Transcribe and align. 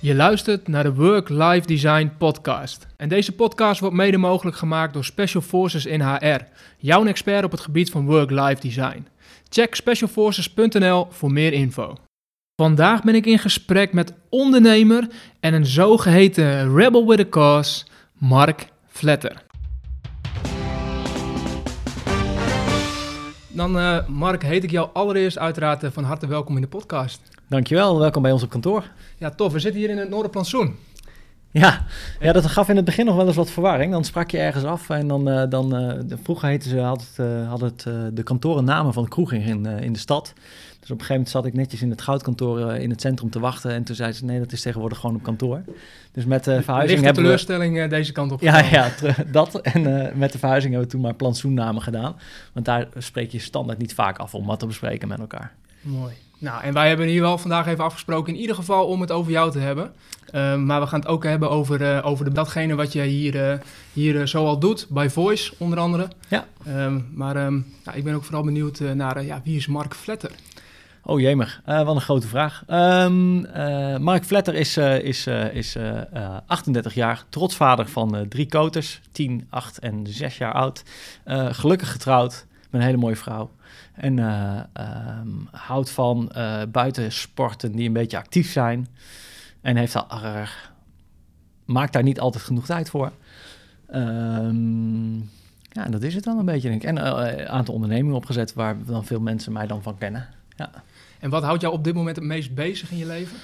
Je 0.00 0.14
luistert 0.14 0.68
naar 0.68 0.82
de 0.82 0.94
Work-Life 0.94 1.66
Design 1.66 2.10
podcast. 2.18 2.86
En 2.96 3.08
deze 3.08 3.32
podcast 3.32 3.80
wordt 3.80 3.96
mede 3.96 4.16
mogelijk 4.16 4.56
gemaakt 4.56 4.92
door 4.92 5.04
Special 5.04 5.42
Forces 5.42 5.86
in 5.86 6.00
HR, 6.00 6.40
jouw 6.78 7.06
expert 7.06 7.44
op 7.44 7.50
het 7.50 7.60
gebied 7.60 7.90
van 7.90 8.06
Work-Life 8.06 8.60
Design. 8.60 9.06
Check 9.48 9.74
specialforces.nl 9.74 11.06
voor 11.10 11.32
meer 11.32 11.52
info. 11.52 11.96
Vandaag 12.62 13.02
ben 13.02 13.14
ik 13.14 13.26
in 13.26 13.38
gesprek 13.38 13.92
met 13.92 14.12
ondernemer 14.28 15.08
en 15.40 15.54
een 15.54 15.66
zogeheten 15.66 16.74
rebel 16.74 17.06
with 17.06 17.20
a 17.20 17.28
cause, 17.28 17.84
Mark 18.12 18.68
Vletter. 18.86 19.42
Dan, 23.48 23.76
uh, 23.76 24.08
Mark, 24.08 24.42
heet 24.42 24.64
ik 24.64 24.70
jou 24.70 24.88
allereerst 24.92 25.38
uiteraard 25.38 25.84
uh, 25.84 25.90
van 25.90 26.04
harte 26.04 26.26
welkom 26.26 26.54
in 26.54 26.62
de 26.62 26.68
podcast. 26.68 27.37
Dankjewel, 27.48 27.98
welkom 27.98 28.22
bij 28.22 28.32
ons 28.32 28.42
op 28.42 28.50
kantoor. 28.50 28.90
Ja, 29.18 29.30
tof. 29.30 29.52
We 29.52 29.58
zitten 29.58 29.80
hier 29.80 29.90
in 29.90 29.98
het 29.98 30.08
Noorderplantsoen. 30.08 30.76
Ja, 31.50 31.84
ja, 32.20 32.32
dat 32.32 32.46
gaf 32.46 32.68
in 32.68 32.76
het 32.76 32.84
begin 32.84 33.04
nog 33.06 33.16
wel 33.16 33.26
eens 33.26 33.36
wat 33.36 33.50
verwarring. 33.50 33.92
Dan 33.92 34.04
sprak 34.04 34.30
je 34.30 34.38
ergens 34.38 34.64
af 34.64 34.90
en 34.90 35.08
dan, 35.08 35.28
uh, 35.28 35.42
dan 35.48 35.82
uh, 35.82 36.16
vroeger 36.22 36.48
heette 36.48 36.68
ze, 36.68 36.78
had 36.78 37.00
het, 37.00 37.26
uh, 37.26 37.48
had 37.48 37.60
het 37.60 37.82
de 38.12 38.22
kantoren 38.22 38.64
namen 38.64 38.92
van 38.92 39.02
de 39.02 39.08
kroeg 39.08 39.32
in, 39.32 39.66
in 39.66 39.92
de 39.92 39.98
stad. 39.98 40.32
Dus 40.80 40.90
op 40.90 41.00
een 41.00 41.06
gegeven 41.06 41.08
moment 41.08 41.28
zat 41.28 41.46
ik 41.46 41.54
netjes 41.54 41.82
in 41.82 41.90
het 41.90 42.02
goudkantoor 42.02 42.74
in 42.74 42.90
het 42.90 43.00
centrum 43.00 43.30
te 43.30 43.40
wachten. 43.40 43.70
En 43.70 43.84
toen 43.84 43.96
zei 43.96 44.12
ze, 44.12 44.24
nee, 44.24 44.38
dat 44.38 44.52
is 44.52 44.60
tegenwoordig 44.60 44.98
gewoon 44.98 45.16
op 45.16 45.22
kantoor. 45.22 45.62
Dus 46.12 46.24
met 46.24 46.44
de 46.44 46.62
verhuizing 46.62 47.02
hebben 47.02 47.22
teleurstelling 47.22 47.76
we... 47.76 47.86
deze 47.86 48.12
kant 48.12 48.32
op 48.32 48.40
Ja, 48.40 48.58
ja 48.58 48.90
dat. 49.32 49.60
En 49.60 49.82
met 50.18 50.32
de 50.32 50.38
verhuizing 50.38 50.72
hebben 50.72 50.90
we 50.90 50.96
toen 50.96 51.04
maar 51.04 51.14
plantsoennamen 51.14 51.82
gedaan. 51.82 52.16
Want 52.52 52.66
daar 52.66 52.88
spreek 52.98 53.30
je 53.30 53.38
standaard 53.38 53.78
niet 53.78 53.94
vaak 53.94 54.18
af 54.18 54.34
om 54.34 54.46
wat 54.46 54.58
te 54.58 54.66
bespreken 54.66 55.08
met 55.08 55.18
elkaar. 55.18 55.52
Mooi. 55.80 56.14
Nou, 56.38 56.62
en 56.62 56.72
wij 56.72 56.88
hebben 56.88 57.06
hier 57.06 57.20
wel 57.20 57.38
vandaag 57.38 57.66
even 57.66 57.84
afgesproken, 57.84 58.34
in 58.34 58.40
ieder 58.40 58.56
geval 58.56 58.86
om 58.86 59.00
het 59.00 59.12
over 59.12 59.32
jou 59.32 59.50
te 59.50 59.58
hebben. 59.58 59.92
Uh, 60.32 60.54
maar 60.54 60.80
we 60.80 60.86
gaan 60.86 61.00
het 61.00 61.08
ook 61.08 61.24
hebben 61.24 61.50
over, 61.50 61.80
uh, 61.80 62.06
over 62.06 62.24
de, 62.24 62.32
datgene 62.32 62.74
wat 62.74 62.92
jij 62.92 63.06
hier, 63.06 63.34
uh, 63.34 63.58
hier 63.92 64.28
zoal 64.28 64.58
doet, 64.58 64.86
bij 64.88 65.10
Voice 65.10 65.52
onder 65.58 65.78
andere. 65.78 66.08
Ja. 66.28 66.46
Um, 66.68 67.08
maar 67.14 67.36
um, 67.36 67.66
ja, 67.84 67.92
ik 67.92 68.04
ben 68.04 68.14
ook 68.14 68.24
vooral 68.24 68.44
benieuwd 68.44 68.80
naar 68.80 69.24
ja, 69.24 69.40
wie 69.44 69.56
is 69.56 69.66
Mark 69.66 69.94
Vletter? 69.94 70.30
Oh 71.02 71.20
jemig, 71.20 71.60
wat 71.64 71.94
een 71.94 72.00
grote 72.00 72.28
vraag. 72.28 72.62
Um, 72.70 73.40
Mark 74.02 74.24
Vletter 74.24 74.54
is, 74.54 74.76
is, 74.76 75.26
is 75.52 75.76
38 76.46 76.94
jaar, 76.94 77.24
trotsvader 77.28 77.88
van 77.88 78.26
drie 78.28 78.46
koters, 78.46 79.00
10, 79.12 79.46
8 79.50 79.78
en 79.78 80.06
6 80.06 80.38
jaar 80.38 80.52
oud. 80.52 80.82
gelukkig 81.50 81.92
getrouwd 81.92 82.46
met 82.70 82.80
een 82.80 82.86
hele 82.86 82.98
mooie 82.98 83.16
vrouw. 83.16 83.50
En 83.94 84.16
uh, 84.16 84.60
um, 85.20 85.48
houdt 85.50 85.90
van 85.90 86.32
uh, 86.36 86.62
buitensporten 86.72 87.72
die 87.72 87.86
een 87.86 87.92
beetje 87.92 88.16
actief 88.16 88.52
zijn. 88.52 88.88
En 89.60 89.76
heeft 89.76 89.94
al, 89.94 90.24
uh, 90.24 90.48
maakt 91.64 91.92
daar 91.92 92.02
niet 92.02 92.20
altijd 92.20 92.44
genoeg 92.44 92.66
tijd 92.66 92.90
voor. 92.90 93.12
Um, 93.94 95.30
ja, 95.70 95.84
dat 95.90 96.02
is 96.02 96.14
het 96.14 96.24
dan 96.24 96.38
een 96.38 96.44
beetje, 96.44 96.68
denk 96.68 96.82
ik. 96.82 96.88
En 96.88 96.96
een 96.96 97.48
aantal 97.48 97.74
ondernemingen 97.74 98.16
opgezet 98.16 98.54
waar 98.54 98.84
dan 98.84 99.04
veel 99.04 99.20
mensen 99.20 99.52
mij 99.52 99.66
dan 99.66 99.82
van 99.82 99.98
kennen. 99.98 100.28
Ja. 100.56 100.70
En 101.18 101.30
wat 101.30 101.42
houdt 101.42 101.60
jou 101.60 101.74
op 101.74 101.84
dit 101.84 101.94
moment 101.94 102.16
het 102.16 102.24
meest 102.24 102.54
bezig 102.54 102.90
in 102.90 102.96
je 102.96 103.06
leven? 103.06 103.36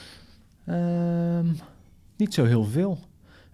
Um, 0.69 1.59
niet 2.17 2.35
zo 2.35 2.45
heel 2.45 2.65
veel. 2.65 2.99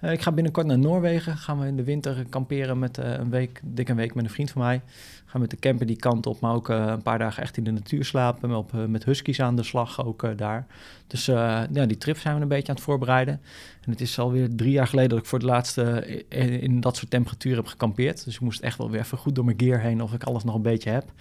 Uh, 0.03 0.13
ik 0.13 0.23
ga 0.23 0.33
binnenkort 0.33 0.67
naar 0.67 0.79
Noorwegen. 0.79 1.37
Gaan 1.37 1.61
we 1.61 1.67
in 1.67 1.77
de 1.77 1.85
winter 1.85 2.25
kamperen 2.29 2.79
met 2.79 2.99
uh, 2.99 3.13
een 3.13 3.31
week, 3.31 3.61
dik 3.65 3.89
week 3.89 4.15
met 4.15 4.25
een 4.25 4.31
vriend 4.31 4.51
van 4.51 4.63
mij. 4.63 4.83
Gaan 5.25 5.41
met 5.41 5.51
de 5.51 5.57
camper 5.57 5.87
die 5.87 5.97
kant 5.97 6.27
op, 6.27 6.41
maar 6.41 6.55
ook 6.55 6.69
uh, 6.69 6.87
een 6.87 7.03
paar 7.03 7.19
dagen 7.19 7.43
echt 7.43 7.57
in 7.57 7.65
de 7.65 7.71
natuur 7.71 8.05
slapen. 8.05 8.55
Op, 8.55 8.73
met 8.89 9.05
huskies 9.05 9.41
aan 9.41 9.57
de 9.57 9.63
slag 9.63 10.05
ook 10.05 10.39
daar. 10.39 10.67
Dus 11.07 11.27
ja, 11.27 11.67
die 11.67 11.99
trip 11.99 12.19
zijn 12.19 12.37
we 12.37 12.43
een 12.43 12.49
beetje 12.49 12.69
aan 12.69 12.75
het 12.75 12.85
voorbereiden. 12.85 13.41
En 13.85 13.91
het 13.91 14.01
is 14.01 14.19
alweer 14.19 14.57
drie 14.57 14.73
jaar 14.73 14.87
geleden 14.87 15.11
dat 15.11 15.19
ik 15.19 15.27
voor 15.27 15.39
het 15.39 15.49
laatste 15.49 16.05
in, 16.29 16.61
in 16.61 16.81
dat 16.81 16.97
soort 16.97 17.11
temperatuur 17.11 17.57
heb 17.57 17.67
gekampeerd. 17.67 18.25
Dus 18.25 18.35
ik 18.35 18.41
moest 18.41 18.61
echt 18.61 18.79
wel 18.79 18.91
weer 18.91 19.01
even 19.01 19.19
goed 19.19 19.35
door 19.35 19.45
mijn 19.45 19.61
gear 19.61 19.81
heen 19.81 20.03
of 20.03 20.13
ik 20.13 20.25
alles 20.25 20.45
nog 20.45 20.55
een 20.55 20.63
beetje 20.63 20.91
heb. 20.91 21.13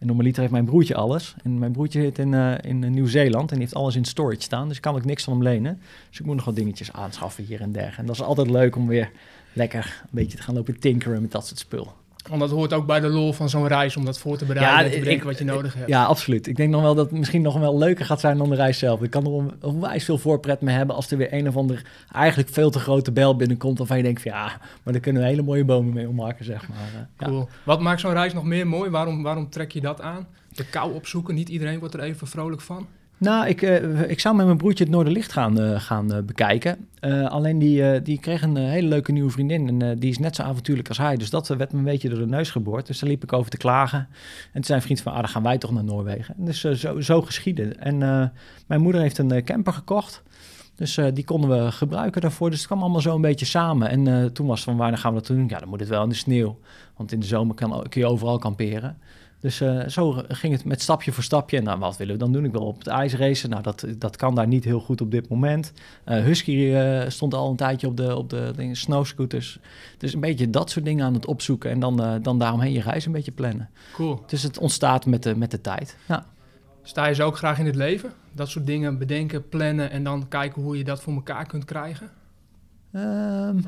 En 0.00 0.06
normaliter 0.06 0.40
heeft 0.40 0.52
mijn 0.52 0.64
broertje 0.64 0.94
alles. 0.94 1.34
En 1.42 1.58
mijn 1.58 1.72
broertje 1.72 2.00
zit 2.00 2.18
in, 2.18 2.32
uh, 2.32 2.54
in 2.62 2.90
Nieuw-Zeeland 2.90 3.50
en 3.50 3.56
die 3.56 3.64
heeft 3.64 3.74
alles 3.74 3.96
in 3.96 4.04
storage 4.04 4.42
staan. 4.42 4.68
Dus 4.68 4.76
ik 4.76 4.82
kan 4.82 4.94
ook 4.94 5.04
niks 5.04 5.24
van 5.24 5.32
hem 5.32 5.42
lenen. 5.42 5.80
Dus 6.08 6.20
ik 6.20 6.26
moet 6.26 6.36
nog 6.36 6.44
wat 6.44 6.56
dingetjes 6.56 6.92
aanschaffen 6.92 7.44
hier 7.44 7.60
en 7.60 7.72
daar. 7.72 7.94
En 7.98 8.06
dat 8.06 8.14
is 8.14 8.22
altijd 8.22 8.50
leuk 8.50 8.76
om 8.76 8.86
weer 8.86 9.10
lekker 9.52 10.00
een 10.02 10.08
beetje 10.10 10.36
te 10.36 10.42
gaan 10.42 10.54
lopen 10.54 10.80
tinkeren 10.80 11.22
met 11.22 11.32
dat 11.32 11.46
soort 11.46 11.58
spul. 11.58 11.92
Want 12.28 12.40
dat 12.40 12.50
hoort 12.50 12.72
ook 12.72 12.86
bij 12.86 13.00
de 13.00 13.08
lol 13.08 13.32
van 13.32 13.48
zo'n 13.48 13.66
reis 13.66 13.96
om 13.96 14.04
dat 14.04 14.18
voor 14.18 14.36
te 14.36 14.44
bereiden 14.44 14.78
ja, 14.78 14.84
en 14.84 14.90
te 14.90 14.98
bedenken 14.98 15.26
wat 15.26 15.38
je 15.38 15.44
nodig 15.44 15.74
hebt. 15.74 15.88
Ja, 15.88 16.04
absoluut. 16.04 16.46
Ik 16.46 16.56
denk 16.56 16.70
nog 16.70 16.82
wel 16.82 16.94
dat 16.94 17.10
het 17.10 17.18
misschien 17.18 17.42
nog 17.42 17.58
wel 17.58 17.78
leuker 17.78 18.04
gaat 18.04 18.20
zijn 18.20 18.38
dan 18.38 18.48
de 18.48 18.54
reis 18.54 18.78
zelf. 18.78 19.02
Ik 19.02 19.10
kan 19.10 19.26
er 19.26 19.54
onwijs 19.60 20.04
veel 20.04 20.18
voorpret 20.18 20.60
mee 20.60 20.74
hebben 20.74 20.96
als 20.96 21.10
er 21.10 21.16
weer 21.16 21.32
een 21.32 21.48
of 21.48 21.56
ander 21.56 21.86
eigenlijk 22.12 22.48
veel 22.48 22.70
te 22.70 22.78
grote 22.78 23.12
bel 23.12 23.36
binnenkomt. 23.36 23.78
Waarvan 23.78 23.96
je 23.96 24.02
denkt 24.02 24.22
van 24.22 24.30
ja, 24.30 24.46
maar 24.82 24.92
daar 24.92 25.02
kunnen 25.02 25.22
we 25.22 25.28
hele 25.28 25.42
mooie 25.42 25.64
bomen 25.64 25.92
mee 25.92 26.08
ommaken, 26.08 26.44
zeg 26.44 26.68
maar. 26.68 27.08
Cool. 27.16 27.38
Ja. 27.38 27.46
Wat 27.64 27.80
maakt 27.80 28.00
zo'n 28.00 28.12
reis 28.12 28.32
nog 28.32 28.44
meer 28.44 28.66
mooi? 28.66 28.90
Waarom, 28.90 29.22
waarom 29.22 29.50
trek 29.50 29.72
je 29.72 29.80
dat 29.80 30.00
aan? 30.00 30.26
De 30.52 30.64
kou 30.64 30.94
opzoeken, 30.94 31.34
niet 31.34 31.48
iedereen 31.48 31.78
wordt 31.78 31.94
er 31.94 32.00
even 32.00 32.26
vrolijk 32.26 32.60
van. 32.60 32.86
Nou, 33.20 33.46
ik, 33.46 33.62
uh, 33.62 34.10
ik 34.10 34.20
zou 34.20 34.36
met 34.36 34.46
mijn 34.46 34.58
broertje 34.58 34.84
het 34.84 34.92
Noorderlicht 34.92 35.32
gaan, 35.32 35.60
uh, 35.60 35.80
gaan 35.80 36.12
uh, 36.12 36.18
bekijken. 36.22 36.88
alleen 37.28 37.58
die, 37.58 38.02
die 38.02 38.18
kreeg 38.18 38.42
een 38.42 38.56
hele 38.56 38.88
leuke 38.88 39.12
nieuwe 39.12 39.30
vriendin 39.30 39.80
en 39.80 39.98
die 39.98 40.10
is 40.10 40.18
net 40.18 40.36
zo 40.36 40.42
avontuurlijk 40.42 40.88
als 40.88 40.98
hij. 40.98 41.16
Dus 41.16 41.30
dat 41.30 41.48
werd 41.48 41.72
me 41.72 41.78
een 41.78 41.84
beetje 41.84 42.08
door 42.08 42.18
de 42.18 42.26
neus 42.26 42.50
geboord. 42.50 42.86
Dus 42.86 42.98
daar 42.98 43.10
liep 43.10 43.22
ik 43.22 43.32
over 43.32 43.50
te 43.50 43.56
klagen. 43.56 43.98
En 43.98 44.52
toen 44.52 44.64
zei 44.64 44.78
een 44.78 44.84
vriend 44.84 45.00
van, 45.00 45.12
ah, 45.12 45.18
dan 45.18 45.28
gaan 45.28 45.42
wij 45.42 45.58
toch 45.58 45.70
naar 45.70 45.84
Noorwegen. 45.84 46.34
En 46.38 46.44
dus 46.44 46.60
zo, 46.60 47.00
zo 47.00 47.22
geschieden. 47.22 47.80
En 47.80 47.98
mijn 48.66 48.80
moeder 48.80 49.00
heeft 49.00 49.18
een 49.18 49.44
camper 49.44 49.72
gekocht. 49.72 50.22
Dus 50.74 50.98
die 51.14 51.24
konden 51.24 51.64
we 51.64 51.72
gebruiken 51.72 52.20
daarvoor. 52.20 52.50
Dus 52.50 52.58
het 52.58 52.66
kwam 52.66 52.80
allemaal 52.80 53.00
zo 53.00 53.14
een 53.14 53.20
beetje 53.20 53.46
samen. 53.46 53.88
En 53.88 54.32
toen 54.32 54.46
was 54.46 54.60
het 54.60 54.68
van, 54.68 54.76
waar 54.76 54.98
gaan 54.98 55.14
we 55.14 55.18
dat 55.18 55.36
doen? 55.36 55.48
Ja, 55.48 55.58
dan 55.58 55.68
moet 55.68 55.80
het 55.80 55.88
wel 55.88 56.02
in 56.02 56.08
de 56.08 56.14
sneeuw. 56.14 56.58
Want 56.96 57.12
in 57.12 57.20
de 57.20 57.26
zomer 57.26 57.54
kan, 57.54 57.86
kun 57.88 58.00
je 58.00 58.06
overal 58.06 58.38
kamperen. 58.38 58.98
Dus 59.40 59.60
uh, 59.60 59.88
zo 59.88 60.22
ging 60.28 60.52
het 60.52 60.64
met 60.64 60.82
stapje 60.82 61.12
voor 61.12 61.22
stapje. 61.22 61.56
En 61.56 61.64
nou, 61.64 61.78
wat 61.78 61.96
willen 61.96 62.14
we 62.14 62.20
dan 62.20 62.32
doen? 62.32 62.44
Ik 62.44 62.52
wil 62.52 62.66
op 62.66 62.78
het 62.78 62.86
ijs 62.86 63.14
racen. 63.14 63.50
Nou, 63.50 63.62
dat, 63.62 63.86
dat 63.98 64.16
kan 64.16 64.34
daar 64.34 64.46
niet 64.46 64.64
heel 64.64 64.80
goed 64.80 65.00
op 65.00 65.10
dit 65.10 65.28
moment. 65.28 65.72
Uh, 66.06 66.22
Husky 66.22 66.50
uh, 66.50 67.02
stond 67.08 67.34
al 67.34 67.50
een 67.50 67.56
tijdje 67.56 67.86
op 67.86 67.96
de, 67.96 68.16
op 68.16 68.30
de 68.30 68.52
dingen, 68.56 68.76
snowscooters. 68.76 69.58
Dus 69.98 70.14
een 70.14 70.20
beetje 70.20 70.50
dat 70.50 70.70
soort 70.70 70.84
dingen 70.84 71.04
aan 71.04 71.14
het 71.14 71.26
opzoeken. 71.26 71.70
En 71.70 71.80
dan, 71.80 72.20
dan 72.22 72.38
daaromheen 72.38 72.72
je 72.72 72.80
reis 72.80 73.06
een 73.06 73.12
beetje 73.12 73.32
plannen. 73.32 73.70
Cool. 73.92 74.22
Dus 74.26 74.42
het 74.42 74.58
ontstaat 74.58 75.06
met 75.06 75.22
de, 75.22 75.36
met 75.36 75.50
de 75.50 75.60
tijd. 75.60 75.96
Ja. 76.08 76.26
Sta 76.82 77.06
je 77.06 77.14
zo 77.14 77.26
ook 77.26 77.36
graag 77.36 77.58
in 77.58 77.66
het 77.66 77.74
leven? 77.74 78.12
Dat 78.32 78.48
soort 78.48 78.66
dingen 78.66 78.98
bedenken, 78.98 79.48
plannen 79.48 79.90
en 79.90 80.04
dan 80.04 80.28
kijken 80.28 80.62
hoe 80.62 80.78
je 80.78 80.84
dat 80.84 81.02
voor 81.02 81.14
elkaar 81.14 81.46
kunt 81.46 81.64
krijgen? 81.64 82.10
Um, 82.92 83.64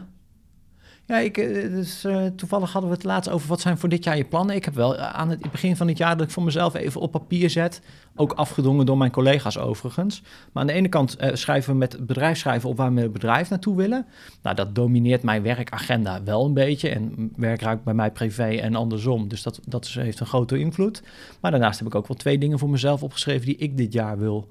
ja, 1.06 1.18
ik, 1.18 1.34
dus, 1.34 2.04
uh, 2.04 2.26
toevallig 2.36 2.72
hadden 2.72 2.90
we 2.90 2.96
het 2.96 3.04
laatst 3.04 3.30
over 3.30 3.48
wat 3.48 3.60
zijn 3.60 3.78
voor 3.78 3.88
dit 3.88 4.04
jaar 4.04 4.16
je 4.16 4.24
plannen. 4.24 4.56
Ik 4.56 4.64
heb 4.64 4.74
wel 4.74 4.96
eh, 4.96 5.12
aan 5.12 5.30
het 5.30 5.50
begin 5.50 5.76
van 5.76 5.88
het 5.88 5.98
jaar 5.98 6.16
dat 6.16 6.26
ik 6.26 6.32
voor 6.32 6.42
mezelf 6.42 6.74
even 6.74 7.00
op 7.00 7.10
papier 7.10 7.50
zet. 7.50 7.80
Ook 8.16 8.32
afgedongen 8.32 8.86
door 8.86 8.96
mijn 8.96 9.10
collega's 9.10 9.58
overigens. 9.58 10.22
Maar 10.52 10.62
aan 10.62 10.66
de 10.66 10.72
ene 10.72 10.88
kant 10.88 11.16
schrijven 11.32 11.72
we 11.72 11.78
met 11.78 11.92
het 11.92 12.06
bedrijf 12.06 12.38
schrijven 12.38 12.68
op 12.68 12.76
waar 12.76 12.94
we 12.94 13.00
het 13.00 13.12
bedrijf 13.12 13.50
naartoe 13.50 13.76
willen. 13.76 14.06
Nou, 14.42 14.56
dat 14.56 14.74
domineert 14.74 15.22
mijn 15.22 15.42
werkagenda 15.42 16.22
wel 16.22 16.44
een 16.44 16.54
beetje. 16.54 16.88
En 16.88 17.32
werk 17.36 17.60
raakt 17.60 17.84
bij 17.84 17.94
mij 17.94 18.10
privé 18.10 18.48
en 18.48 18.74
andersom. 18.74 19.28
Dus 19.28 19.42
dat, 19.42 19.60
dat 19.66 19.86
heeft 19.86 20.20
een 20.20 20.26
grote 20.26 20.58
invloed. 20.58 21.02
Maar 21.40 21.50
daarnaast 21.50 21.78
heb 21.78 21.88
ik 21.88 21.94
ook 21.94 22.08
wel 22.08 22.16
twee 22.16 22.38
dingen 22.38 22.58
voor 22.58 22.70
mezelf 22.70 23.02
opgeschreven 23.02 23.46
die 23.46 23.56
ik 23.56 23.76
dit 23.76 23.92
jaar 23.92 24.18
wil 24.18 24.48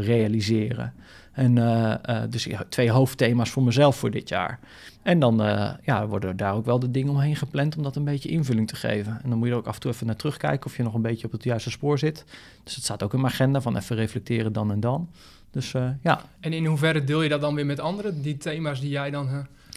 realiseren. 0.00 0.92
En 1.36 1.56
uh, 1.56 1.94
uh, 2.08 2.22
dus 2.30 2.48
twee 2.68 2.90
hoofdthema's 2.90 3.50
voor 3.50 3.62
mezelf 3.62 3.96
voor 3.96 4.10
dit 4.10 4.28
jaar. 4.28 4.58
En 5.02 5.18
dan 5.18 5.46
uh, 5.46 5.70
ja, 5.82 6.06
worden 6.06 6.36
daar 6.36 6.54
ook 6.54 6.64
wel 6.64 6.78
de 6.78 6.90
dingen 6.90 7.12
omheen 7.12 7.36
gepland 7.36 7.76
om 7.76 7.82
dat 7.82 7.96
een 7.96 8.04
beetje 8.04 8.28
invulling 8.28 8.68
te 8.68 8.76
geven. 8.76 9.20
En 9.22 9.28
dan 9.28 9.38
moet 9.38 9.46
je 9.46 9.52
er 9.52 9.58
ook 9.58 9.66
af 9.66 9.74
en 9.74 9.80
toe 9.80 9.90
even 9.90 10.06
naar 10.06 10.16
terugkijken 10.16 10.66
of 10.66 10.76
je 10.76 10.82
nog 10.82 10.94
een 10.94 11.02
beetje 11.02 11.26
op 11.26 11.32
het 11.32 11.44
juiste 11.44 11.70
spoor 11.70 11.98
zit. 11.98 12.24
Dus 12.64 12.74
het 12.74 12.84
staat 12.84 13.02
ook 13.02 13.12
in 13.12 13.20
mijn 13.20 13.32
agenda 13.32 13.60
van 13.60 13.76
even 13.76 13.96
reflecteren 13.96 14.52
dan 14.52 14.70
en 14.70 14.80
dan. 14.80 15.08
Dus 15.50 15.72
ja. 16.02 16.20
En 16.40 16.52
in 16.52 16.66
hoeverre 16.66 17.04
deel 17.04 17.22
je 17.22 17.28
dat 17.28 17.40
dan 17.40 17.54
weer 17.54 17.66
met 17.66 17.80
anderen, 17.80 18.22
die 18.22 18.36
thema's 18.36 18.80
die 18.80 18.90
jij 18.90 19.10
dan 19.10 19.28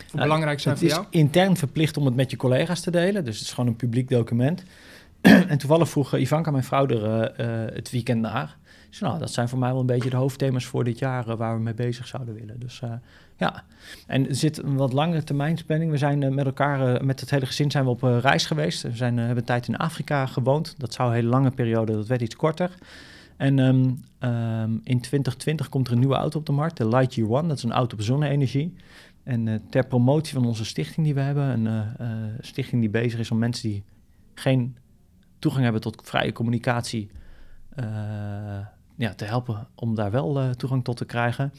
voor 0.08 0.20
belangrijk 0.20 0.60
zijn 0.60 0.78
voor 0.78 0.88
jou? 0.88 1.00
Het 1.00 1.14
is 1.14 1.20
intern 1.20 1.58
verplicht 1.58 1.98
om 1.98 2.06
het 2.06 2.16
met 2.16 2.32
je 2.32 2.38
collega's 2.38 2.82
te 2.82 2.92
delen. 2.92 3.26
Dus 3.26 3.38
het 3.38 3.48
is 3.48 3.54
gewoon 3.54 3.70
een 3.70 3.76
publiek 3.76 4.10
document. 4.10 4.64
en 5.22 5.58
toevallig 5.58 5.90
vroeg 5.90 6.18
Ivanka, 6.18 6.52
mijn 6.52 6.64
vrouw, 6.64 6.88
er 6.88 7.34
het 7.74 7.92
weekend 7.92 8.22
naar. 8.22 8.58
Dus 8.90 9.00
nou, 9.00 9.20
dat 9.20 9.32
zijn 9.32 9.50
voor 9.50 9.60
mij 9.60 9.72
wel 9.72 9.80
een 9.80 9.86
beetje 9.86 10.10
de 10.10 10.16
hoofdthema's 10.16 10.66
voor 10.66 10.84
dit 10.84 11.00
jaar 11.00 11.28
uh, 11.28 11.36
waar 11.36 11.56
we 11.56 11.62
mee 11.62 11.74
bezig 11.74 12.08
zouden 12.08 12.34
willen. 12.34 12.60
Dus 12.60 12.82
uh, 12.84 12.94
ja, 13.38 13.64
en 14.08 14.28
er 14.28 14.36
zit 14.36 14.64
een 14.64 14.76
wat 14.76 14.94
langere 14.94 15.24
termijnspanning. 15.24 15.92
We 15.92 15.98
zijn 15.98 16.22
uh, 16.22 16.30
met 16.30 16.46
elkaar, 16.46 17.06
met 17.06 17.20
het 17.20 17.30
hele 17.30 17.46
gezin 17.46 17.72
zijn 17.72 17.84
we 17.84 17.90
op 17.90 18.02
reis 18.02 18.46
geweest. 18.46 18.82
We 18.82 18.96
zijn, 18.96 19.18
hebben 19.18 19.38
een 19.38 19.44
tijd 19.44 19.68
in 19.68 19.78
Afrika 19.78 20.26
gewoond. 20.26 20.76
Dat 20.78 20.94
zou 20.94 21.10
een 21.10 21.16
hele 21.16 21.28
lange 21.28 21.52
periode, 21.52 21.94
dat 21.94 22.08
werd 22.08 22.22
iets 22.22 22.36
korter. 22.36 22.72
En 23.38 23.60
um, 23.60 24.04
um, 24.20 24.82
in 24.84 25.00
2020 25.00 25.70
komt 25.70 25.88
er 25.88 25.94
een 25.94 26.00
nieuwe 26.00 26.16
auto 26.16 26.40
op 26.40 26.46
de 26.46 26.52
markt, 26.52 26.78
de 26.78 26.88
Lightyear 26.88 27.30
One. 27.30 27.48
Dat 27.48 27.58
is 27.58 27.64
een 27.64 27.72
auto 27.72 27.96
op 27.96 28.02
zonne-energie. 28.02 28.74
En 29.24 29.62
ter 29.70 29.88
promotie 29.88 30.34
van 30.34 30.46
onze 30.46 30.66
stichting 30.66 31.06
die 31.06 31.16
we 31.16 31.22
hebben, 31.22 31.66
een 31.66 32.38
stichting 32.40 32.82
die 32.82 32.90
bezig 32.90 33.20
is 33.20 33.32
om 33.32 33.38
mensen 33.38 33.70
die 33.70 33.84
geen 34.34 34.78
toegang 35.40 35.64
hebben 35.64 35.82
tot 35.82 36.02
vrije 36.04 36.32
communicatie 36.32 37.10
ja, 39.00 39.14
te 39.14 39.26
helpen 39.26 39.68
om 39.76 39.96
daar 39.96 40.12
wel 40.12 40.42
uh, 40.42 40.50
toegang 40.50 40.84
tot 40.84 40.98
te 40.98 41.06
krijgen. 41.06 41.54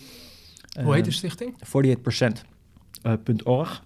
Hoe 0.82 0.94
heet 0.94 1.04
de 1.04 1.10
stichting? 1.10 1.54
48%.org. 3.12 3.84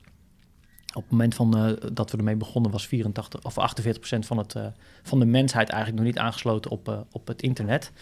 Op 0.94 1.02
het 1.02 1.10
moment 1.10 1.34
van, 1.34 1.58
uh, 1.58 1.72
dat 1.92 2.10
we 2.10 2.16
ermee 2.16 2.36
begonnen 2.36 2.70
was 2.70 2.86
84 2.86 3.44
of 3.44 3.54
48% 3.54 4.18
van, 4.18 4.38
het, 4.38 4.56
van 5.02 5.18
de 5.18 5.26
mensheid 5.26 5.68
eigenlijk 5.68 6.02
nog 6.02 6.12
niet 6.12 6.22
aangesloten 6.22 6.70
op, 6.70 7.06
op 7.12 7.26
het 7.26 7.42
internet. 7.42 7.92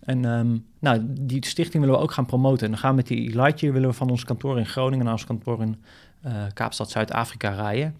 En 0.00 0.24
um, 0.24 0.66
nou, 0.78 1.00
die 1.04 1.46
stichting 1.46 1.82
willen 1.82 1.98
we 1.98 2.04
ook 2.04 2.12
gaan 2.12 2.26
promoten. 2.26 2.64
En 2.64 2.70
dan 2.70 2.80
gaan 2.80 2.90
we 2.90 2.96
met 2.96 3.06
die 3.06 3.34
Lightyear 3.34 3.74
willen 3.74 3.88
we 3.88 3.94
van 3.94 4.10
ons 4.10 4.24
kantoor 4.24 4.58
in 4.58 4.66
Groningen 4.66 5.04
naar 5.04 5.14
ons 5.14 5.26
kantoor 5.26 5.62
in 5.62 5.82
Kaapstad, 6.52 6.90
Zuid-Afrika 6.90 7.50
rijden. 7.50 7.96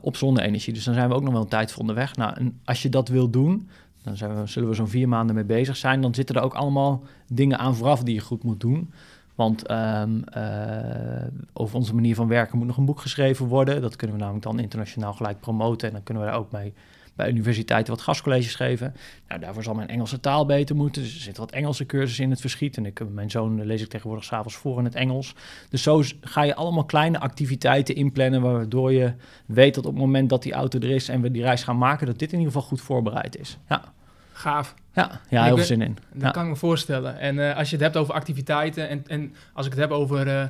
op 0.00 0.16
zonne-energie. 0.16 0.72
Dus 0.72 0.84
dan 0.84 0.94
zijn 0.94 1.08
we 1.08 1.14
ook 1.14 1.22
nog 1.22 1.32
wel 1.32 1.42
een 1.42 1.48
tijd 1.48 1.70
voor 1.72 1.80
onderweg. 1.80 2.16
Nou, 2.16 2.34
en 2.36 2.60
als 2.64 2.82
je 2.82 2.88
dat 2.88 3.08
wil 3.08 3.30
doen, 3.30 3.68
dan 4.04 4.40
we, 4.40 4.46
zullen 4.46 4.68
we 4.68 4.74
zo'n 4.74 4.88
vier 4.88 5.08
maanden 5.08 5.34
mee 5.34 5.44
bezig 5.44 5.76
zijn. 5.76 6.00
Dan 6.00 6.14
zitten 6.14 6.36
er 6.36 6.42
ook 6.42 6.54
allemaal 6.54 7.02
dingen 7.28 7.58
aan 7.58 7.74
vooraf 7.74 8.02
die 8.02 8.14
je 8.14 8.20
goed 8.20 8.42
moet 8.42 8.60
doen. 8.60 8.92
Want 9.34 9.70
um, 9.70 10.24
uh, 10.36 11.26
over 11.52 11.76
onze 11.76 11.94
manier 11.94 12.14
van 12.14 12.28
werken 12.28 12.58
moet 12.58 12.66
nog 12.66 12.76
een 12.76 12.84
boek 12.84 13.00
geschreven 13.00 13.46
worden. 13.46 13.82
Dat 13.82 13.96
kunnen 13.96 14.16
we 14.16 14.22
namelijk 14.22 14.44
dan 14.44 14.58
internationaal 14.58 15.12
gelijk 15.12 15.40
promoten. 15.40 15.88
En 15.88 15.94
dan 15.94 16.02
kunnen 16.02 16.22
we 16.22 16.28
daar 16.28 16.38
ook 16.38 16.52
mee 16.52 16.72
bij 17.14 17.28
universiteiten 17.28 17.94
wat 17.94 18.02
gastcolleges 18.02 18.54
geven. 18.54 18.94
Nou, 19.28 19.40
daarvoor 19.40 19.62
zal 19.62 19.74
mijn 19.74 19.88
Engelse 19.88 20.20
taal 20.20 20.46
beter 20.46 20.76
moeten. 20.76 21.02
Dus 21.02 21.14
er 21.14 21.20
zitten 21.20 21.42
wat 21.42 21.52
Engelse 21.52 21.86
cursussen 21.86 22.24
in 22.24 22.30
het 22.30 22.40
verschiet. 22.40 22.76
En 22.76 22.86
ik, 22.86 23.00
mijn 23.10 23.30
zoon 23.30 23.64
lees 23.64 23.82
ik 23.82 23.88
tegenwoordig 23.88 24.24
s'avonds 24.24 24.56
voor 24.56 24.78
in 24.78 24.84
het 24.84 24.94
Engels. 24.94 25.34
Dus 25.70 25.82
zo 25.82 26.02
ga 26.20 26.42
je 26.42 26.54
allemaal 26.54 26.84
kleine 26.84 27.20
activiteiten 27.20 27.94
inplannen... 27.94 28.40
waardoor 28.40 28.92
je 28.92 29.12
weet 29.46 29.74
dat 29.74 29.86
op 29.86 29.92
het 29.92 30.00
moment 30.00 30.28
dat 30.28 30.42
die 30.42 30.52
auto 30.52 30.78
er 30.78 30.90
is... 30.90 31.08
en 31.08 31.20
we 31.20 31.30
die 31.30 31.42
reis 31.42 31.62
gaan 31.62 31.78
maken, 31.78 32.06
dat 32.06 32.18
dit 32.18 32.32
in 32.32 32.38
ieder 32.38 32.52
geval 32.52 32.68
goed 32.68 32.80
voorbereid 32.80 33.38
is. 33.38 33.58
Ja. 33.68 33.92
Gaaf. 34.32 34.74
Ja, 34.92 35.20
ja 35.28 35.44
heel 35.44 35.56
veel 35.56 35.64
zin 35.64 35.82
in. 35.82 35.98
Dat 36.12 36.32
kan 36.32 36.42
ik 36.42 36.48
me 36.48 36.56
voorstellen. 36.56 37.18
En 37.18 37.36
uh, 37.36 37.56
als 37.56 37.70
je 37.70 37.76
het 37.76 37.84
hebt 37.84 37.96
over 37.96 38.14
activiteiten 38.14 38.88
en, 38.88 39.04
en 39.06 39.34
als 39.52 39.66
ik 39.66 39.72
het 39.72 39.80
heb 39.80 39.90
over, 39.90 40.26
uh, 40.26 40.44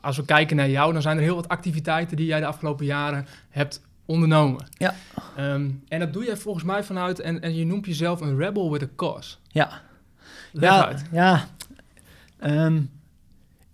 als 0.00 0.16
we 0.16 0.24
kijken 0.24 0.56
naar 0.56 0.68
jou, 0.68 0.92
dan 0.92 1.02
zijn 1.02 1.16
er 1.16 1.22
heel 1.22 1.34
wat 1.34 1.48
activiteiten 1.48 2.16
die 2.16 2.26
jij 2.26 2.40
de 2.40 2.46
afgelopen 2.46 2.86
jaren 2.86 3.26
hebt 3.50 3.80
ondernomen. 4.10 4.66
Ja. 4.70 4.94
Um, 5.38 5.82
en 5.88 5.98
dat 5.98 6.12
doe 6.12 6.24
je 6.24 6.36
volgens 6.36 6.64
mij 6.64 6.84
vanuit, 6.84 7.20
en, 7.20 7.40
en 7.40 7.54
je 7.54 7.66
noemt 7.66 7.86
jezelf 7.86 8.20
een 8.20 8.36
rebel 8.36 8.72
with 8.72 8.82
a 8.82 8.88
cause. 8.96 9.36
Ja. 9.48 9.80
Leg 10.52 10.70
ja, 10.70 10.86
uit. 10.86 11.04
ja. 11.12 11.46
Um, 12.44 12.90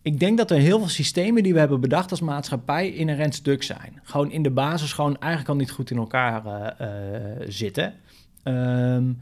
ik 0.02 0.20
denk 0.20 0.36
dat 0.38 0.50
er 0.50 0.58
heel 0.58 0.78
veel 0.78 0.88
systemen 0.88 1.42
die 1.42 1.52
we 1.52 1.58
hebben 1.58 1.80
bedacht 1.80 2.10
als 2.10 2.20
maatschappij 2.20 2.92
inherent 2.92 3.34
stuk 3.34 3.62
zijn. 3.62 4.00
Gewoon 4.02 4.30
in 4.30 4.42
de 4.42 4.50
basis 4.50 4.92
gewoon 4.92 5.18
eigenlijk 5.18 5.50
al 5.50 5.56
niet 5.56 5.70
goed 5.70 5.90
in 5.90 5.96
elkaar 5.96 6.44
uh, 6.80 6.88
zitten. 7.48 7.94
Um, 8.44 9.18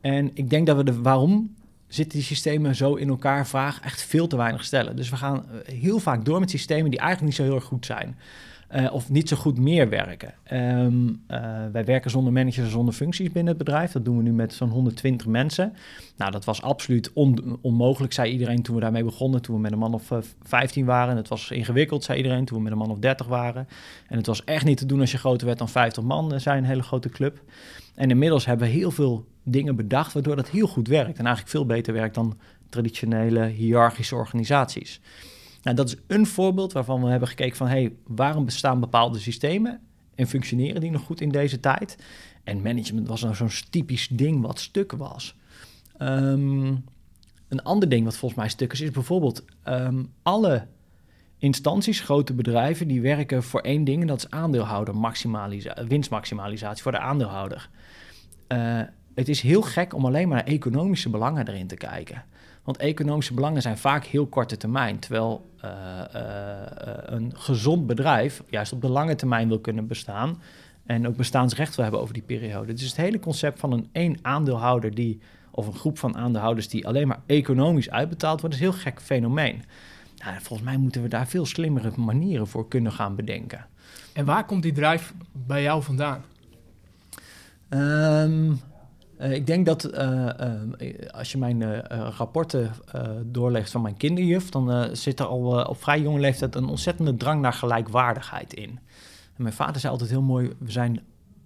en 0.00 0.30
ik 0.34 0.50
denk 0.50 0.66
dat 0.66 0.76
we 0.76 0.84
de 0.84 1.00
waarom 1.00 1.54
zitten 1.88 2.18
die 2.18 2.26
systemen 2.26 2.74
zo 2.74 2.94
in 2.94 3.08
elkaar 3.08 3.46
vraag 3.46 3.80
echt 3.80 4.02
veel 4.02 4.26
te 4.26 4.36
weinig 4.36 4.64
stellen. 4.64 4.96
Dus 4.96 5.10
we 5.10 5.16
gaan 5.16 5.44
eh, 5.48 5.74
heel 5.74 5.98
vaak 5.98 6.24
door 6.24 6.40
met 6.40 6.50
systemen 6.50 6.90
die 6.90 6.98
eigenlijk 6.98 7.28
niet 7.28 7.36
zo 7.38 7.42
heel 7.42 7.54
erg 7.54 7.64
goed 7.64 7.86
zijn. 7.86 8.18
Uh, 8.72 8.92
of 8.92 9.10
niet 9.10 9.28
zo 9.28 9.36
goed 9.36 9.58
meer 9.58 9.88
werken. 9.88 10.34
Um, 10.52 11.08
uh, 11.08 11.16
wij 11.72 11.84
werken 11.84 12.10
zonder 12.10 12.32
managers 12.32 12.66
en 12.66 12.70
zonder 12.72 12.94
functies 12.94 13.32
binnen 13.32 13.54
het 13.54 13.64
bedrijf. 13.64 13.92
Dat 13.92 14.04
doen 14.04 14.16
we 14.16 14.22
nu 14.22 14.32
met 14.32 14.54
zo'n 14.54 14.68
120 14.68 15.26
mensen. 15.26 15.72
Nou, 16.16 16.30
dat 16.30 16.44
was 16.44 16.62
absoluut 16.62 17.12
on 17.12 17.58
onmogelijk, 17.60 18.12
zei 18.12 18.30
iedereen 18.32 18.62
toen 18.62 18.74
we 18.74 18.80
daarmee 18.80 19.04
begonnen. 19.04 19.42
Toen 19.42 19.54
we 19.54 19.60
met 19.60 19.72
een 19.72 19.78
man 19.78 19.94
of 19.94 20.10
uh, 20.10 20.18
15 20.42 20.84
waren. 20.84 21.16
Het 21.16 21.28
was 21.28 21.50
ingewikkeld, 21.50 22.04
zei 22.04 22.18
iedereen, 22.18 22.44
toen 22.44 22.56
we 22.56 22.62
met 22.62 22.72
een 22.72 22.78
man 22.78 22.90
of 22.90 22.98
30 22.98 23.26
waren. 23.26 23.68
En 24.08 24.16
het 24.16 24.26
was 24.26 24.44
echt 24.44 24.64
niet 24.64 24.78
te 24.78 24.86
doen 24.86 25.00
als 25.00 25.12
je 25.12 25.18
groter 25.18 25.46
werd 25.46 25.58
dan 25.58 25.68
50 25.68 26.02
man, 26.02 26.40
zei 26.40 26.58
een 26.58 26.64
hele 26.64 26.82
grote 26.82 27.08
club. 27.08 27.42
En 27.94 28.10
inmiddels 28.10 28.46
hebben 28.46 28.66
we 28.66 28.72
heel 28.72 28.90
veel 28.90 29.26
dingen 29.42 29.76
bedacht, 29.76 30.12
waardoor 30.12 30.36
dat 30.36 30.50
heel 30.50 30.66
goed 30.66 30.88
werkt. 30.88 31.18
En 31.18 31.24
eigenlijk 31.24 31.48
veel 31.48 31.66
beter 31.66 31.92
werkt 31.92 32.14
dan 32.14 32.38
traditionele 32.68 33.46
hiërarchische 33.46 34.14
organisaties. 34.14 35.00
Nou, 35.64 35.76
dat 35.76 35.88
is 35.88 35.96
een 36.06 36.26
voorbeeld 36.26 36.72
waarvan 36.72 37.02
we 37.02 37.10
hebben 37.10 37.28
gekeken 37.28 37.56
van... 37.56 37.66
hey, 37.66 37.92
waarom 38.06 38.44
bestaan 38.44 38.80
bepaalde 38.80 39.18
systemen 39.18 39.80
en 40.14 40.26
functioneren 40.26 40.80
die 40.80 40.90
nog 40.90 41.02
goed 41.02 41.20
in 41.20 41.28
deze 41.28 41.60
tijd? 41.60 41.96
En 42.44 42.62
management 42.62 43.08
was 43.08 43.22
nou 43.22 43.34
zo'n 43.34 43.50
typisch 43.70 44.08
ding 44.08 44.42
wat 44.42 44.60
stuk 44.60 44.92
was. 44.92 45.36
Um, 45.98 46.84
een 47.48 47.62
ander 47.62 47.88
ding 47.88 48.04
wat 48.04 48.16
volgens 48.16 48.40
mij 48.40 48.50
stuk 48.50 48.72
is, 48.72 48.80
is 48.80 48.90
bijvoorbeeld 48.90 49.44
um, 49.68 50.12
alle 50.22 50.66
instanties, 51.38 52.00
grote 52.00 52.34
bedrijven, 52.34 52.88
die 52.88 53.00
werken 53.00 53.42
voor 53.42 53.60
één 53.60 53.84
ding 53.84 54.00
en 54.00 54.06
dat 54.06 54.18
is 54.18 54.30
aandeelhouder 54.30 54.96
maximalisatie, 54.96 55.86
winstmaximalisatie 55.86 56.82
voor 56.82 56.92
de 56.92 56.98
aandeelhouder. 56.98 57.70
Uh, 58.48 58.80
het 59.14 59.28
is 59.28 59.40
heel 59.40 59.62
gek 59.62 59.94
om 59.94 60.06
alleen 60.06 60.28
maar 60.28 60.36
naar 60.36 60.46
economische 60.46 61.10
belangen 61.10 61.48
erin 61.48 61.66
te 61.66 61.76
kijken. 61.76 62.24
Want 62.64 62.76
economische 62.76 63.34
belangen 63.34 63.62
zijn 63.62 63.78
vaak 63.78 64.04
heel 64.04 64.26
korte 64.26 64.56
termijn. 64.56 64.98
Terwijl 64.98 65.50
uh, 65.64 65.70
uh, 66.14 66.20
een 67.04 67.32
gezond 67.36 67.86
bedrijf 67.86 68.42
juist 68.48 68.72
op 68.72 68.80
de 68.80 68.88
lange 68.88 69.14
termijn 69.14 69.48
wil 69.48 69.58
kunnen 69.58 69.86
bestaan. 69.86 70.42
En 70.86 71.08
ook 71.08 71.16
bestaansrecht 71.16 71.74
wil 71.74 71.84
hebben 71.84 72.02
over 72.02 72.14
die 72.14 72.22
periode. 72.22 72.72
Dus 72.72 72.86
het 72.86 72.96
hele 72.96 73.20
concept 73.20 73.60
van 73.60 73.72
een 73.72 73.88
één 73.92 74.18
aandeelhouder 74.22 74.94
die, 74.94 75.20
of 75.50 75.66
een 75.66 75.74
groep 75.74 75.98
van 75.98 76.16
aandeelhouders 76.16 76.68
die 76.68 76.86
alleen 76.86 77.08
maar 77.08 77.20
economisch 77.26 77.90
uitbetaald 77.90 78.40
wordt, 78.40 78.54
is 78.54 78.60
een 78.60 78.70
heel 78.70 78.78
gek 78.78 79.00
fenomeen. 79.00 79.62
Nou, 80.16 80.40
volgens 80.40 80.68
mij 80.68 80.76
moeten 80.76 81.02
we 81.02 81.08
daar 81.08 81.26
veel 81.26 81.46
slimmere 81.46 81.92
manieren 81.96 82.46
voor 82.46 82.68
kunnen 82.68 82.92
gaan 82.92 83.16
bedenken. 83.16 83.66
En 84.12 84.24
waar 84.24 84.46
komt 84.46 84.62
die 84.62 84.72
drive 84.72 85.12
bij 85.32 85.62
jou 85.62 85.82
vandaan? 85.82 86.24
Um, 87.68 88.50
uh, 88.50 88.52
ik 89.30 89.46
denk 89.46 89.66
dat 89.66 89.94
uh, 89.94 90.28
uh, 90.80 91.10
als 91.10 91.32
je 91.32 91.38
mijn 91.38 91.80
rapporten 92.16 92.72
doorlegt 93.24 93.70
van 93.70 93.82
mijn 93.82 93.96
kinderjuf, 93.96 94.48
dan 94.50 94.96
zit 94.96 95.20
er 95.20 95.26
al 95.26 95.64
op 95.64 95.82
vrij 95.82 96.00
jonge 96.00 96.20
leeftijd 96.20 96.54
een 96.54 96.68
ontzettende 96.68 97.16
drang 97.16 97.40
naar 97.40 97.52
gelijkwaardigheid 97.52 98.52
in. 98.52 98.78
En 99.36 99.42
mijn 99.42 99.54
vader 99.54 99.80
zei 99.80 99.92
altijd 99.92 100.10
heel 100.10 100.22
mooi: 100.22 100.52
we 100.58 100.70
zijn 100.70 101.00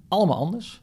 allemaal 0.08 0.36
anders. 0.36 0.82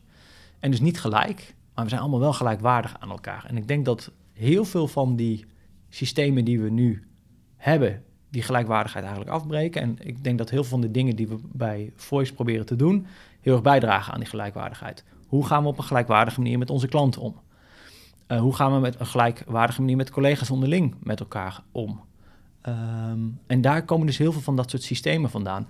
En 0.59 0.71
dus 0.71 0.79
niet 0.79 0.99
gelijk, 0.99 1.55
maar 1.73 1.83
we 1.83 1.89
zijn 1.89 2.01
allemaal 2.01 2.19
wel 2.19 2.33
gelijkwaardig 2.33 2.95
aan 2.99 3.09
elkaar. 3.09 3.45
En 3.47 3.57
ik 3.57 3.67
denk 3.67 3.85
dat 3.85 4.11
heel 4.33 4.65
veel 4.65 4.87
van 4.87 5.15
die 5.15 5.45
systemen 5.89 6.45
die 6.45 6.61
we 6.61 6.69
nu 6.69 7.07
hebben, 7.55 8.03
die 8.29 8.41
gelijkwaardigheid 8.41 9.05
eigenlijk 9.05 9.35
afbreken. 9.35 9.81
En 9.81 9.97
ik 9.99 10.23
denk 10.23 10.37
dat 10.37 10.49
heel 10.49 10.61
veel 10.61 10.71
van 10.71 10.81
de 10.81 10.91
dingen 10.91 11.15
die 11.15 11.27
we 11.27 11.37
bij 11.51 11.91
Voice 11.95 12.33
proberen 12.33 12.65
te 12.65 12.75
doen, 12.75 13.05
heel 13.41 13.53
erg 13.53 13.61
bijdragen 13.61 14.13
aan 14.13 14.19
die 14.19 14.29
gelijkwaardigheid. 14.29 15.03
Hoe 15.25 15.45
gaan 15.45 15.63
we 15.63 15.69
op 15.69 15.77
een 15.77 15.83
gelijkwaardige 15.83 16.41
manier 16.41 16.57
met 16.57 16.69
onze 16.69 16.87
klanten 16.87 17.21
om? 17.21 17.35
Uh, 18.27 18.39
hoe 18.39 18.55
gaan 18.55 18.73
we 18.73 18.79
met 18.79 18.99
een 18.99 19.05
gelijkwaardige 19.05 19.81
manier 19.81 19.95
met 19.95 20.09
collega's 20.09 20.49
onderling 20.49 20.95
met 21.03 21.19
elkaar 21.19 21.63
om? 21.71 22.01
Um, 22.67 23.39
en 23.47 23.61
daar 23.61 23.85
komen 23.85 24.05
dus 24.05 24.17
heel 24.17 24.31
veel 24.31 24.41
van 24.41 24.55
dat 24.55 24.69
soort 24.69 24.83
systemen 24.83 25.29
vandaan. 25.29 25.67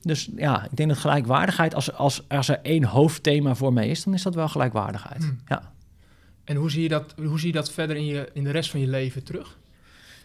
Dus 0.00 0.30
ja, 0.36 0.64
ik 0.64 0.76
denk 0.76 0.88
dat 0.88 0.98
gelijkwaardigheid, 0.98 1.74
als, 1.74 1.92
als, 1.92 2.28
als 2.28 2.48
er 2.48 2.60
één 2.62 2.84
hoofdthema 2.84 3.54
voor 3.54 3.72
mij 3.72 3.88
is, 3.88 4.04
dan 4.04 4.14
is 4.14 4.22
dat 4.22 4.34
wel 4.34 4.48
gelijkwaardigheid. 4.48 5.22
Hmm. 5.22 5.38
Ja. 5.46 5.72
En 6.44 6.56
hoe 6.56 6.70
zie 6.70 6.82
je 6.82 6.88
dat, 6.88 7.14
hoe 7.16 7.38
zie 7.38 7.46
je 7.46 7.54
dat 7.54 7.70
verder 7.70 7.96
in, 7.96 8.04
je, 8.04 8.30
in 8.32 8.44
de 8.44 8.50
rest 8.50 8.70
van 8.70 8.80
je 8.80 8.88
leven 8.88 9.24
terug? 9.24 9.58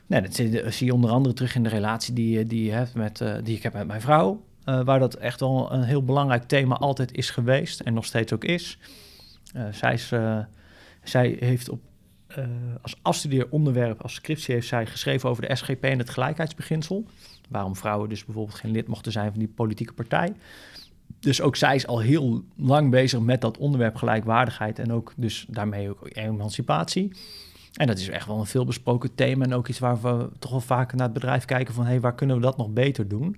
Nee, 0.08 0.22
dat 0.22 0.36
zie, 0.36 0.72
zie 0.72 0.86
je 0.86 0.94
onder 0.94 1.10
andere 1.10 1.36
terug 1.36 1.56
in 1.56 1.64
de 1.64 1.70
relatie 1.70 2.14
die, 2.14 2.46
die, 2.46 2.64
je 2.66 2.72
hebt 2.72 2.94
met, 2.94 3.20
uh, 3.20 3.36
die 3.44 3.56
ik 3.56 3.64
heb 3.64 3.74
met 3.74 3.88
mijn 3.88 4.02
vrouw. 4.02 4.44
Uh, 4.66 4.84
waar 4.84 5.00
dat 5.00 5.14
echt 5.14 5.40
wel 5.40 5.72
een 5.72 5.84
heel 5.84 6.04
belangrijk 6.04 6.44
thema 6.44 6.76
altijd 6.76 7.12
is 7.12 7.30
geweest 7.30 7.80
en 7.80 7.94
nog 7.94 8.06
steeds 8.06 8.34
ook 8.34 8.44
is. 8.44 8.78
Uh, 9.56 9.64
zij, 9.72 10.00
uh, 10.14 10.40
zij 11.04 11.38
heeft 11.40 11.70
op, 11.70 11.80
als 12.82 12.96
afstudeeronderwerp, 13.02 14.02
als 14.02 14.14
scriptie, 14.14 14.54
heeft 14.54 14.68
zij 14.68 14.86
geschreven 14.86 15.30
over 15.30 15.48
de 15.48 15.56
SGP 15.56 15.84
en 15.84 15.98
het 15.98 16.10
gelijkheidsbeginsel. 16.10 17.06
Waarom 17.50 17.76
vrouwen 17.76 18.10
dus 18.10 18.26
bijvoorbeeld 18.26 18.58
geen 18.58 18.72
lid 18.72 18.88
mochten 18.88 19.12
zijn 19.12 19.30
van 19.30 19.40
die 19.40 19.48
politieke 19.48 19.94
partij. 19.94 20.34
Dus 21.20 21.42
ook 21.42 21.56
zij 21.56 21.76
is 21.76 21.88
al 21.88 22.00
heel 22.00 22.44
lang 22.56 22.92
bezig 22.92 23.20
met 23.20 23.42
dat 23.42 23.58
onderwerp 23.58 23.96
gelijkwaardigheid 23.96 24.80
en 24.80 24.92
ook 24.92 25.14
dus 25.16 25.46
daarmee 25.50 25.90
ook 25.90 26.10
emancipatie. 26.14 27.12
En 27.74 27.88
dat 27.88 27.98
is 27.98 28.10
echt 28.10 28.28
wel 28.28 28.40
een 28.40 28.46
veelbesproken 28.46 29.16
thema 29.16 29.46
en 29.46 29.54
ook 29.54 29.68
iets 29.68 29.80
waar 29.80 30.02
we 30.02 30.30
toch 30.40 30.52
wel 30.52 30.60
vaker 30.60 30.98
naar 30.98 31.06
het 31.06 31.14
bedrijf 31.14 31.46
kijken 31.46 31.74
van 31.74 31.84
hé, 31.84 31.90
hey, 31.90 32.00
waar 32.00 32.16
kunnen 32.16 32.36
we 32.36 32.42
dat 32.42 32.58
nog 32.58 32.70
beter 32.70 33.08
doen? 33.08 33.38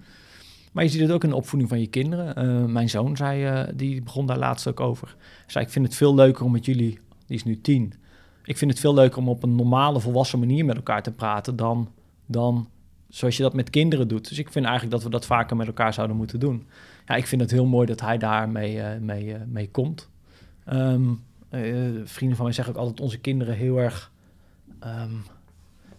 Maar 0.71 0.83
je 0.83 0.89
ziet 0.89 1.01
het 1.01 1.11
ook 1.11 1.23
in 1.23 1.29
de 1.29 1.35
opvoeding 1.35 1.69
van 1.69 1.79
je 1.79 1.87
kinderen. 1.87 2.45
Uh, 2.45 2.65
mijn 2.65 2.89
zoon 2.89 3.17
zei, 3.17 3.51
uh, 3.51 3.73
die 3.75 4.01
begon 4.01 4.25
daar 4.25 4.37
laatst 4.37 4.67
ook 4.67 4.79
over. 4.79 5.15
Zei, 5.47 5.65
ik 5.65 5.71
vind 5.71 5.85
het 5.85 5.95
veel 5.95 6.15
leuker 6.15 6.45
om 6.45 6.51
met 6.51 6.65
jullie, 6.65 6.99
die 7.25 7.37
is 7.37 7.43
nu 7.43 7.61
tien. 7.61 7.93
Ik 8.43 8.57
vind 8.57 8.71
het 8.71 8.79
veel 8.79 8.93
leuker 8.93 9.17
om 9.17 9.29
op 9.29 9.43
een 9.43 9.55
normale, 9.55 9.99
volwassen 9.99 10.39
manier 10.39 10.65
met 10.65 10.75
elkaar 10.75 11.03
te 11.03 11.11
praten 11.11 11.55
dan, 11.55 11.91
dan 12.25 12.69
zoals 13.09 13.37
je 13.37 13.43
dat 13.43 13.53
met 13.53 13.69
kinderen 13.69 14.07
doet. 14.07 14.29
Dus 14.29 14.39
ik 14.39 14.51
vind 14.51 14.65
eigenlijk 14.65 14.95
dat 14.95 15.03
we 15.03 15.09
dat 15.09 15.25
vaker 15.25 15.55
met 15.55 15.67
elkaar 15.67 15.93
zouden 15.93 16.17
moeten 16.17 16.39
doen. 16.39 16.67
Ja, 17.05 17.15
ik 17.15 17.27
vind 17.27 17.41
het 17.41 17.51
heel 17.51 17.65
mooi 17.65 17.87
dat 17.87 18.01
hij 18.01 18.17
daarmee 18.17 18.75
uh, 18.75 18.97
mee, 18.99 19.35
mee 19.47 19.69
komt. 19.69 20.09
Um, 20.73 21.23
vrienden 22.03 22.35
van 22.35 22.45
mij 22.45 22.53
zeggen 22.53 22.73
ook 22.73 22.79
altijd 22.79 22.99
onze 22.99 23.17
kinderen 23.17 23.55
heel 23.55 23.77
erg... 23.77 24.11
Um, 24.83 25.23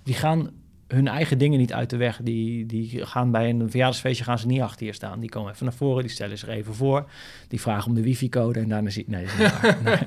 die 0.02 0.14
gaan 0.14 0.50
hun 0.88 1.08
eigen 1.08 1.38
dingen 1.38 1.58
niet 1.58 1.72
uit 1.72 1.90
de 1.90 1.96
weg. 1.96 2.20
Die, 2.22 2.66
die 2.66 3.06
gaan 3.06 3.30
bij 3.30 3.48
een 3.48 3.70
verjaardagsfeestje 3.70 4.24
gaan 4.24 4.38
ze 4.38 4.46
niet 4.46 4.60
achter 4.60 4.86
je 4.86 4.92
staan. 4.92 5.20
Die 5.20 5.28
komen 5.28 5.52
even 5.52 5.64
naar 5.64 5.74
voren, 5.74 6.02
die 6.02 6.12
stellen 6.12 6.38
zich 6.38 6.48
even 6.48 6.74
voor. 6.74 7.10
Die 7.48 7.60
vragen 7.60 7.88
om 7.88 7.94
de 7.94 8.02
wifi-code 8.02 8.60
en 8.60 8.68
daarna 8.68 8.90
ziet... 8.90 9.08
Nee, 9.08 9.26
nee. 9.84 9.98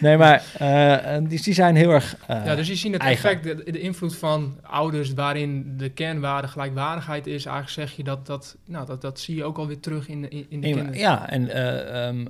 nee, 0.00 0.16
maar 0.16 0.44
uh, 0.62 1.28
die, 1.28 1.42
die 1.42 1.54
zijn 1.54 1.76
heel 1.76 1.90
erg 1.90 2.16
uh, 2.30 2.44
Ja, 2.44 2.54
dus 2.54 2.68
je 2.68 2.74
ziet 2.74 2.92
het 2.92 3.02
eigen. 3.02 3.30
effect, 3.30 3.64
de, 3.64 3.72
de, 3.72 3.80
invloed 3.80 4.16
van 4.16 4.56
ouders... 4.62 5.14
waarin 5.14 5.74
de 5.76 5.88
kernwaarde 5.88 6.48
gelijkwaardigheid 6.48 7.26
is. 7.26 7.44
Eigenlijk 7.44 7.68
zeg 7.68 7.96
je 7.96 8.04
dat... 8.04 8.26
dat 8.26 8.56
nou, 8.64 8.86
dat, 8.86 9.00
dat 9.00 9.20
zie 9.20 9.36
je 9.36 9.44
ook 9.44 9.58
alweer 9.58 9.80
terug 9.80 10.08
in 10.08 10.22
de, 10.22 10.28
in, 10.28 10.46
in 10.48 10.60
de 10.60 10.70
kinderen. 10.70 10.98
Ja, 10.98 11.28
en 11.30 11.42
uh, 11.42 12.06
um, 12.06 12.28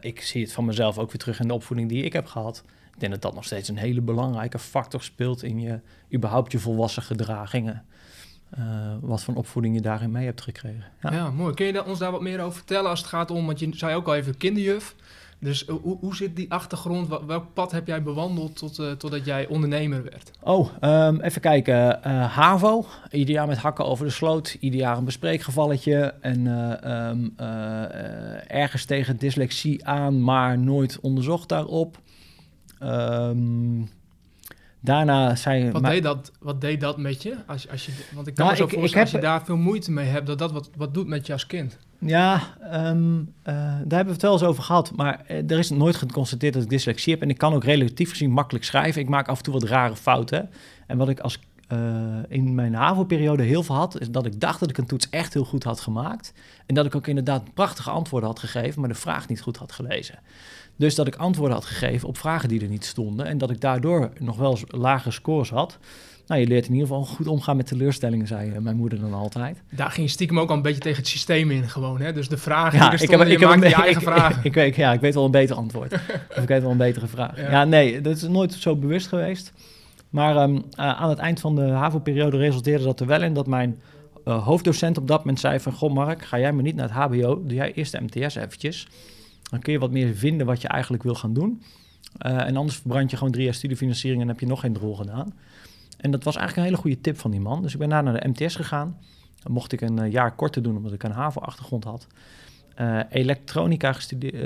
ik 0.00 0.20
zie 0.20 0.42
het 0.42 0.52
van 0.52 0.64
mezelf 0.64 0.98
ook 0.98 1.10
weer 1.10 1.20
terug 1.20 1.40
in 1.40 1.48
de 1.48 1.54
opvoeding 1.54 1.88
die 1.88 2.04
ik 2.04 2.12
heb 2.12 2.26
gehad. 2.26 2.64
Ik 2.98 3.04
denk 3.04 3.12
dat 3.12 3.22
dat 3.22 3.34
nog 3.34 3.44
steeds 3.44 3.68
een 3.68 3.76
hele 3.76 4.00
belangrijke 4.00 4.58
factor 4.58 5.02
speelt 5.02 5.42
in 5.42 5.60
je 5.60 5.80
überhaupt 6.14 6.52
je 6.52 6.58
volwassen 6.58 7.02
gedragingen. 7.02 7.84
Uh, 8.58 8.64
wat 9.00 9.22
voor 9.22 9.34
opvoeding 9.34 9.74
je 9.74 9.80
daarin 9.80 10.10
mee 10.10 10.24
hebt 10.24 10.40
gekregen. 10.40 10.84
Ja, 11.02 11.12
ja 11.12 11.30
mooi. 11.30 11.54
Kun 11.54 11.66
je 11.66 11.72
daar, 11.72 11.86
ons 11.86 11.98
daar 11.98 12.10
wat 12.10 12.20
meer 12.20 12.40
over 12.40 12.56
vertellen 12.56 12.90
als 12.90 12.98
het 12.98 13.08
gaat 13.08 13.30
om, 13.30 13.46
want 13.46 13.58
je 13.58 13.68
zei 13.72 13.94
ook 13.94 14.06
al 14.06 14.14
even 14.14 14.36
kinderjuf. 14.36 14.94
Dus 15.38 15.66
uh, 15.66 15.76
hoe, 15.82 15.98
hoe 16.00 16.16
zit 16.16 16.36
die 16.36 16.52
achtergrond? 16.52 17.08
Welk 17.26 17.44
pad 17.54 17.72
heb 17.72 17.86
jij 17.86 18.02
bewandeld 18.02 18.56
tot, 18.56 18.78
uh, 18.78 18.90
totdat 18.90 19.24
jij 19.24 19.46
ondernemer 19.46 20.02
werd? 20.02 20.30
Oh, 20.42 20.68
um, 20.80 21.20
even 21.20 21.40
kijken. 21.40 22.02
HAVO, 22.28 22.86
ieder 23.10 23.34
jaar 23.34 23.46
met 23.46 23.58
hakken 23.58 23.84
over 23.84 24.04
de 24.04 24.12
sloot. 24.12 24.56
Ieder 24.60 24.80
jaar 24.80 24.96
een 24.96 25.04
bespreekgevalletje. 25.04 26.14
En 26.20 26.46
um, 26.92 27.32
ergens 28.46 28.84
tegen 28.84 29.16
dyslexie 29.16 29.86
aan, 29.86 30.22
maar 30.22 30.58
nooit 30.58 31.00
onderzocht 31.00 31.48
daarop. 31.48 31.98
Um, 32.82 33.88
daarna 34.80 35.36
zei 35.36 35.70
wat, 35.70 35.84
deed 35.84 36.02
dat, 36.02 36.32
wat 36.40 36.60
deed 36.60 36.80
dat 36.80 36.98
met 36.98 37.22
je? 37.22 37.36
Als, 37.46 37.68
als 37.68 37.86
je 37.86 37.92
want 38.14 38.26
ik 38.26 38.34
kan 38.34 38.46
nou, 38.46 38.56
me 38.56 38.62
zo 38.62 38.68
ik, 38.68 38.78
voorstellen, 38.78 38.88
ik 38.88 38.94
heb, 38.94 39.02
als 39.02 39.10
je 39.10 39.20
daar 39.20 39.44
veel 39.44 39.56
moeite 39.56 39.90
mee 39.90 40.06
hebt, 40.06 40.26
dat 40.26 40.38
dat 40.38 40.52
wat, 40.52 40.70
wat 40.76 40.94
doet 40.94 41.06
met 41.06 41.26
je 41.26 41.32
als 41.32 41.46
kind. 41.46 41.78
Ja, 41.98 42.40
um, 42.72 43.18
uh, 43.18 43.24
daar 43.44 43.76
hebben 43.78 44.06
we 44.06 44.12
het 44.12 44.22
wel 44.22 44.32
eens 44.32 44.42
over 44.42 44.62
gehad. 44.62 44.92
Maar 44.96 45.24
uh, 45.30 45.50
er 45.50 45.58
is 45.58 45.70
nooit 45.70 45.96
geconstateerd 45.96 46.54
dat 46.54 46.62
ik 46.62 46.68
dyslexie 46.68 47.12
heb. 47.12 47.22
En 47.22 47.30
ik 47.30 47.38
kan 47.38 47.54
ook 47.54 47.64
relatief 47.64 48.10
gezien 48.10 48.30
makkelijk 48.30 48.64
schrijven. 48.64 49.00
Ik 49.00 49.08
maak 49.08 49.28
af 49.28 49.36
en 49.36 49.42
toe 49.42 49.52
wat 49.52 49.62
rare 49.62 49.96
fouten. 49.96 50.50
En 50.86 50.96
wat 50.96 51.08
ik 51.08 51.20
als 51.20 51.38
uh, 51.72 51.78
in 52.28 52.54
mijn 52.54 52.74
HAVO-periode 52.74 53.42
heel 53.42 53.62
veel 53.62 53.74
had, 53.74 54.00
is 54.00 54.10
dat 54.10 54.26
ik 54.26 54.40
dacht 54.40 54.60
dat 54.60 54.70
ik 54.70 54.78
een 54.78 54.86
toets 54.86 55.10
echt 55.10 55.34
heel 55.34 55.44
goed 55.44 55.64
had 55.64 55.80
gemaakt. 55.80 56.32
En 56.66 56.74
dat 56.74 56.86
ik 56.86 56.94
ook 56.94 57.06
inderdaad 57.06 57.54
prachtige 57.54 57.90
antwoorden 57.90 58.28
had 58.28 58.38
gegeven, 58.38 58.80
maar 58.80 58.88
de 58.88 58.94
vraag 58.94 59.28
niet 59.28 59.40
goed 59.40 59.56
had 59.56 59.72
gelezen. 59.72 60.18
Dus 60.78 60.94
dat 60.94 61.06
ik 61.06 61.16
antwoorden 61.16 61.54
had 61.54 61.64
gegeven 61.64 62.08
op 62.08 62.18
vragen 62.18 62.48
die 62.48 62.60
er 62.60 62.68
niet 62.68 62.84
stonden. 62.84 63.26
En 63.26 63.38
dat 63.38 63.50
ik 63.50 63.60
daardoor 63.60 64.10
nog 64.18 64.36
wel 64.36 64.58
lage 64.68 65.10
scores 65.10 65.50
had. 65.50 65.78
Nou, 66.26 66.40
je 66.40 66.46
leert 66.46 66.66
in 66.66 66.72
ieder 66.72 66.88
geval 66.88 67.04
goed 67.04 67.26
omgaan 67.26 67.56
met 67.56 67.66
teleurstellingen, 67.66 68.26
zei 68.26 68.60
mijn 68.60 68.76
moeder 68.76 69.00
dan 69.00 69.14
altijd. 69.14 69.62
Daar 69.70 69.90
ging 69.90 70.06
je 70.06 70.12
stiekem 70.12 70.40
ook 70.40 70.50
al 70.50 70.56
een 70.56 70.62
beetje 70.62 70.80
tegen 70.80 70.98
het 70.98 71.08
systeem 71.08 71.50
in 71.50 71.68
gewoon, 71.68 72.00
hè? 72.00 72.12
Dus 72.12 72.28
de 72.28 72.36
vragen 72.36 72.78
ja, 72.78 72.84
die 72.84 72.92
er 72.92 72.98
stonden, 72.98 73.26
ik 73.26 73.40
heb, 73.40 73.50
ik 73.50 73.62
heb, 73.62 73.70
je 73.70 73.82
eigen 73.82 74.02
ik, 74.02 74.08
vragen. 74.08 74.38
Ik, 74.38 74.44
ik, 74.50 74.54
weet, 74.54 74.76
ja, 74.76 74.92
ik 74.92 75.00
weet 75.00 75.14
wel 75.14 75.24
een 75.24 75.30
beter 75.30 75.56
antwoord. 75.56 75.92
of 76.36 76.42
ik 76.42 76.48
weet 76.48 76.62
wel 76.62 76.70
een 76.70 76.76
betere 76.76 77.06
vraag. 77.06 77.36
Ja. 77.36 77.50
ja, 77.50 77.64
nee, 77.64 78.00
dat 78.00 78.16
is 78.16 78.22
nooit 78.22 78.52
zo 78.52 78.76
bewust 78.76 79.06
geweest. 79.06 79.52
Maar 80.10 80.36
um, 80.36 80.54
uh, 80.54 80.60
aan 80.76 81.08
het 81.08 81.18
eind 81.18 81.40
van 81.40 81.54
de 81.54 81.62
HAVO-periode 81.62 82.36
resulteerde 82.36 82.84
dat 82.84 83.00
er 83.00 83.06
wel 83.06 83.22
in 83.22 83.34
dat 83.34 83.46
mijn 83.46 83.80
uh, 84.24 84.44
hoofddocent 84.44 84.98
op 84.98 85.08
dat 85.08 85.18
moment 85.18 85.40
zei 85.40 85.60
van... 85.60 85.72
Goh 85.72 85.94
Mark, 85.94 86.24
ga 86.24 86.38
jij 86.38 86.52
maar 86.52 86.62
niet 86.62 86.76
naar 86.76 86.88
het 86.88 86.96
hbo, 86.96 87.42
doe 87.44 87.54
jij 87.54 87.72
eerst 87.72 87.92
de 87.92 88.00
MTS 88.00 88.34
eventjes... 88.34 88.88
Dan 89.50 89.60
kun 89.60 89.72
je 89.72 89.78
wat 89.78 89.90
meer 89.90 90.14
vinden 90.14 90.46
wat 90.46 90.62
je 90.62 90.68
eigenlijk 90.68 91.02
wil 91.02 91.14
gaan 91.14 91.32
doen. 91.32 91.62
Uh, 92.26 92.46
en 92.46 92.56
anders 92.56 92.76
verbrand 92.76 93.10
je 93.10 93.16
gewoon 93.16 93.32
drie 93.32 93.44
jaar 93.44 93.54
studiefinanciering 93.54 94.22
en 94.22 94.28
heb 94.28 94.40
je 94.40 94.46
nog 94.46 94.60
geen 94.60 94.72
drol 94.72 94.96
gedaan. 94.96 95.34
En 95.96 96.10
dat 96.10 96.24
was 96.24 96.36
eigenlijk 96.36 96.56
een 96.56 96.72
hele 96.72 96.82
goede 96.82 97.00
tip 97.00 97.18
van 97.18 97.30
die 97.30 97.40
man. 97.40 97.62
Dus 97.62 97.72
ik 97.72 97.78
ben 97.78 97.88
daar 97.88 98.02
naar 98.02 98.20
de 98.20 98.28
MTS 98.28 98.56
gegaan. 98.56 98.98
Dan 99.42 99.52
mocht 99.52 99.72
ik 99.72 99.80
een 99.80 100.04
uh, 100.04 100.12
jaar 100.12 100.34
korter 100.34 100.62
doen, 100.62 100.76
omdat 100.76 100.92
ik 100.92 101.02
een 101.02 101.10
HAVO-achtergrond 101.10 101.84
had. 101.84 102.06
Uh, 102.80 103.00
elektronica 103.10 103.94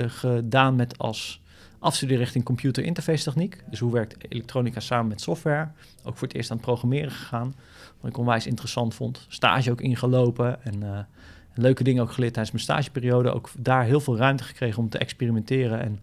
gedaan 0.07 0.75
met 0.75 0.97
als 0.97 1.41
afstudeerrichting 1.79 2.43
computer 2.43 2.83
interface 2.83 3.23
techniek. 3.23 3.63
Dus 3.69 3.79
hoe 3.79 3.91
werkt 3.91 4.15
elektronica 4.29 4.79
samen 4.79 5.07
met 5.07 5.21
software. 5.21 5.67
Ook 6.03 6.17
voor 6.17 6.27
het 6.27 6.37
eerst 6.37 6.51
aan 6.51 6.57
het 6.57 6.65
programmeren 6.65 7.11
gegaan. 7.11 7.55
Wat 7.99 8.09
ik 8.09 8.17
onwijs 8.17 8.47
interessant 8.47 8.93
vond. 8.93 9.25
Stage 9.27 9.71
ook 9.71 9.81
ingelopen 9.81 10.63
en 10.63 11.07
leuke 11.55 11.83
dingen 11.83 12.03
ook 12.03 12.11
geleerd 12.11 12.33
tijdens 12.33 12.55
mijn 12.55 12.63
stageperiode. 12.63 13.31
Ook 13.31 13.49
daar 13.57 13.83
heel 13.83 13.99
veel 13.99 14.17
ruimte 14.17 14.43
gekregen 14.43 14.79
om 14.79 14.89
te 14.89 14.97
experimenteren 14.97 15.81
en 15.81 15.99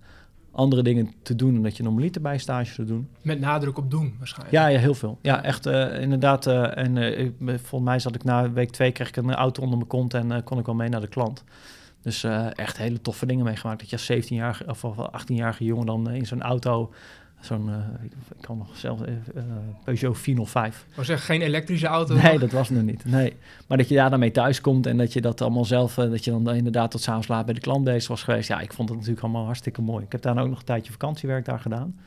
andere 0.52 0.82
dingen 0.82 1.12
te 1.22 1.34
doen 1.36 1.52
dan 1.54 1.62
dat 1.62 1.76
je 1.76 1.82
normaliter 1.82 2.20
bij 2.20 2.38
stage 2.38 2.74
te 2.74 2.84
doen. 2.84 3.08
Met 3.22 3.40
nadruk 3.40 3.78
op 3.78 3.90
doen 3.90 4.14
waarschijnlijk. 4.18 4.56
Ja, 4.56 4.66
ja 4.66 4.78
heel 4.78 4.94
veel. 4.94 5.18
Ja, 5.22 5.42
echt 5.42 5.66
uh, 5.66 6.00
inderdaad. 6.00 6.46
Uh, 6.46 6.76
en 6.76 6.96
uh, 6.96 7.30
volgens 7.38 7.90
mij 7.90 7.98
zat 7.98 8.14
ik 8.14 8.24
na 8.24 8.52
week 8.52 8.70
twee 8.70 8.92
kreeg 8.92 9.08
ik 9.08 9.16
een 9.16 9.34
auto 9.34 9.62
onder 9.62 9.76
mijn 9.76 9.88
kont 9.88 10.14
en 10.14 10.44
kon 10.44 10.58
ik 10.58 10.66
wel 10.66 10.74
mee 10.74 10.88
naar 10.88 11.00
de 11.00 11.08
klant. 11.08 11.44
Dus 12.02 12.24
echt 12.54 12.76
hele 12.76 13.00
toffe 13.00 13.26
dingen 13.26 13.44
meegemaakt. 13.44 13.80
Dat 13.80 13.90
je 13.90 13.96
als 13.96 14.26
17-jarige 14.26 14.64
of 14.66 14.84
18-jarige 15.22 15.64
jongen 15.64 15.86
dan 15.86 16.10
in 16.10 16.26
zo'n 16.26 16.42
auto 16.42 16.92
Zo'n, 17.40 17.68
uh, 17.68 17.76
ik, 18.02 18.12
kan 18.40 18.58
nog 18.58 18.76
zelf, 18.76 19.00
uh, 19.00 19.42
Peugeot 19.84 20.18
405. 20.18 20.86
Maar 20.96 21.04
zeg, 21.04 21.24
geen 21.24 21.42
elektrische 21.42 21.86
auto? 21.86 22.14
Nee, 22.14 22.38
dat 22.38 22.50
was 22.50 22.70
nog 22.70 22.82
niet. 22.82 23.04
Nee. 23.04 23.36
Maar 23.66 23.78
dat 23.78 23.88
je 23.88 23.94
daar 23.94 24.10
dan 24.10 24.18
mee 24.18 24.30
thuis 24.30 24.60
komt 24.60 24.86
en 24.86 24.96
dat 24.96 25.12
je 25.12 25.20
dat 25.20 25.40
allemaal 25.40 25.64
zelf, 25.64 25.96
uh, 25.96 26.10
dat 26.10 26.24
je 26.24 26.30
dan 26.30 26.54
inderdaad 26.54 26.90
tot 26.90 27.00
s'avonds 27.00 27.28
laat 27.28 27.44
bij 27.44 27.54
de 27.54 27.60
klant 27.60 27.84
bezig 27.84 28.08
was 28.08 28.22
geweest. 28.22 28.48
Ja, 28.48 28.60
ik 28.60 28.72
vond 28.72 28.88
het 28.88 28.98
natuurlijk 28.98 29.24
allemaal 29.24 29.44
hartstikke 29.44 29.82
mooi. 29.82 30.04
Ik 30.04 30.12
heb 30.12 30.22
daar 30.22 30.38
ook 30.38 30.48
nog 30.48 30.58
een 30.58 30.64
tijdje 30.64 30.92
vakantiewerk 30.92 31.44
daar 31.44 31.60
gedaan. 31.60 31.98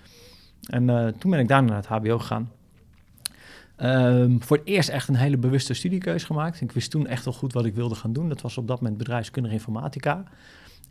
En 0.63 1.15
toen 1.19 1.31
ben 1.31 1.39
ik 1.39 1.47
daarna 1.47 1.67
naar 1.67 1.77
het 1.77 1.87
HBO 1.87 2.19
gegaan. 2.19 2.51
Um, 3.77 4.43
voor 4.43 4.57
het 4.57 4.65
eerst 4.65 4.89
echt 4.89 5.07
een 5.07 5.15
hele 5.15 5.37
bewuste 5.37 5.73
studiekeuze 5.73 6.25
gemaakt. 6.25 6.61
Ik 6.61 6.71
wist 6.71 6.91
toen 6.91 7.07
echt 7.07 7.25
wel 7.25 7.33
goed 7.33 7.53
wat 7.53 7.65
ik 7.65 7.75
wilde 7.75 7.95
gaan 7.95 8.13
doen. 8.13 8.29
Dat 8.29 8.41
was 8.41 8.57
op 8.57 8.67
dat 8.67 8.81
moment 8.81 8.97
bedrijfskundige 8.97 9.55
informatica 9.55 10.23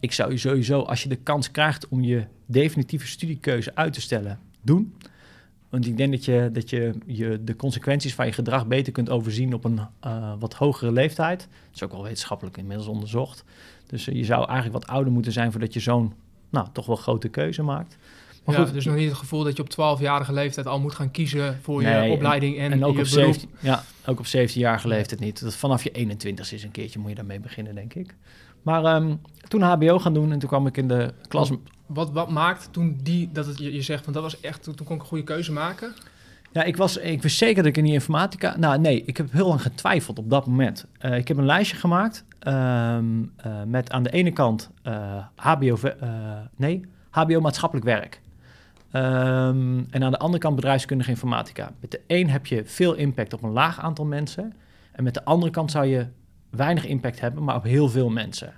ik 0.03 0.13
zou 0.13 0.31
je 0.31 0.39
sowieso, 0.39 0.81
als 0.81 1.03
je 1.03 1.09
de 1.09 1.17
kans 1.17 1.51
krijgt 1.51 1.89
om 1.89 2.03
je 2.03 2.25
definitieve 2.53 3.07
studiekeuze 3.07 3.75
uit 3.75 3.93
te 3.93 4.01
stellen, 4.01 4.39
doen. 4.61 4.95
Want 5.69 5.87
ik 5.87 5.97
denk 5.97 6.13
dat 6.13 6.25
je, 6.25 6.51
dat 6.53 6.71
je, 6.71 6.95
je 7.07 7.45
de 7.45 7.57
consequenties 7.57 8.15
van 8.15 8.27
je 8.27 8.33
gedrag 8.33 8.67
beter 8.67 8.93
kunt 8.93 9.11
overzien 9.11 9.55
op 9.55 9.65
een 9.65 9.81
uh, 10.07 10.33
wat 10.39 10.55
hogere 10.55 10.93
leeftijd. 10.93 11.41
Dat 11.41 11.75
is 11.75 11.83
ook 11.83 11.93
wel 11.93 12.03
wetenschappelijk 12.03 12.57
inmiddels 12.57 12.89
onderzocht. 12.89 13.45
Dus 13.87 14.09
uh, 14.09 14.15
je 14.15 14.25
zou 14.25 14.49
eigenlijk 14.49 14.85
wat 14.85 14.87
ouder 14.95 15.13
moeten 15.13 15.33
zijn 15.33 15.51
voordat 15.51 15.73
je 15.73 15.81
zo'n, 15.81 16.13
nou, 16.51 16.67
toch 16.73 16.87
wel 16.87 16.97
grote 16.97 17.29
keuze 17.29 17.63
maakt. 17.63 17.97
Maar 18.45 18.59
ja, 18.59 18.65
goed, 18.65 18.73
dus 18.73 18.85
nog 18.85 18.95
niet 18.95 19.09
het 19.09 19.19
gevoel 19.19 19.45
dat 19.45 19.57
je 19.57 19.63
op 19.63 19.99
12-jarige 19.99 20.33
leeftijd 20.33 20.67
al 20.67 20.81
moet 20.81 20.95
gaan 20.95 21.11
kiezen 21.11 21.59
voor 21.63 21.83
nee, 21.83 22.09
je 22.09 22.13
opleiding 22.13 22.59
en, 22.59 22.73
en 22.73 22.85
ook 22.85 22.95
je 22.95 23.01
op 23.01 23.07
17, 23.07 23.49
Ja, 23.61 23.85
ook 24.07 24.19
op 24.19 24.27
17-jarige 24.27 24.89
leeftijd 24.89 25.21
niet. 25.21 25.41
Dat 25.41 25.55
vanaf 25.55 25.83
je 25.83 25.91
21 25.91 26.53
is 26.53 26.63
een 26.63 26.71
keertje 26.71 26.99
moet 26.99 27.09
je 27.09 27.15
daarmee 27.15 27.41
beginnen, 27.41 27.75
denk 27.75 27.95
ik. 27.95 28.15
Maar 28.63 28.97
um, 28.97 29.21
toen 29.49 29.63
HBO 29.63 29.99
gaan 29.99 30.15
doen 30.15 30.33
en 30.33 30.39
toen 30.39 30.49
kwam 30.49 30.67
ik 30.67 30.77
in 30.77 30.89
de 30.89 31.15
klas. 31.29 31.51
Wat, 31.87 32.11
wat 32.11 32.31
maakt 32.31 32.69
toen 32.71 32.99
die, 33.03 33.31
dat 33.33 33.47
het, 33.47 33.59
je, 33.59 33.73
je 33.73 33.83
zegt, 33.83 34.03
want 34.03 34.15
dat 34.15 34.23
was 34.23 34.41
echt, 34.41 34.63
toen, 34.63 34.75
toen 34.75 34.87
kon 34.87 34.97
ik 34.97 35.03
een 35.03 35.09
goede 35.09 35.25
keuze 35.25 35.53
maken? 35.53 35.95
Ja, 36.53 36.63
ik, 36.63 36.77
was, 36.77 36.97
ik 36.97 37.23
wist 37.23 37.37
zeker 37.37 37.57
dat 37.57 37.67
ik 37.67 37.77
in 37.77 37.85
die 37.85 37.93
informatica... 37.93 38.57
Nou 38.57 38.79
nee, 38.79 39.03
ik 39.05 39.17
heb 39.17 39.33
heel 39.33 39.49
lang 39.49 39.63
getwijfeld 39.63 40.19
op 40.19 40.31
dat 40.31 40.47
moment. 40.47 40.87
Uh, 41.01 41.17
ik 41.17 41.29
heb 41.29 41.37
een 41.37 41.47
lijstje 41.47 41.77
gemaakt 41.77 42.25
um, 42.47 43.33
uh, 43.47 43.63
met 43.67 43.91
aan 43.91 44.03
de 44.03 44.11
ene 44.11 44.33
kant 44.33 44.71
uh, 44.85 45.25
HBO... 45.35 45.79
nee, 46.57 46.85
HBO 47.11 47.41
maatschappelijk 47.41 47.87
werk. 47.87 48.21
Um, 48.93 49.87
en 49.91 50.05
aan 50.05 50.11
de 50.11 50.19
andere 50.19 50.43
kant 50.43 50.55
bedrijfskundige 50.55 51.11
informatica. 51.11 51.73
Met 51.81 51.91
de 51.91 52.01
een 52.07 52.31
heb 52.31 52.47
je 52.47 52.65
veel 52.65 52.95
impact 52.95 53.33
op 53.33 53.43
een 53.43 53.53
laag 53.53 53.81
aantal 53.81 54.05
mensen. 54.05 54.55
En 54.93 55.05
met 55.05 55.15
de 55.15 55.25
andere 55.25 55.53
kant 55.53 55.71
zou 55.71 55.87
je 55.87 56.07
weinig 56.53 56.87
impact 56.87 57.21
hebben, 57.21 57.45
maar 57.45 57.57
op 57.57 57.63
heel 57.63 57.89
veel 57.89 58.09
mensen. 58.09 58.53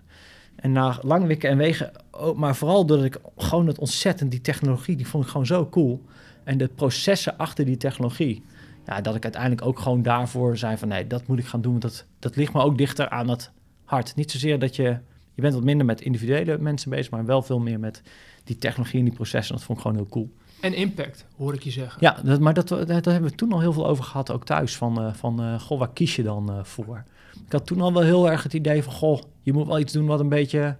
En 0.56 0.72
na 0.72 0.98
lang 1.02 1.26
wikken 1.26 1.50
en 1.50 1.56
wegen, 1.56 1.92
oh, 2.10 2.36
maar 2.36 2.56
vooral 2.56 2.86
doordat 2.86 3.06
ik 3.06 3.18
gewoon 3.36 3.66
het 3.66 3.78
ontzettend, 3.78 4.30
die 4.30 4.40
technologie, 4.40 4.96
die 4.96 5.06
vond 5.06 5.24
ik 5.24 5.30
gewoon 5.30 5.46
zo 5.46 5.68
cool. 5.68 6.04
En 6.44 6.58
de 6.58 6.68
processen 6.68 7.36
achter 7.38 7.64
die 7.64 7.76
technologie, 7.76 8.42
ja, 8.86 9.00
dat 9.00 9.14
ik 9.14 9.22
uiteindelijk 9.22 9.66
ook 9.66 9.78
gewoon 9.78 10.02
daarvoor 10.02 10.56
zei 10.56 10.76
van 10.76 10.88
nee, 10.88 11.06
dat 11.06 11.26
moet 11.26 11.38
ik 11.38 11.46
gaan 11.46 11.60
doen. 11.60 11.70
Want 11.70 11.82
dat, 11.82 12.04
dat 12.18 12.36
ligt 12.36 12.52
me 12.52 12.62
ook 12.62 12.78
dichter 12.78 13.08
aan 13.08 13.28
het 13.28 13.50
hart. 13.84 14.16
Niet 14.16 14.30
zozeer 14.30 14.58
dat 14.58 14.76
je, 14.76 14.98
je 15.34 15.42
bent 15.42 15.54
wat 15.54 15.62
minder 15.62 15.86
met 15.86 16.00
individuele 16.00 16.58
mensen 16.58 16.90
bezig, 16.90 17.10
maar 17.10 17.24
wel 17.24 17.42
veel 17.42 17.60
meer 17.60 17.80
met 17.80 18.02
die 18.44 18.58
technologie 18.58 18.98
en 18.98 19.04
die 19.04 19.14
processen. 19.14 19.54
Dat 19.54 19.64
vond 19.64 19.78
ik 19.78 19.84
gewoon 19.84 20.00
heel 20.00 20.10
cool. 20.10 20.32
En 20.60 20.74
impact, 20.74 21.26
hoor 21.36 21.54
ik 21.54 21.62
je 21.62 21.70
zeggen. 21.70 21.96
Ja, 22.00 22.16
dat, 22.24 22.40
maar 22.40 22.54
dat, 22.54 22.68
daar 22.68 22.86
hebben 22.86 23.22
we 23.22 23.30
toen 23.30 23.52
al 23.52 23.60
heel 23.60 23.72
veel 23.72 23.86
over 23.86 24.04
gehad, 24.04 24.30
ook 24.30 24.44
thuis. 24.44 24.76
Van, 24.76 25.02
uh, 25.02 25.14
van 25.14 25.40
uh, 25.40 25.60
goh, 25.60 25.78
waar 25.78 25.92
kies 25.92 26.16
je 26.16 26.22
dan 26.22 26.50
uh, 26.50 26.64
voor? 26.64 27.04
Ik 27.46 27.52
had 27.52 27.66
toen 27.66 27.80
al 27.80 27.92
wel 27.92 28.02
heel 28.02 28.30
erg 28.30 28.42
het 28.42 28.54
idee 28.54 28.82
van, 28.82 28.92
goh, 28.92 29.20
je 29.42 29.52
moet 29.52 29.66
wel 29.66 29.78
iets 29.78 29.92
doen 29.92 30.06
wat 30.06 30.20
een 30.20 30.28
beetje 30.28 30.76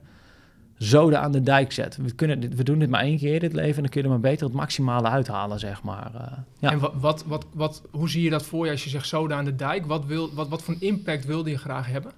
zoden 0.79 1.21
aan 1.21 1.33
de 1.33 1.43
dijk 1.43 1.73
zet. 1.73 1.97
We, 1.97 2.15
kunnen 2.15 2.57
we 2.57 2.63
doen 2.63 2.79
dit 2.79 2.91
maar 2.91 3.01
één 3.01 3.19
keer 3.19 3.35
in 3.35 3.41
dit 3.41 3.53
leven 3.53 3.77
en 3.77 3.83
dan 3.83 3.91
kun 3.91 4.01
je 4.01 4.07
er 4.07 4.13
maar 4.13 4.31
beter 4.31 4.47
het 4.47 4.55
maximale 4.57 5.09
uithalen, 5.09 5.59
zeg 5.59 5.83
maar. 5.83 6.11
Uh, 6.15 6.21
ja. 6.59 6.71
En 6.71 6.79
wat, 6.79 6.93
wat, 6.95 7.25
wat, 7.27 7.47
wat, 7.53 7.83
hoe 7.91 8.11
zie 8.11 8.23
je 8.23 8.31
dat 8.31 8.45
voor 8.45 8.65
je 8.65 8.71
als 8.71 8.85
je 8.85 8.91
zegt 8.91 9.07
zoden 9.07 9.37
aan 9.37 9.45
de 9.45 9.57
dijk? 9.57 9.87
Wat, 9.87 10.05
wil, 10.05 10.35
wat, 10.35 10.49
wat 10.49 10.63
voor 10.63 10.77
impact 10.79 11.25
wilde 11.25 11.51
je 11.51 11.59
graag 11.59 11.87
hebben? 11.87 12.13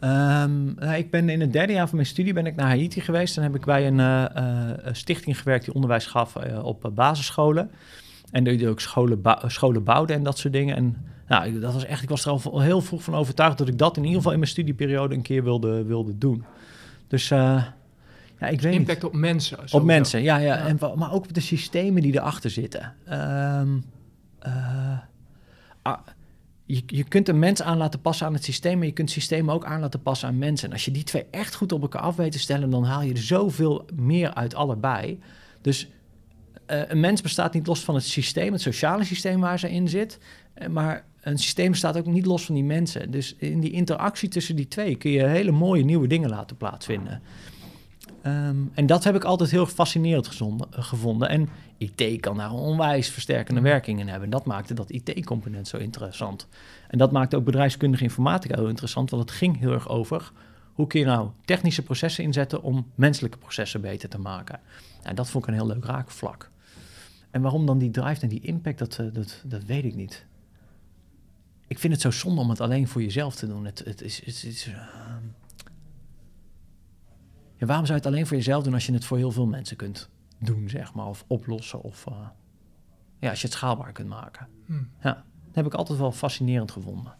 Um, 0.00 0.74
nou, 0.74 0.94
ik 0.96 1.10
ben 1.10 1.28
in 1.28 1.40
het 1.40 1.52
derde 1.52 1.72
jaar 1.72 1.86
van 1.86 1.96
mijn 1.96 2.08
studie 2.08 2.32
ben 2.32 2.46
ik 2.46 2.56
naar 2.56 2.66
Haiti 2.66 3.00
geweest. 3.00 3.34
Dan 3.34 3.44
heb 3.44 3.54
ik 3.54 3.64
bij 3.64 3.86
een 3.86 3.98
uh, 3.98 4.24
uh, 4.36 4.92
stichting 4.92 5.38
gewerkt 5.38 5.64
die 5.64 5.74
onderwijs 5.74 6.06
gaf 6.06 6.36
op 6.62 6.90
basisscholen. 6.94 7.70
En 8.30 8.58
je 8.58 8.68
ook 8.68 8.80
scholen, 8.80 9.20
scholen 9.46 9.84
bouwde 9.84 10.12
en 10.12 10.22
dat 10.22 10.38
soort 10.38 10.52
dingen. 10.52 10.76
En 10.76 10.96
nou, 11.28 11.46
ik- 11.46 11.60
dat 11.60 11.72
was 11.72 11.84
echt, 11.84 12.02
ik 12.02 12.08
was 12.08 12.24
er 12.24 12.30
al 12.30 12.60
heel 12.60 12.80
vroeg 12.80 13.02
van 13.02 13.14
overtuigd 13.14 13.58
dat 13.58 13.68
ik 13.68 13.78
dat 13.78 13.96
in 13.96 14.02
ieder 14.02 14.16
geval 14.16 14.32
in 14.32 14.38
mijn 14.38 14.50
studieperiode 14.50 15.14
een 15.14 15.22
keer 15.22 15.44
wilde, 15.44 15.84
wilde 15.84 16.18
doen. 16.18 16.44
Dus 17.08 17.30
eh, 17.30 17.64
ja, 18.40 18.46
ik 18.46 18.60
weet 18.60 18.70
niet. 18.70 18.80
Impact 18.80 19.04
op 19.04 19.12
mensen. 19.12 19.58
Op 19.70 19.82
mensen, 19.82 20.22
ja, 20.22 20.36
ja. 20.36 20.56
Ja. 20.56 20.66
En, 20.66 20.78
maar 20.96 21.12
ook 21.12 21.24
op 21.24 21.34
de 21.34 21.40
systemen 21.40 22.02
die 22.02 22.14
erachter 22.14 22.50
zitten. 22.50 22.94
Ehm, 23.04 23.68
eh, 24.38 24.98
ah, 25.82 25.98
je, 26.64 26.82
je 26.86 27.04
kunt 27.04 27.28
een 27.28 27.38
mens 27.38 27.62
aan 27.62 27.76
laten 27.76 28.00
passen 28.00 28.26
aan 28.26 28.32
het 28.34 28.44
systeem, 28.44 28.78
maar 28.78 28.86
je 28.86 28.92
kunt 28.92 29.10
systemen 29.10 29.54
ook 29.54 29.64
aan 29.64 29.80
laten 29.80 30.02
passen 30.02 30.28
aan 30.28 30.38
mensen. 30.38 30.66
En 30.68 30.72
als 30.72 30.84
je 30.84 30.90
die 30.90 31.02
twee 31.04 31.26
echt 31.30 31.54
goed 31.54 31.72
op 31.72 31.82
elkaar 31.82 32.02
af 32.02 32.16
weet 32.16 32.32
te 32.32 32.38
stellen, 32.38 32.70
dan 32.70 32.84
haal 32.84 33.02
je 33.02 33.12
er 33.12 33.18
zoveel 33.22 33.84
meer 33.94 34.34
uit 34.34 34.54
allebei. 34.54 35.20
Dus 35.60 35.88
eh, 36.66 36.80
een 36.88 37.00
mens 37.00 37.20
bestaat 37.22 37.54
niet 37.54 37.66
los 37.66 37.80
van 37.84 37.94
het 37.94 38.04
systeem, 38.04 38.52
het 38.52 38.60
sociale 38.60 39.04
systeem 39.04 39.40
waar 39.40 39.58
ze 39.58 39.70
in 39.70 39.88
zit. 39.88 40.18
maar 40.70 41.04
een 41.30 41.38
systeem 41.38 41.70
bestaat 41.70 41.96
ook 41.96 42.06
niet 42.06 42.26
los 42.26 42.44
van 42.44 42.54
die 42.54 42.64
mensen. 42.64 43.10
Dus 43.10 43.34
in 43.38 43.60
die 43.60 43.70
interactie 43.70 44.28
tussen 44.28 44.56
die 44.56 44.68
twee 44.68 44.96
kun 44.96 45.10
je 45.10 45.24
hele 45.24 45.50
mooie 45.50 45.84
nieuwe 45.84 46.06
dingen 46.06 46.30
laten 46.30 46.56
plaatsvinden. 46.56 47.22
Ehm, 48.22 48.56
en 48.74 48.86
dat 48.86 49.04
heb 49.04 49.14
ik 49.14 49.24
altijd 49.24 49.50
heel 49.50 49.66
fascinerend 49.66 50.28
eh, 50.28 50.66
gevonden. 50.70 51.28
En 51.28 51.48
IT 51.78 52.20
kan 52.20 52.36
daar 52.36 52.50
een 52.50 52.56
onwijs 52.56 53.08
versterkende 53.08 53.60
werking 53.60 54.00
in 54.00 54.06
hebben. 54.08 54.24
En 54.24 54.30
dat 54.30 54.44
maakte 54.44 54.74
dat 54.74 54.90
IT-component 54.90 55.68
zo 55.68 55.76
interessant. 55.76 56.48
En 56.88 56.98
dat 56.98 57.12
maakte 57.12 57.36
ook 57.36 57.44
bedrijfskundige 57.44 58.02
informatica 58.02 58.54
heel 58.54 58.68
interessant, 58.68 59.10
want 59.10 59.22
het 59.22 59.38
ging 59.38 59.58
heel 59.58 59.72
erg 59.72 59.88
over 59.88 60.32
hoe 60.72 60.86
kun 60.86 61.00
je 61.00 61.06
nou 61.06 61.28
technische 61.44 61.82
processen 61.82 62.24
inzetten 62.24 62.62
om 62.62 62.86
menselijke 62.94 63.38
processen 63.38 63.80
beter 63.80 64.08
te 64.08 64.18
maken. 64.18 64.60
Nou, 65.02 65.14
dat 65.14 65.30
vond 65.30 65.44
ik 65.44 65.50
een 65.50 65.56
heel 65.56 65.66
leuk 65.66 65.84
raakvlak. 65.84 66.50
En 67.30 67.42
waarom 67.42 67.66
dan 67.66 67.78
die 67.78 67.90
drive 67.90 68.20
en 68.20 68.28
die 68.28 68.40
impact, 68.40 68.78
dat, 68.78 68.98
eh, 68.98 69.06
dat, 69.12 69.42
dat 69.44 69.64
weet 69.64 69.84
ik 69.84 69.94
niet. 69.94 70.26
Ik 71.68 71.78
vind 71.78 71.92
het 71.92 72.02
zo 72.02 72.10
zonde 72.10 72.40
om 72.40 72.50
het 72.50 72.60
alleen 72.60 72.88
voor 72.88 73.02
jezelf 73.02 73.34
te 73.34 73.46
doen. 73.46 73.64
Het, 73.64 73.78
het 73.84 74.02
is, 74.02 74.24
het 74.24 74.44
is, 74.44 74.66
ehm, 74.66 75.24
ja, 77.56 77.66
waarom 77.66 77.86
zou 77.86 77.98
je 77.98 78.04
het 78.04 78.06
alleen 78.06 78.26
voor 78.26 78.36
jezelf 78.36 78.64
doen 78.64 78.74
als 78.74 78.86
je 78.86 78.92
het 78.92 79.04
voor 79.04 79.16
heel 79.16 79.32
veel 79.32 79.46
mensen 79.46 79.76
kunt 79.76 80.08
doen, 80.38 80.68
zeg 80.68 80.94
maar, 80.94 81.06
of 81.06 81.24
oplossen, 81.26 81.82
of 81.82 82.06
eh, 82.06 82.28
ja, 83.18 83.30
als 83.30 83.40
je 83.40 83.46
het 83.46 83.56
schaalbaar 83.56 83.92
kunt 83.92 84.08
maken. 84.08 84.48
Hm. 84.66 84.72
Ja, 85.02 85.24
dat 85.46 85.54
heb 85.54 85.66
ik 85.66 85.74
altijd 85.74 85.98
wel 85.98 86.12
fascinerend 86.12 86.70
gevonden. 86.70 87.16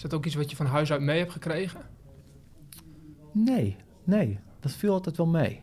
Is 0.00 0.08
dat 0.08 0.18
ook 0.18 0.26
iets 0.26 0.34
wat 0.34 0.50
je 0.50 0.56
van 0.56 0.66
huis 0.66 0.92
uit 0.92 1.00
mee 1.00 1.18
hebt 1.18 1.32
gekregen? 1.32 1.80
Nee, 3.32 3.76
nee, 4.04 4.38
dat 4.60 4.72
viel 4.72 4.92
altijd 4.92 5.16
wel 5.16 5.26
mee. 5.26 5.62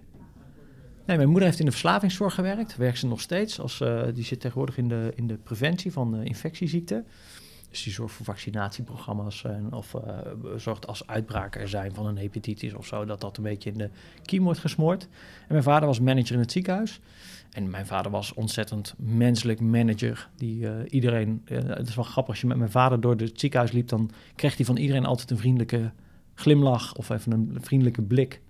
Nee, 1.05 1.17
mijn 1.17 1.29
moeder 1.29 1.45
heeft 1.45 1.59
in 1.59 1.65
de 1.65 1.71
verslavingszorg 1.71 2.33
gewerkt, 2.33 2.75
werkt 2.75 2.97
ze 2.97 3.07
nog 3.07 3.21
steeds. 3.21 3.59
Als, 3.59 3.81
eh, 3.81 4.03
die 4.13 4.23
zit 4.23 4.39
tegenwoordig 4.39 4.77
in 4.77 4.87
de, 4.87 5.11
in 5.15 5.27
de 5.27 5.37
preventie 5.37 5.91
van 5.91 6.15
eh, 6.15 6.25
infectieziekten. 6.25 7.05
Dus 7.69 7.83
die 7.83 7.93
zorgt 7.93 8.13
voor 8.13 8.25
vaccinatieprogramma's 8.25 9.43
en 9.43 9.73
of 9.73 9.93
eh, 9.93 10.17
zorgt 10.57 10.87
als 10.87 11.07
uitbraken 11.07 11.61
er 11.61 11.69
zijn 11.69 11.93
van 11.93 12.05
een 12.05 12.17
hepatitis 12.17 12.73
of 12.73 12.85
zo, 12.85 13.05
dat 13.05 13.21
dat 13.21 13.37
een 13.37 13.43
beetje 13.43 13.71
in 13.71 13.77
de 13.77 13.89
kiem 14.21 14.43
wordt 14.43 14.59
gesmoord. 14.59 15.03
En 15.39 15.47
mijn 15.47 15.63
vader 15.63 15.87
was 15.87 15.99
manager 15.99 16.33
in 16.33 16.39
het 16.39 16.51
ziekenhuis. 16.51 16.99
En 17.51 17.69
mijn 17.69 17.85
vader 17.85 18.11
was 18.11 18.33
ontzettend 18.33 18.93
menselijk 18.97 19.59
manager. 19.59 20.29
Die 20.35 20.67
eh, 20.67 20.93
iedereen, 20.93 21.41
eh, 21.45 21.57
het 21.63 21.87
is 21.87 21.95
wel 21.95 22.03
grappig, 22.03 22.33
als 22.33 22.41
je 22.41 22.47
met 22.47 22.57
mijn 22.57 22.71
vader 22.71 23.01
door 23.01 23.15
het 23.15 23.39
ziekenhuis 23.39 23.71
liep, 23.71 23.87
dan 23.87 24.11
kreeg 24.35 24.57
hij 24.57 24.65
van 24.65 24.77
iedereen 24.77 25.05
altijd 25.05 25.31
een 25.31 25.37
vriendelijke 25.37 25.91
glimlach 26.33 26.95
of 26.95 27.09
even 27.09 27.31
een 27.31 27.57
vriendelijke 27.61 28.01
blik. 28.01 28.41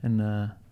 En 0.00 0.16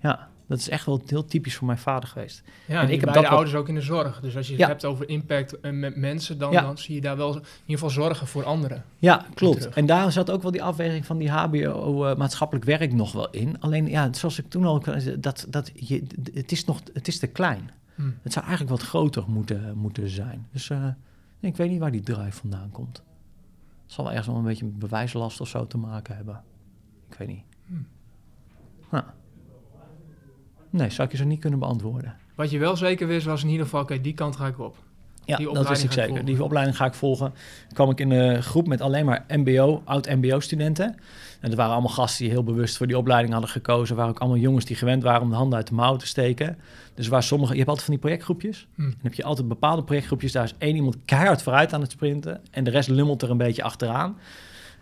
ja, 0.00 0.28
dat 0.48 0.58
is 0.58 0.68
echt 0.68 0.86
wel 0.86 1.02
heel 1.06 1.24
typisch 1.24 1.54
voor 1.56 1.66
mijn 1.66 1.78
vader 1.78 2.08
geweest. 2.08 2.42
Ja, 2.66 2.80
En 2.82 2.90
ik 2.90 3.00
heb 3.00 3.12
dat 3.12 3.22
wat- 3.22 3.32
ouders 3.32 3.54
ook 3.54 3.68
in 3.68 3.74
de 3.74 3.80
zorg. 3.80 4.20
Dus 4.20 4.36
als 4.36 4.46
je 4.46 4.52
het 4.52 4.60
Ja. 4.60 4.68
hebt 4.68 4.84
over 4.84 5.08
impact 5.08 5.60
eh, 5.60 5.72
met 5.72 5.96
mensen, 5.96 6.38
dan, 6.38 6.52
Ja. 6.52 6.60
dan 6.62 6.78
zie 6.78 6.94
je 6.94 7.00
daar 7.00 7.16
wel 7.16 7.28
in 7.28 7.34
ieder 7.40 7.50
geval 7.66 7.90
zorgen 7.90 8.26
voor 8.26 8.44
anderen. 8.44 8.84
Ja, 8.98 9.26
klopt. 9.34 9.68
En 9.68 9.86
daar 9.86 10.12
zat 10.12 10.30
ook 10.30 10.42
wel 10.42 10.50
die 10.50 10.62
afweging 10.62 11.06
van 11.06 11.18
die 11.18 11.30
HBO 11.30 12.04
eh, 12.06 12.16
maatschappelijk 12.16 12.66
werk 12.66 12.92
nog 12.92 13.12
wel 13.12 13.30
in. 13.30 13.60
Alleen 13.60 13.86
ja, 13.88 14.12
zoals 14.12 14.38
ik 14.38 14.48
toen 14.50 14.64
al 14.64 14.82
zei, 14.96 15.20
dat, 15.20 15.46
dat 15.48 15.70
je, 15.74 16.06
het 16.34 16.52
is 16.52 16.64
nog 16.64 16.80
het 16.92 17.08
is 17.08 17.18
te 17.18 17.26
klein. 17.26 17.70
Hm. 17.94 18.10
Het 18.22 18.32
zou 18.32 18.46
eigenlijk 18.46 18.76
wat 18.80 18.88
groter 18.88 19.24
moeten, 19.26 19.72
moeten 19.76 20.08
zijn. 20.08 20.46
Dus 20.52 20.70
eh, 20.70 20.86
ik 21.40 21.56
weet 21.56 21.70
niet 21.70 21.80
waar 21.80 21.90
die 21.92 22.00
drive 22.02 22.32
vandaan 22.40 22.70
komt. 22.70 22.96
Het 23.84 23.92
zal 23.96 24.08
ergens 24.08 24.26
wel 24.26 24.36
een 24.36 24.44
beetje 24.44 24.64
met 24.64 24.78
bewijslast 24.78 25.40
of 25.40 25.48
zo 25.48 25.66
te 25.66 25.78
maken 25.78 26.16
hebben. 26.16 26.42
Ik 27.10 27.18
weet 27.18 27.28
niet. 27.28 27.42
Hmm. 27.66 27.86
Nou. 28.90 29.04
Nee, 30.70 30.90
zou 30.90 31.06
ik 31.06 31.12
je 31.12 31.18
zo 31.18 31.24
niet 31.24 31.40
kunnen 31.40 31.58
beantwoorden. 31.58 32.16
Wat 32.34 32.50
je 32.50 32.58
wel 32.58 32.76
zeker 32.76 33.06
wist, 33.06 33.26
was 33.26 33.42
in 33.42 33.48
ieder 33.48 33.64
geval, 33.64 33.80
oké, 33.80 34.00
die 34.00 34.14
kant 34.14 34.36
ga 34.36 34.46
ik 34.46 34.58
op. 34.58 34.76
Ja, 35.24 35.52
dat 35.52 35.68
wist 35.68 35.84
ik 35.84 35.92
zeker. 35.92 36.08
volgen. 36.08 36.26
Die 36.26 36.44
opleiding 36.44 36.76
ga 36.76 36.84
ik 36.84 36.94
volgen. 36.94 37.32
Dan 37.64 37.74
kwam 37.74 37.90
ik 37.90 38.00
in 38.00 38.10
een 38.10 38.42
groep 38.42 38.66
met 38.66 38.80
alleen 38.80 39.04
maar 39.04 39.24
MBO, 39.28 39.82
oud-MBO-studenten. 39.84 40.86
En 41.40 41.48
dat 41.48 41.54
waren 41.54 41.72
allemaal 41.72 41.92
gasten 41.92 42.24
die 42.24 42.32
heel 42.32 42.44
bewust 42.44 42.76
voor 42.76 42.86
die 42.86 42.98
opleiding 42.98 43.32
hadden 43.32 43.50
gekozen. 43.50 43.96
waren 43.96 44.10
ook 44.10 44.18
allemaal 44.18 44.38
jongens 44.38 44.64
die 44.64 44.76
gewend 44.76 45.02
waren 45.02 45.22
om 45.22 45.30
de 45.30 45.36
handen 45.36 45.58
uit 45.58 45.66
de 45.66 45.74
mouw 45.74 45.96
te 45.96 46.06
steken. 46.06 46.58
Dus 46.94 47.08
waar 47.08 47.22
sommige, 47.22 47.52
je 47.52 47.58
hebt 47.58 47.68
altijd 47.68 47.86
van 47.86 47.94
die 47.94 48.02
projectgroepjes. 48.02 48.66
Hm. 48.74 48.82
Dan 48.82 48.94
heb 49.02 49.14
je 49.14 49.24
altijd 49.24 49.48
bepaalde 49.48 49.84
projectgroepjes. 49.84 50.32
Daar 50.32 50.44
is 50.44 50.54
één 50.58 50.76
iemand 50.76 50.96
keihard 51.04 51.42
vooruit 51.42 51.72
aan 51.72 51.80
het 51.80 51.90
sprinten. 51.90 52.40
En 52.50 52.64
de 52.64 52.70
rest 52.70 52.88
lummelt 52.88 53.22
er 53.22 53.30
een 53.30 53.36
beetje 53.36 53.62
achteraan. 53.62 54.16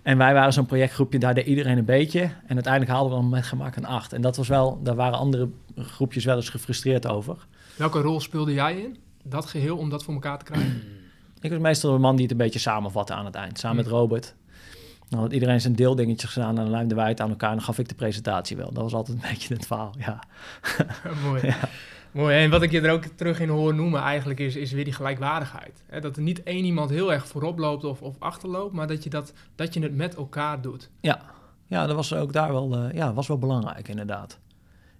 En 0.07 0.19
wij 0.19 0.35
waren 0.35 0.53
zo'n 0.53 0.67
projectgroepje, 0.67 1.19
daar 1.19 1.35
deed 1.35 1.47
iedereen 1.47 1.79
een 1.79 1.85
beetje. 1.85 2.21
En 2.21 2.55
uiteindelijk 2.55 2.93
haalden 2.93 3.13
we 3.13 3.21
dan 3.21 3.29
met 3.29 3.45
gemak 3.45 3.77
een 3.77 3.87
acht. 3.87 4.13
En 4.13 4.21
dat 4.21 4.37
was 4.37 4.49
wel, 4.49 4.81
daar 4.83 4.95
waren 4.95 5.19
andere 5.19 5.49
groepjes 5.77 6.25
wel 6.25 6.37
eens 6.37 6.49
gefrustreerd 6.49 7.07
over. 7.07 7.37
Welke 7.77 8.01
rol 8.01 8.21
speelde 8.21 8.53
jij 8.53 8.77
in? 8.77 8.97
Dat 9.23 9.47
geheel 9.47 9.77
om 9.77 9.91
dat 9.91 10.05
voor 10.05 10.15
elkaar 10.15 10.39
te 10.39 10.45
krijgen? 10.45 10.83
Ik 11.41 11.51
was 11.51 11.61
meestal 11.61 11.95
een 11.95 12.01
man 12.01 12.15
die 12.15 12.23
het 12.23 12.31
een 12.31 12.39
beetje 12.39 12.59
samenvatte 12.59 13.15
aan 13.15 13.25
het 13.25 13.35
eind, 13.35 13.59
samen 13.59 13.77
met 13.77 13.87
Hmm. 13.87 13.95
Robert. 13.95 14.35
Dan 15.09 15.21
had 15.21 15.33
iedereen 15.33 15.61
zijn 15.61 15.75
deeldingetjes 15.75 16.31
gedaan 16.31 16.49
en 16.49 16.55
dan 16.55 16.71
lijmden 16.71 16.97
wij 16.97 17.09
het 17.09 17.21
aan 17.21 17.31
elkaar 17.31 17.51
en 17.51 17.57
dan 17.57 17.65
gaf 17.65 17.79
ik 17.79 17.89
de 17.89 17.95
presentatie 17.95 18.57
wel. 18.57 18.73
Dat 18.73 18.83
was 18.83 18.95
altijd 18.95 19.17
een 19.17 19.29
beetje 19.31 19.55
het 19.55 19.67
verhaal, 19.67 19.95
ja. 19.99 20.23
Mooi. 21.25 21.43
Mooi. 22.17 22.37
En 22.37 22.51
wat 22.51 22.63
ik 22.63 22.71
je 22.71 22.81
er 22.81 22.93
ook 22.93 23.05
terug 23.05 23.41
in 23.41 23.49
hoor 23.49 23.75
noemen 23.75 24.01
eigenlijk 24.01 24.41
is, 24.41 24.57
is 24.57 24.73
weer 24.73 24.85
die 24.85 24.93
gelijkwaardigheid. 24.93 25.83
Dat 26.01 26.17
er 26.17 26.23
niet 26.23 26.43
één 26.43 26.65
iemand 26.65 26.91
heel 26.91 27.13
erg 27.13 27.27
voorop 27.27 27.59
loopt 27.59 27.85
of, 27.85 28.03
of 28.03 28.17
achterloopt, 28.19 28.75
maar 28.75 28.87
dat 28.87 29.05
je, 29.05 29.11
dat, 29.11 29.33
dat 29.55 29.75
je 29.75 29.81
het 29.81 29.95
met 29.95 30.15
elkaar 30.15 30.61
doet. 30.61 30.91
Ja, 31.01 31.21
ja 31.67 31.87
dat 31.87 31.97
was 31.97 32.15
ook 32.15 32.33
daar 32.33 32.53
wel, 32.53 32.77
eh, 32.77 32.95
ja, 32.95 33.13
was 33.13 33.27
wel 33.27 33.39
belangrijk 33.39 33.89
inderdaad. 33.89 34.39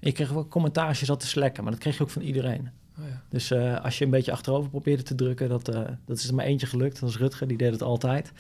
Ik 0.01 0.15
kreeg 0.15 0.31
wel 0.31 0.49
commentaarsjes 0.49 1.11
al 1.11 1.17
te 1.17 1.27
slekken, 1.27 1.63
maar 1.63 1.73
dat 1.73 1.81
kreeg 1.81 1.97
je 1.97 2.03
ook 2.03 2.11
van 2.11 2.23
iedereen. 2.23 2.71
Oh 2.99 3.05
ja. 3.09 3.23
Dus 3.29 3.51
eh, 3.51 3.85
als 3.85 3.99
je 3.99 4.05
een 4.05 4.11
beetje 4.11 4.33
achterover 4.33 4.71
probeerde 4.71 5.03
te 5.03 5.15
drukken, 5.15 5.49
dat, 5.49 5.69
eh, 5.69 5.81
dat 6.05 6.17
is 6.17 6.29
er 6.29 6.35
maar 6.35 6.45
eentje 6.45 6.67
gelukt. 6.67 7.01
Dat 7.01 7.11
was 7.11 7.19
Rutger, 7.19 7.49
die 7.49 7.57
deed 7.57 7.73
het 7.73 7.83
altijd. 7.83 8.33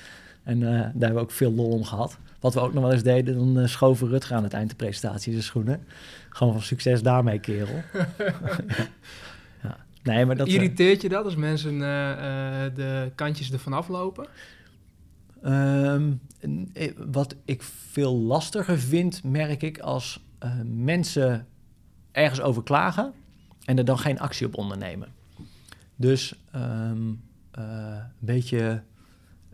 En 0.46 0.62
eh, 0.62 0.68
daar 0.68 0.82
hebben 0.82 1.14
we 1.14 1.20
ook 1.20 1.30
veel 1.30 1.52
lol 1.52 1.70
om 1.70 1.84
gehad. 1.84 2.18
Wat 2.40 2.54
we 2.54 2.60
ook 2.60 2.72
nog 2.72 2.82
wel 2.82 2.92
eens 2.92 3.02
deden, 3.02 3.34
dan 3.34 3.58
eh, 3.58 3.68
schoven 3.68 4.08
Rutger 4.08 4.36
aan 4.36 4.42
het 4.42 4.52
eind 4.52 4.70
de 4.70 4.76
presentatie 4.76 5.34
de 5.34 5.40
schoenen. 5.42 5.84
Gewoon 6.28 6.52
van 6.52 6.62
succes 6.62 7.02
daarmee, 7.02 7.38
kerel. 7.38 7.82
ja. 9.62 9.76
Nee, 10.02 10.24
maar 10.26 10.36
dat... 10.36 10.46
eh, 10.46 10.54
Irriteert 10.54 11.02
je 11.02 11.08
dat 11.08 11.24
als 11.24 11.36
mensen 11.36 11.78
de 12.74 13.10
kantjes 13.14 13.52
ervan 13.52 13.72
aflopen? 13.72 14.26
En, 15.40 16.70
eh, 16.72 16.92
wat 17.10 17.36
ik 17.44 17.62
veel 17.90 18.16
lastiger 18.16 18.78
vind, 18.78 19.24
merk 19.24 19.62
ik, 19.62 19.78
als 19.78 20.24
mensen 20.64 21.46
ergens 22.12 22.40
over 22.40 22.62
klagen 22.62 23.12
en 23.64 23.78
er 23.78 23.84
dan 23.84 23.98
geen 23.98 24.20
actie 24.20 24.46
op 24.46 24.56
ondernemen. 24.56 25.08
Dus 25.96 26.34
ehm, 26.52 27.10
eh, 27.50 27.64
een 27.94 28.26
beetje 28.26 28.82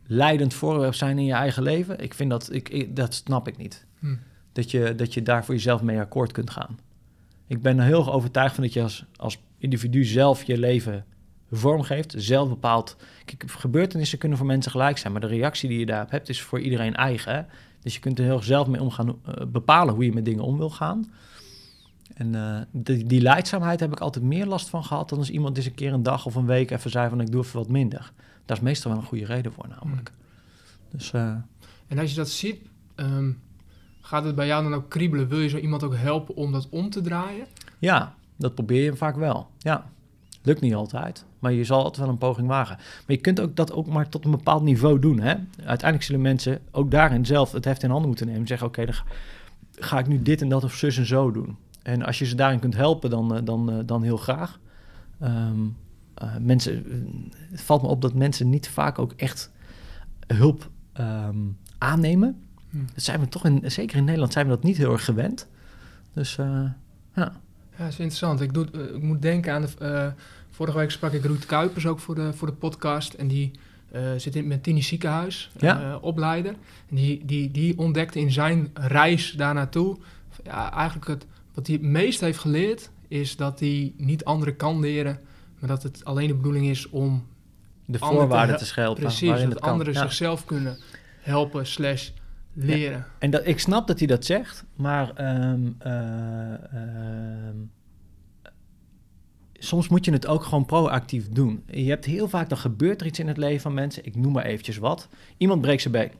leidend 0.06 0.54
voorwerp 0.54 0.94
zijn 0.94 1.18
in 1.18 1.24
je 1.24 1.32
eigen 1.32 1.62
leven. 1.62 1.98
Ik 2.00 2.14
vind 2.14 2.30
dat, 2.30 2.52
ik, 2.52 2.68
ik- 2.68 2.96
dat 2.96 3.14
snap 3.14 3.48
ik 3.48 3.56
niet. 3.56 3.86
Hm. 3.98 4.14
Dat, 4.52 4.70
je, 4.70 4.94
dat 4.94 5.14
je 5.14 5.22
daar 5.22 5.44
voor 5.44 5.54
jezelf 5.54 5.82
mee 5.82 5.98
akkoord 6.00 6.32
kunt 6.32 6.50
gaan. 6.50 6.78
Ik 7.46 7.62
ben 7.62 7.78
er 7.78 7.84
heel 7.84 7.98
erg 7.98 8.10
overtuigd 8.10 8.54
van 8.54 8.64
dat 8.64 8.72
je 8.72 8.82
als, 8.82 9.04
als 9.16 9.38
individu 9.58 10.04
zelf 10.04 10.44
je 10.44 10.58
leven 10.58 11.04
vormgeeft, 11.50 12.14
zelf 12.16 12.48
bepaalt. 12.48 12.96
Kijk, 13.24 13.44
gebeurtenissen 13.50 14.18
kunnen 14.18 14.38
voor 14.38 14.46
mensen 14.46 14.70
gelijk 14.70 14.98
zijn, 14.98 15.12
maar 15.12 15.20
de 15.20 15.26
reactie 15.26 15.68
die 15.68 15.78
je 15.78 15.86
daarop 15.86 16.10
hebt 16.10 16.28
is 16.28 16.42
voor 16.42 16.60
iedereen 16.60 16.94
eigen. 16.94 17.34
hè. 17.34 17.42
Dus 17.80 17.94
je 17.94 18.00
kunt 18.00 18.18
er 18.18 18.24
heel 18.24 18.34
erg 18.34 18.44
zelf 18.44 18.66
mee 18.66 18.80
omgaan, 18.80 19.08
eh, 19.08 19.46
bepalen 19.46 19.94
hoe 19.94 20.04
je 20.04 20.12
met 20.12 20.24
dingen 20.24 20.44
om 20.44 20.56
wil 20.58 20.70
gaan. 20.70 21.12
En 22.14 22.34
eh, 22.34 22.60
die, 22.72 23.04
die 23.04 23.20
leidzaamheid 23.20 23.80
heb 23.80 23.92
ik 23.92 24.00
altijd 24.00 24.24
meer 24.24 24.46
last 24.46 24.68
van 24.68 24.84
gehad 24.84 25.08
dan 25.08 25.18
als 25.18 25.30
iemand 25.30 25.56
eens 25.56 25.66
een 25.66 25.74
keer 25.74 25.92
een 25.92 26.02
dag 26.02 26.26
of 26.26 26.34
een 26.34 26.46
week 26.46 26.70
even 26.70 26.90
zei 26.90 27.08
van 27.08 27.20
ik 27.20 27.30
doe 27.32 27.42
even 27.42 27.58
wat 27.58 27.68
minder. 27.68 28.12
Daar 28.46 28.57
is 28.57 28.62
meestal 28.62 28.90
wel 28.90 29.00
een 29.00 29.07
goede 29.07 29.24
reden 29.24 29.52
voor 29.52 29.66
namelijk. 29.68 30.12
Dus 30.90 31.12
eh, 31.12 31.35
En 31.88 31.98
als 31.98 32.11
je 32.11 32.16
dat 32.16 32.28
ziet, 32.28 32.57
ehm, 32.94 33.31
gaat 34.00 34.24
het 34.24 34.35
bij 34.35 34.46
jou 34.46 34.62
dan 34.62 34.74
ook 34.74 34.88
kriebelen? 34.88 35.28
Wil 35.28 35.38
je 35.40 35.48
zo 35.48 35.57
iemand 35.57 35.83
ook 35.83 35.96
helpen 35.96 36.37
om 36.37 36.52
dat 36.52 36.68
om 36.68 36.90
te 36.90 37.00
draaien? 37.00 37.46
ja, 37.78 38.14
dat 38.37 38.55
probeer 38.55 38.83
je 38.85 38.96
vaak 38.96 39.16
wel. 39.16 39.48
Ja, 39.59 39.90
lukt 40.42 40.61
niet 40.61 40.74
altijd, 40.74 41.24
maar 41.38 41.52
je 41.52 41.64
zal 41.64 41.78
altijd 41.78 41.96
wel 41.96 42.09
een 42.09 42.18
poging 42.18 42.48
wagen. 42.48 42.76
Maar 42.76 43.16
je 43.16 43.16
kunt 43.16 43.40
ook 43.40 43.57
dat 43.57 43.72
ook 43.72 43.87
maar 43.87 44.09
tot 44.09 44.24
een 44.24 44.31
bepaald 44.31 44.62
niveau 44.62 44.98
doen. 44.98 45.20
Hè? 45.20 45.35
Uiteindelijk 45.57 46.02
zullen 46.02 46.20
mensen 46.20 46.61
ook 46.70 46.90
daarin 46.90 47.26
zelf 47.26 47.52
het 47.52 47.64
heft 47.64 47.83
in 47.83 47.88
handen 47.90 48.09
moeten 48.09 48.26
nemen. 48.26 48.40
en 48.40 48.46
Zeggen, 48.48 48.66
oké, 48.66 48.85
dan 48.85 48.94
ga- 48.94 49.05
ga 49.72 49.98
ik 49.98 50.07
nu 50.07 50.22
dit 50.22 50.42
en 50.42 50.48
dat 50.48 50.64
of 50.64 50.74
zus 50.74 50.96
en 50.98 51.07
zo 51.07 51.31
doen. 51.31 51.57
En 51.83 52.02
als 52.02 52.18
je 52.18 52.24
ze 52.24 52.35
daarin 52.35 52.59
kunt 52.59 52.74
helpen, 52.76 53.11
dan, 53.11 53.35
eh, 53.37 53.40
dan, 53.44 53.70
eh, 53.70 53.78
dan 53.87 54.02
heel 54.02 54.16
graag. 54.16 54.59
Ehm, 55.20 55.61
eh, 56.14 56.37
mensen, 56.40 56.85
het 57.51 57.61
valt 57.61 57.83
me 57.83 57.88
op 57.88 58.03
dat 58.03 58.14
mensen 58.14 58.51
niet 58.51 58.68
vaak 58.68 58.98
ook 58.98 59.12
echt 59.12 59.51
hulp 60.27 60.70
ehm, 60.92 61.37
aannemen. 61.79 62.42
Hm. 62.70 62.79
Dat 62.94 63.05
zijn 63.05 63.20
we 63.20 63.29
toch, 63.29 63.44
in, 63.44 63.70
zeker 63.70 63.96
in 63.96 64.05
Nederland, 64.05 64.33
zijn 64.33 64.46
we 64.46 64.53
dat 64.53 64.62
niet 64.62 64.77
heel 64.77 64.92
erg 64.92 65.05
gewend. 65.05 65.48
Dus 66.12 66.38
eh, 66.38 66.46
ja. 67.14 67.40
Ja, 67.70 67.79
dat 67.79 67.88
is 67.88 67.98
interessant. 67.98 68.40
Ik, 68.40 68.55
doe, 68.55 68.66
eh, 68.72 68.94
ik 68.94 69.03
moet 69.03 69.22
denken 69.22 69.53
aan 69.53 69.62
de... 69.62 70.12
vorige 70.51 70.79
week 70.79 70.90
sprak 70.90 71.12
ik 71.12 71.25
Ruud 71.25 71.46
Kuipers 71.46 71.87
ook 71.87 71.98
voor 71.98 72.14
de, 72.14 72.33
voor 72.33 72.46
de 72.48 72.55
podcast. 72.55 73.14
En 73.14 73.29
die 73.29 73.51
zit 74.16 74.35
in 74.35 74.40
het 74.40 74.48
Mentini 74.48 74.83
ziekenhuis, 74.83 75.51
Ja. 75.59 75.98
opleider. 76.01 76.55
En 76.88 76.96
die, 76.96 77.25
die, 77.25 77.51
die 77.51 77.79
ontdekte 77.79 78.18
in 78.18 78.33
zijn 78.33 78.70
reis 78.75 79.33
daar 79.33 79.55
naartoe... 79.55 79.96
Ja, 80.44 80.72
eigenlijk 80.72 81.07
het, 81.09 81.27
wat 81.55 81.66
hij 81.66 81.77
het 81.77 81.85
meest 81.85 82.20
heeft 82.20 82.38
geleerd... 82.38 82.90
is 83.09 83.37
dat 83.37 83.61
hij 83.61 83.92
niet 83.96 84.25
anderen 84.25 84.57
kan 84.57 84.81
leren... 84.81 85.20
maar 85.62 85.70
dat 85.70 85.83
het 85.83 86.05
alleen 86.05 86.27
de 86.27 86.35
bedoeling 86.35 86.66
is 86.66 86.88
om 86.88 87.27
de 87.87 87.98
voorwaarden 87.98 88.57
te 88.57 88.62
te 88.62 88.68
schelpen. 88.68 89.03
precies... 89.03 89.29
waarin 89.29 89.44
dat 89.44 89.55
het 89.55 89.62
kan. 89.62 89.72
anderen 89.72 89.92
Ja. 89.92 90.01
zichzelf 90.01 90.44
kunnen 90.44 90.79
helpen 91.20 91.66
slash 91.66 92.11
leren. 92.53 93.07
En 93.18 93.31
dat, 93.31 93.46
ik 93.46 93.59
snap 93.59 93.87
dat 93.87 93.98
hij 93.98 94.07
dat 94.07 94.25
zegt, 94.25 94.64
maar 94.75 95.11
ehm, 95.14 95.61
eh, 95.79 96.53
ehm, 96.53 97.57
soms 99.53 99.88
moet 99.88 100.05
je 100.05 100.12
het 100.12 100.27
ook 100.27 100.44
gewoon 100.44 100.66
proactief 100.66 101.29
doen. 101.29 101.64
Je 101.66 101.88
hebt 101.88 102.05
heel 102.05 102.29
vaak, 102.29 102.48
dan 102.48 102.59
gebeurt 102.59 103.01
er 103.01 103.07
iets 103.07 103.18
in 103.18 103.29
het 103.29 103.37
leven 103.37 103.61
van 103.61 103.75
mensen. 103.75 104.05
Ik 104.05 104.16
noem 104.16 104.33
maar 104.33 104.44
eventjes 104.44 104.79
wat. 104.79 105.09
Iemand 105.37 105.61
breekt 105.61 105.83
zijn 105.83 105.94
been. 105.94 106.12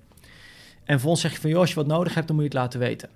En 0.85 0.99
vervolgens 0.99 1.23
zeg 1.23 1.33
je 1.33 1.41
van, 1.41 1.51
joh, 1.51 1.61
als 1.61 1.69
je 1.69 1.75
wat 1.75 1.87
nodig 1.87 2.15
hebt, 2.15 2.27
dan 2.27 2.37
moet 2.37 2.45
je 2.45 2.51
het 2.51 2.61
laten 2.61 2.81
weten. 2.81 3.09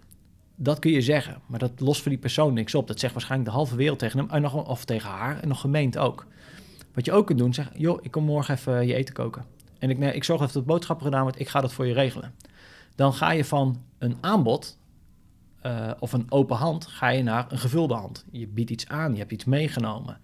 Dat 0.56 0.78
kun 0.78 0.90
je 0.90 1.00
zeggen, 1.00 1.40
maar 1.46 1.58
dat 1.58 1.80
lost 1.80 2.02
voor 2.02 2.10
die 2.10 2.20
persoon 2.20 2.54
niks 2.54 2.74
op. 2.74 2.86
Dat 2.86 3.00
zegt 3.00 3.12
waarschijnlijk 3.12 3.50
de 3.50 3.56
halve 3.56 3.76
wereld 3.76 3.98
tegen 3.98 4.28
hem, 4.28 4.44
of 4.44 4.84
tegen 4.84 5.10
haar, 5.10 5.40
en 5.40 5.48
nog 5.48 5.60
gemeend 5.60 5.98
ook. 5.98 6.26
Wat 6.94 7.04
je 7.04 7.12
ook 7.12 7.26
kunt 7.26 7.38
doen, 7.38 7.54
zeg, 7.54 7.70
joh, 7.74 7.98
ik 8.02 8.10
kom 8.10 8.24
morgen 8.24 8.54
even 8.54 8.86
je 8.86 8.94
eten 8.94 9.14
koken. 9.14 9.44
En 9.78 9.90
ik, 9.90 9.98
nee, 9.98 10.12
ik 10.12 10.24
zorg 10.24 10.40
even 10.40 10.52
dat 10.52 10.64
boodschappen 10.64 11.06
gedaan 11.06 11.22
wordt, 11.22 11.40
ik 11.40 11.48
ga 11.48 11.60
dat 11.60 11.72
voor 11.72 11.86
je 11.86 11.92
regelen 11.92 12.34
dan 12.96 13.14
ga 13.14 13.30
je 13.30 13.44
van 13.44 13.82
een 13.98 14.16
aanbod 14.20 14.78
eh, 15.60 15.90
of 15.98 16.12
een 16.12 16.30
open 16.30 16.56
hand, 16.56 16.86
ga 16.86 17.08
je 17.08 17.22
naar 17.22 17.46
een 17.48 17.58
gevulde 17.58 17.94
hand. 17.94 18.24
Je 18.30 18.46
biedt 18.46 18.70
iets 18.70 18.88
aan, 18.88 19.12
je 19.12 19.18
hebt 19.18 19.32
iets 19.32 19.44
meegenomen. 19.44 20.20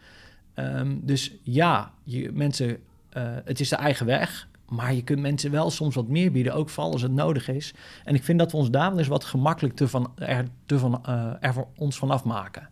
Ehm, 0.55 0.97
dus 1.01 1.33
ja, 1.43 1.93
je, 2.03 2.33
mensen, 2.33 2.79
eh, 3.09 3.37
het 3.45 3.61
is 3.61 3.69
de 3.69 3.77
eigen 3.77 4.07
weg, 4.07 4.49
maar 4.69 4.95
je 4.95 5.03
kunt 5.03 5.21
mensen 5.21 5.51
wel 5.51 5.71
soms 5.71 5.95
wat 5.95 6.09
meer 6.09 6.33
bieden, 6.33 6.55
ook 6.55 6.69
vooral 6.69 6.93
als 6.93 7.03
het 7.03 7.13
nodig 7.13 7.49
is. 7.49 7.75
En 8.05 8.15
ik 8.15 8.25
vind 8.25 8.39
dat 8.39 8.51
we 8.51 8.57
ons 8.57 8.71
daar 8.71 8.91
wel 8.91 8.99
eens 8.99 9.09
wat 9.09 9.25
gemakkelijk 9.25 9.77
te 9.77 9.89
van, 9.89 10.13
er, 10.17 10.47
te 10.67 10.79
van, 10.79 11.05
eh, 11.05 11.33
er 11.41 11.55
ons 11.77 11.99
vanaf 11.99 12.25
maken. 12.25 12.69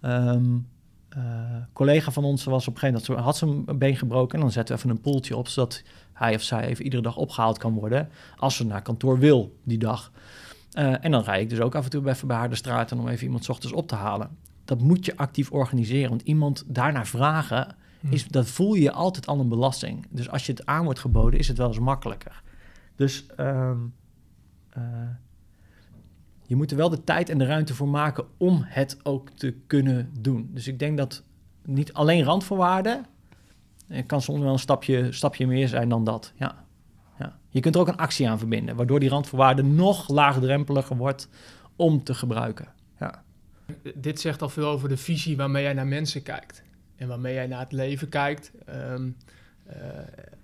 Ehm, 0.00 0.56
eh, 1.08 1.22
een 1.54 1.66
collega 1.72 2.10
van 2.10 2.24
ons 2.24 2.44
was 2.44 2.68
op 2.68 2.74
een 2.74 2.80
gegeven 2.80 3.02
moment, 3.08 3.24
had 3.26 3.36
zijn 3.36 3.78
been 3.78 3.96
gebroken 3.96 4.34
en 4.34 4.40
dan 4.40 4.52
zetten 4.52 4.74
we 4.74 4.80
even 4.80 4.96
een 4.96 5.02
poeltje 5.02 5.36
op, 5.36 5.48
zodat 5.48 5.82
hij 6.12 6.34
of 6.34 6.42
zij 6.42 6.66
even 6.66 6.84
iedere 6.84 7.02
dag 7.02 7.16
opgehaald 7.16 7.58
kan 7.58 7.74
worden 7.74 8.08
als 8.36 8.56
ze 8.56 8.66
naar 8.66 8.82
kantoor 8.82 9.18
wil 9.18 9.56
die 9.62 9.78
dag. 9.78 10.12
Eh, 10.72 11.04
en 11.04 11.10
dan 11.10 11.22
rijd 11.22 11.42
ik 11.42 11.48
dus 11.48 11.60
ook 11.60 11.74
af 11.74 11.84
en 11.84 11.90
toe 11.90 12.08
even 12.08 12.28
bij 12.28 12.36
haar 12.36 12.48
de 12.48 12.54
straat 12.54 12.92
om 12.92 13.08
even 13.08 13.24
iemand 13.24 13.44
's 13.44 13.48
ochtends 13.48 13.74
op 13.74 13.88
te 13.88 13.94
halen. 13.94 14.36
Dat 14.64 14.80
moet 14.80 15.04
je 15.04 15.16
actief 15.16 15.50
organiseren, 15.50 16.08
want 16.08 16.22
iemand 16.22 16.64
daarnaar 16.66 17.06
vragen. 17.06 17.76
Is, 18.10 18.28
dat 18.28 18.46
voel 18.46 18.74
je 18.74 18.92
altijd 18.92 19.26
al 19.26 19.40
een 19.40 19.48
belasting. 19.48 20.06
Dus 20.10 20.28
als 20.28 20.46
je 20.46 20.52
het 20.52 20.66
aan 20.66 20.84
wordt 20.84 20.98
geboden, 20.98 21.38
is 21.38 21.48
het 21.48 21.58
wel 21.58 21.66
eens 21.66 21.78
makkelijker. 21.78 22.42
Dus 22.96 23.26
ehm, 23.36 23.78
eh, 24.68 24.82
je 26.42 26.56
moet 26.56 26.70
er 26.70 26.76
wel 26.76 26.88
de 26.88 27.04
tijd 27.04 27.28
en 27.28 27.38
de 27.38 27.44
ruimte 27.44 27.74
voor 27.74 27.88
maken 27.88 28.24
om 28.36 28.60
het 28.64 28.98
ook 29.02 29.30
te 29.30 29.54
kunnen 29.66 30.10
doen. 30.20 30.50
Dus 30.52 30.68
ik 30.68 30.78
denk 30.78 30.96
dat 30.96 31.22
niet 31.64 31.92
alleen 31.92 32.24
randvoorwaarden, 32.24 33.06
het 33.86 34.06
kan 34.06 34.22
soms 34.22 34.40
wel 34.40 34.52
een 34.52 34.58
stapje, 34.58 35.12
stapje 35.12 35.46
meer 35.46 35.68
zijn 35.68 35.88
dan 35.88 36.04
dat. 36.04 36.32
Ja. 36.36 36.64
Ja. 37.18 37.38
Je 37.48 37.60
kunt 37.60 37.74
er 37.74 37.80
ook 37.80 37.88
een 37.88 37.96
actie 37.96 38.28
aan 38.28 38.38
verbinden, 38.38 38.76
waardoor 38.76 39.00
die 39.00 39.08
randvoorwaarde 39.08 39.62
nog 39.62 40.08
laagdrempeliger 40.08 40.96
wordt 40.96 41.28
om 41.76 42.04
te 42.04 42.14
gebruiken. 42.14 42.68
Ja. 42.98 43.22
Dit 43.94 44.20
zegt 44.20 44.42
al 44.42 44.48
veel 44.48 44.66
over 44.66 44.88
de 44.88 44.96
visie 44.96 45.36
waarmee 45.36 45.62
jij 45.62 45.72
naar 45.72 45.86
mensen 45.86 46.22
kijkt. 46.22 46.62
En 46.96 47.08
waarmee 47.08 47.34
jij 47.34 47.46
naar 47.46 47.60
het 47.60 47.72
leven 47.72 48.08
kijkt. 48.08 48.52
Ehm, 48.66 49.08
eh, 49.64 49.98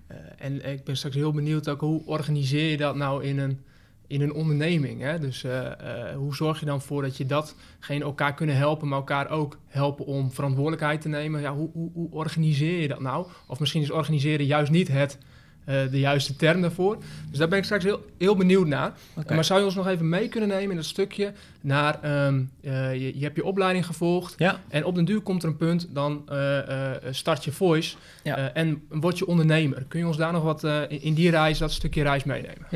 eh, 0.07 0.17
en 0.37 0.71
ik 0.71 0.83
ben 0.83 0.97
straks 0.97 1.15
heel 1.15 1.31
benieuwd 1.31 1.69
ook 1.69 1.81
hoe 1.81 2.05
organiseer 2.05 2.69
je 2.69 2.77
dat 2.77 2.95
nou 2.95 3.23
in 3.23 3.39
een, 3.39 3.61
in 4.07 4.21
een 4.21 4.33
onderneming. 4.33 5.01
Hè? 5.01 5.19
Dus 5.19 5.43
eh, 5.43 6.15
hoe 6.15 6.35
zorg 6.35 6.59
je 6.59 6.65
dan 6.65 6.81
voor 6.81 7.01
dat 7.01 7.17
je 7.17 7.25
datgene 7.25 8.03
elkaar 8.03 8.33
kunnen 8.33 8.55
helpen, 8.55 8.87
maar 8.87 8.97
elkaar 8.97 9.29
ook 9.29 9.57
helpen 9.67 10.05
om 10.05 10.31
verantwoordelijkheid 10.31 11.01
te 11.01 11.09
nemen. 11.09 11.41
Ja, 11.41 11.53
hoe, 11.53 11.69
hoe, 11.73 11.91
hoe 11.93 12.11
organiseer 12.11 12.81
je 12.81 12.87
dat 12.87 12.99
nou? 12.99 13.27
Of 13.47 13.59
misschien 13.59 13.81
is 13.81 13.91
organiseren 13.91 14.45
juist 14.45 14.71
niet 14.71 14.87
het, 14.87 15.17
de 15.65 15.99
juiste 15.99 16.35
term 16.35 16.61
daarvoor. 16.61 16.97
Dus 17.29 17.37
daar 17.39 17.47
ben 17.47 17.57
ik 17.57 17.63
straks 17.63 17.83
heel, 17.83 18.05
heel 18.17 18.35
benieuwd 18.35 18.67
naar. 18.67 18.93
Maar 19.29 19.45
zou 19.45 19.59
je 19.59 19.65
ons 19.65 19.75
nog 19.75 19.87
even 19.87 20.09
mee 20.09 20.27
kunnen 20.27 20.49
nemen 20.49 20.69
in 20.69 20.75
dat 20.75 20.85
stukje 20.85 21.31
naar, 21.61 21.99
ehm, 22.01 22.41
eh, 22.61 22.93
je, 22.93 23.17
je 23.17 23.23
hebt 23.23 23.35
je 23.35 23.45
opleiding 23.45 23.85
gevolgd 23.85 24.35
Ja. 24.37 24.59
en 24.69 24.85
op 24.85 24.95
den 24.95 25.05
duur 25.05 25.21
komt 25.21 25.43
er 25.43 25.49
een 25.49 25.57
punt, 25.57 25.87
dan 25.91 26.21
eh, 26.29 26.57
eh, 26.91 26.95
start 27.11 27.43
je 27.43 27.51
voice 27.51 27.95
Ja. 28.23 28.37
eh, 28.37 28.61
en 28.61 28.81
word 28.89 29.17
je 29.17 29.27
ondernemer. 29.27 29.85
Kun 29.87 29.99
je 29.99 30.07
ons 30.07 30.17
daar 30.17 30.31
nog 30.33 30.43
wat 30.43 30.63
eh, 30.63 30.81
in, 30.87 31.13
die 31.13 31.29
reis, 31.29 31.57
dat 31.57 31.71
stukje 31.71 32.03
reis 32.03 32.23
meenemen? 32.23 32.67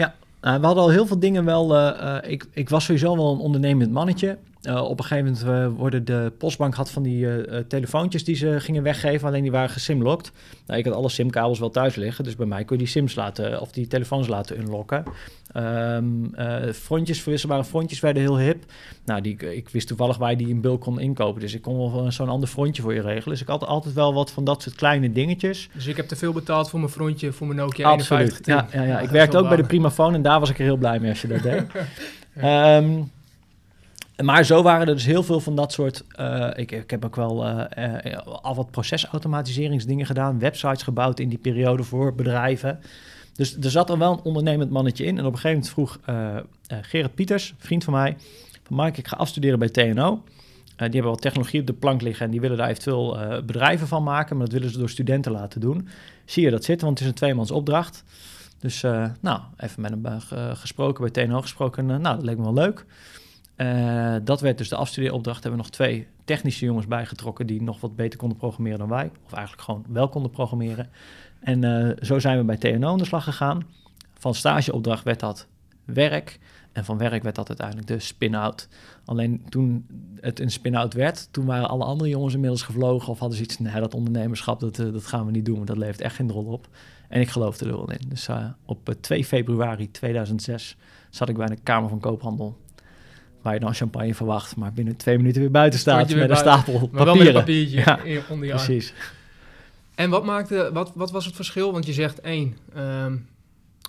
Nou, 0.41 0.59
we 0.59 0.65
hadden 0.65 0.83
al 0.83 0.89
heel 0.91 1.07
veel 1.07 1.19
dingen 1.19 1.45
wel. 1.45 1.75
eh, 1.75 2.17
eh, 2.17 2.31
ik, 2.31 2.45
ik 2.53 2.69
was 2.69 2.85
sowieso 2.85 3.15
wel 3.15 3.33
een 3.33 3.39
ondernemend 3.39 3.91
mannetje. 3.91 4.37
Eh, 4.67 4.83
op 4.83 4.99
een 4.99 5.05
gegeven 5.05 5.25
moment 5.25 5.43
eh, 5.43 5.79
worden 5.79 6.05
de 6.05 6.31
postbank 6.37 6.73
had 6.75 6.91
van 6.91 7.03
die 7.03 7.45
eh, 7.45 7.59
telefoontjes 7.67 8.23
die 8.23 8.35
ze 8.35 8.59
gingen 8.59 8.83
weggeven, 8.83 9.27
alleen 9.27 9.41
die 9.41 9.51
waren 9.51 9.69
gesimlocked. 9.69 10.31
Nou, 10.65 10.79
ik 10.79 10.85
had 10.85 10.93
alle 10.93 11.09
simkabels 11.09 11.59
wel 11.59 11.69
thuis 11.69 11.95
liggen, 11.95 12.23
dus 12.23 12.35
bij 12.35 12.45
mij 12.45 12.65
kon 12.65 12.77
je 12.77 12.83
die 12.83 12.91
sims 12.91 13.15
laten 13.15 13.61
of 13.61 13.71
die 13.71 13.87
telefoons 13.87 14.27
laten 14.27 14.59
unlocken. 14.59 15.03
Ehm 15.51 16.33
eh, 16.33 16.73
frontjes, 16.73 17.21
verwisselbare 17.21 17.63
frontjes 17.63 17.99
werden 17.99 18.21
heel 18.21 18.39
hip. 18.39 18.63
Nou, 19.05 19.21
die, 19.21 19.55
ik 19.55 19.69
wist 19.69 19.87
toevallig 19.87 20.17
waar 20.17 20.31
je 20.31 20.37
die 20.37 20.47
in 20.47 20.61
bulk 20.61 20.81
kon 20.81 20.99
inkopen, 20.99 21.41
dus 21.41 21.53
ik 21.53 21.61
kon 21.61 21.77
wel 21.77 22.11
zo'n 22.11 22.29
ander 22.29 22.49
frontje 22.49 22.81
voor 22.81 22.93
je 22.93 23.01
regelen. 23.01 23.29
Dus 23.29 23.41
ik 23.41 23.47
had 23.47 23.65
altijd 23.65 23.93
wel 23.93 24.13
wat 24.13 24.31
van 24.31 24.43
dat 24.43 24.61
soort 24.61 24.75
kleine 24.75 25.11
dingetjes. 25.11 25.69
Dus 25.73 25.87
ik 25.87 25.97
heb 25.97 26.07
te 26.07 26.15
veel 26.15 26.33
betaald 26.33 26.69
voor 26.69 26.79
mijn 26.79 26.91
frontje, 26.91 27.31
voor 27.31 27.47
mijn 27.47 27.59
Nokia 27.59 27.89
Absoluut. 27.89 28.33
5110. 28.33 28.81
Ja, 28.81 28.87
ja, 28.87 28.99
Ik 28.99 29.09
werkte 29.09 29.37
ook 29.37 29.47
bij 29.47 29.57
de. 29.57 29.63
Primafoon 29.63 30.13
en 30.13 30.21
daar 30.21 30.39
was 30.39 30.49
ik 30.49 30.59
er 30.59 30.63
heel 30.63 30.77
blij 30.77 30.99
mee 30.99 31.09
als 31.09 31.21
je 31.21 31.27
dat 31.27 31.43
deed. 31.51 31.63
Ehm, 32.35 32.99
maar 34.23 34.43
zo 34.45 34.61
waren 34.61 34.87
er 34.87 34.93
dus 34.93 35.05
heel 35.05 35.23
veel 35.23 35.39
van 35.39 35.55
dat 35.55 35.71
soort. 35.71 36.03
eh, 36.15 36.49
ik, 36.55 36.71
ik 36.71 36.89
heb 36.89 37.05
ook 37.05 37.15
wel 37.15 37.45
eh, 37.45 38.13
eh, 38.13 38.19
al 38.41 38.55
wat 38.55 38.71
procesautomatiseringsdingen 38.71 40.05
gedaan, 40.05 40.39
websites 40.39 40.83
gebouwd 40.83 41.19
in 41.19 41.29
die 41.29 41.37
periode 41.37 41.83
voor 41.83 42.15
bedrijven. 42.15 42.79
Dus 43.33 43.57
er 43.57 43.71
zat 43.71 43.89
er 43.89 43.97
wel 43.97 44.11
een 44.11 44.23
ondernemend 44.23 44.69
mannetje 44.71 45.05
in. 45.05 45.17
En 45.17 45.25
op 45.25 45.33
een 45.33 45.39
gegeven 45.39 45.71
moment 45.73 45.73
vroeg 45.73 45.99
Gerrit 46.81 47.15
Pieters, 47.15 47.53
vriend 47.57 47.83
van 47.83 47.93
mij, 47.93 48.17
van 48.63 48.75
Mark, 48.75 48.97
ik 48.97 49.07
ga 49.07 49.15
afstuderen 49.17 49.59
bij 49.59 49.69
TNO. 49.69 50.23
Die 50.77 50.89
hebben 50.89 51.11
wat 51.11 51.21
technologie 51.21 51.59
op 51.59 51.67
de 51.67 51.73
plank 51.73 52.01
liggen 52.01 52.25
en 52.25 52.31
die 52.31 52.41
willen 52.41 52.57
daar 52.57 52.69
eventueel 52.69 53.17
bedrijven 53.45 53.87
van 53.87 54.03
maken, 54.03 54.37
maar 54.37 54.45
dat 54.45 54.53
willen 54.55 54.71
ze 54.71 54.77
door 54.77 54.89
studenten 54.89 55.31
laten 55.31 55.61
doen. 55.61 55.87
Zie 56.25 56.43
je 56.43 56.49
dat 56.51 56.63
zitten, 56.63 56.85
want 56.85 56.99
het 56.99 57.07
is 57.07 57.13
een 57.13 57.19
tweemans 57.19 57.51
opdracht. 57.51 58.03
Dus 58.59 58.81
nou, 59.21 59.39
even 59.57 59.81
met 59.81 59.91
hem 59.91 60.19
ge- 60.19 60.51
gesproken, 60.53 61.11
bij 61.11 61.25
TNO 61.25 61.41
gesproken. 61.41 61.85
nou, 61.85 62.01
dat 62.01 62.23
leek 62.23 62.37
me 62.37 62.43
wel 62.43 62.53
leuk. 62.53 62.85
Eh, 63.57 64.15
dat 64.23 64.41
werd 64.41 64.57
dus 64.57 64.69
de 64.69 64.75
afstudeeropdracht. 64.75 65.43
Hebben 65.43 65.59
we 65.59 65.65
nog 65.65 65.75
twee 65.75 66.07
technische 66.25 66.65
jongens 66.65 66.87
bijgetrokken 66.87 67.47
die 67.47 67.61
nog 67.61 67.79
wat 67.79 67.95
beter 67.95 68.19
konden 68.19 68.37
programmeren 68.37 68.79
dan 68.79 68.89
wij. 68.89 69.11
Of 69.25 69.33
eigenlijk 69.33 69.63
gewoon 69.63 69.85
wel 69.87 70.09
konden 70.09 70.31
programmeren. 70.31 70.89
En 71.39 71.63
eh, 71.63 71.97
zo 72.01 72.19
zijn 72.19 72.37
we 72.37 72.43
bij 72.43 72.57
TNO 72.57 72.91
aan 72.91 72.97
de 72.97 73.05
slag 73.05 73.23
gegaan. 73.23 73.65
Van 74.13 74.33
stageopdracht 74.33 75.03
werd 75.03 75.19
dat 75.19 75.47
werk. 75.85 76.39
En 76.71 76.85
van 76.85 76.97
werk 76.97 77.23
werd 77.23 77.35
dat 77.35 77.47
uiteindelijk 77.47 77.87
de 77.87 77.99
spin-out. 77.99 78.67
Alleen 79.05 79.45
toen 79.49 79.85
het 80.19 80.39
een 80.39 80.51
spin-out 80.51 80.93
werd, 80.93 81.27
toen 81.31 81.45
waren 81.45 81.69
alle 81.69 81.83
andere 81.83 82.09
jongens 82.09 82.33
inmiddels 82.33 82.61
gevlogen. 82.61 83.09
Of 83.09 83.19
hadden 83.19 83.37
ze 83.37 83.43
iets, 83.43 83.59
nee, 83.59 83.79
dat 83.79 83.93
ondernemerschap, 83.93 84.59
dat, 84.59 84.79
eh, 84.79 84.91
dat 84.91 85.05
gaan 85.05 85.25
we 85.25 85.31
niet 85.31 85.45
doen. 85.45 85.55
Want 85.55 85.67
dat 85.67 85.77
levert 85.77 86.01
echt 86.01 86.15
geen 86.15 86.31
rol 86.31 86.45
op. 86.45 86.67
En 87.09 87.21
ik 87.21 87.29
geloofde 87.29 87.65
er 87.65 87.71
wel 87.71 87.91
in. 87.91 88.09
Dus 88.09 88.29
op 88.65 88.89
eh, 88.89 88.95
2 88.95 89.25
februari 89.25 89.91
2006 89.91 90.77
zat 91.09 91.29
ik 91.29 91.37
bij 91.37 91.47
de 91.47 91.57
Kamer 91.63 91.89
van 91.89 91.99
Koophandel. 91.99 92.57
Waar 93.47 93.55
je 93.55 93.61
dan 93.61 93.73
champagne 93.73 94.15
verwacht, 94.15 94.55
maar 94.55 94.73
binnen 94.73 94.95
twee 94.95 95.17
minuten 95.17 95.41
weer 95.41 95.51
buiten 95.51 95.79
staat 95.79 96.15
met 96.15 96.29
een 96.29 96.35
stapel 96.35 96.89
Maar 96.91 97.05
wel 97.05 97.15
met 97.15 97.23
papieren. 97.23 97.27
een 97.27 97.33
papiertje 97.33 97.77
Ja, 97.77 98.21
onder 98.29 98.45
je 98.45 98.53
arm. 98.53 98.63
Precies. 98.63 98.93
En 99.95 100.09
wat, 100.09 100.25
maakte, 100.25 100.69
wat, 100.73 100.91
wat 100.95 101.11
was 101.11 101.25
het 101.25 101.35
verschil? 101.35 101.71
Want 101.71 101.85
je 101.85 101.93
zegt 101.93 102.21
één, 102.21 102.57
ehm, 102.73 103.17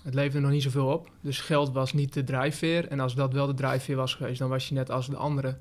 het 0.02 0.14
leverde 0.14 0.40
nog 0.40 0.50
niet 0.50 0.62
zoveel 0.62 0.86
op. 0.86 1.10
Dus 1.20 1.40
geld 1.40 1.72
was 1.72 1.92
niet 1.92 2.12
de 2.14 2.24
drijfveer. 2.24 2.88
En 2.88 3.00
als 3.00 3.14
dat 3.14 3.32
wel 3.32 3.46
de 3.46 3.54
drijfveer 3.54 3.96
was 3.96 4.14
geweest, 4.14 4.38
dan 4.38 4.48
was 4.48 4.68
je 4.68 4.74
net 4.74 4.90
als 4.90 5.06
de 5.06 5.16
anderen 5.16 5.58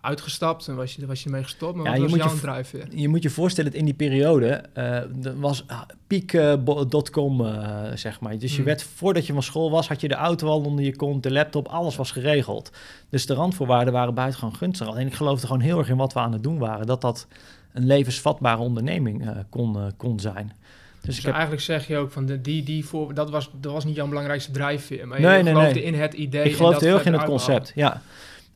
uitgestapt 0.00 0.68
en 0.68 0.76
was 0.76 0.94
je, 0.94 1.06
was 1.06 1.20
je 1.20 1.24
ermee 1.24 1.42
gestopt. 1.42 1.74
Maar 1.76 1.84
Ja, 1.84 1.90
wat 1.90 1.96
je 1.96 2.02
was 2.02 2.12
moet 2.12 2.22
je 2.22 2.28
jouw 2.28 2.40
drijfveer? 2.40 2.86
Je 2.90 3.08
moet 3.08 3.22
je 3.22 3.30
voorstellen, 3.30 3.70
dat 3.70 3.80
in 3.80 3.84
die 3.84 3.94
periode 3.94 4.62
eh, 4.72 4.86
er 5.24 5.40
was 5.40 5.64
ah, 5.66 5.80
piek.com, 6.06 7.46
eh, 7.46 7.84
zeg 7.94 8.20
maar. 8.20 8.38
Dus 8.38 8.50
je 8.50 8.56
Hmm. 8.56 8.64
werd, 8.64 8.82
voordat 8.82 9.26
je 9.26 9.32
van 9.32 9.42
school 9.42 9.70
was, 9.70 9.88
had 9.88 10.00
je 10.00 10.08
de 10.08 10.14
auto 10.14 10.48
al 10.48 10.60
onder 10.60 10.84
je 10.84 10.96
kont, 10.96 11.22
de 11.22 11.32
laptop, 11.32 11.68
alles 11.68 11.96
was 11.96 12.10
geregeld. 12.10 12.72
Dus 13.08 13.26
de 13.26 13.34
randvoorwaarden 13.34 13.92
waren 13.92 14.14
buitengewoon 14.14 14.56
gunstig. 14.56 14.86
Alleen 14.86 15.06
ik 15.06 15.14
geloofde 15.14 15.46
gewoon 15.46 15.62
heel 15.62 15.78
erg 15.78 15.88
in 15.88 15.96
wat 15.96 16.12
we 16.12 16.20
aan 16.20 16.32
het 16.32 16.42
doen 16.42 16.58
waren. 16.58 16.86
Dat 16.86 17.00
dat 17.00 17.26
een 17.72 17.86
levensvatbare 17.86 18.60
onderneming 18.60 19.28
eh, 19.28 19.36
kon, 19.48 19.76
eh, 19.76 19.82
kon 19.96 20.20
zijn. 20.20 20.46
Dus, 20.46 21.08
Dus 21.08 21.18
ik 21.18 21.24
heb, 21.24 21.32
eigenlijk 21.32 21.62
zeg 21.62 21.86
je 21.86 21.96
ook 21.96 22.10
van 22.10 22.26
de, 22.26 22.40
die, 22.40 22.62
die 22.62 22.84
voor, 22.84 23.14
dat 23.14 23.30
was, 23.30 23.50
dat 23.60 23.72
was 23.72 23.84
niet 23.84 23.96
jouw 23.96 24.08
belangrijkste 24.08 24.50
drijfveer, 24.50 25.08
maar 25.08 25.20
Nee, 25.20 25.36
je 25.36 25.42
nee, 25.42 25.52
geloofde 25.52 25.74
nee. 25.74 25.82
in 25.82 25.94
het 25.94 26.12
idee. 26.12 26.44
ik 26.44 26.54
geloofde 26.56 26.86
heel 26.86 26.94
erg 26.94 27.04
in 27.04 27.12
het 27.12 27.24
concept, 27.24 27.72
ja. 27.74 28.02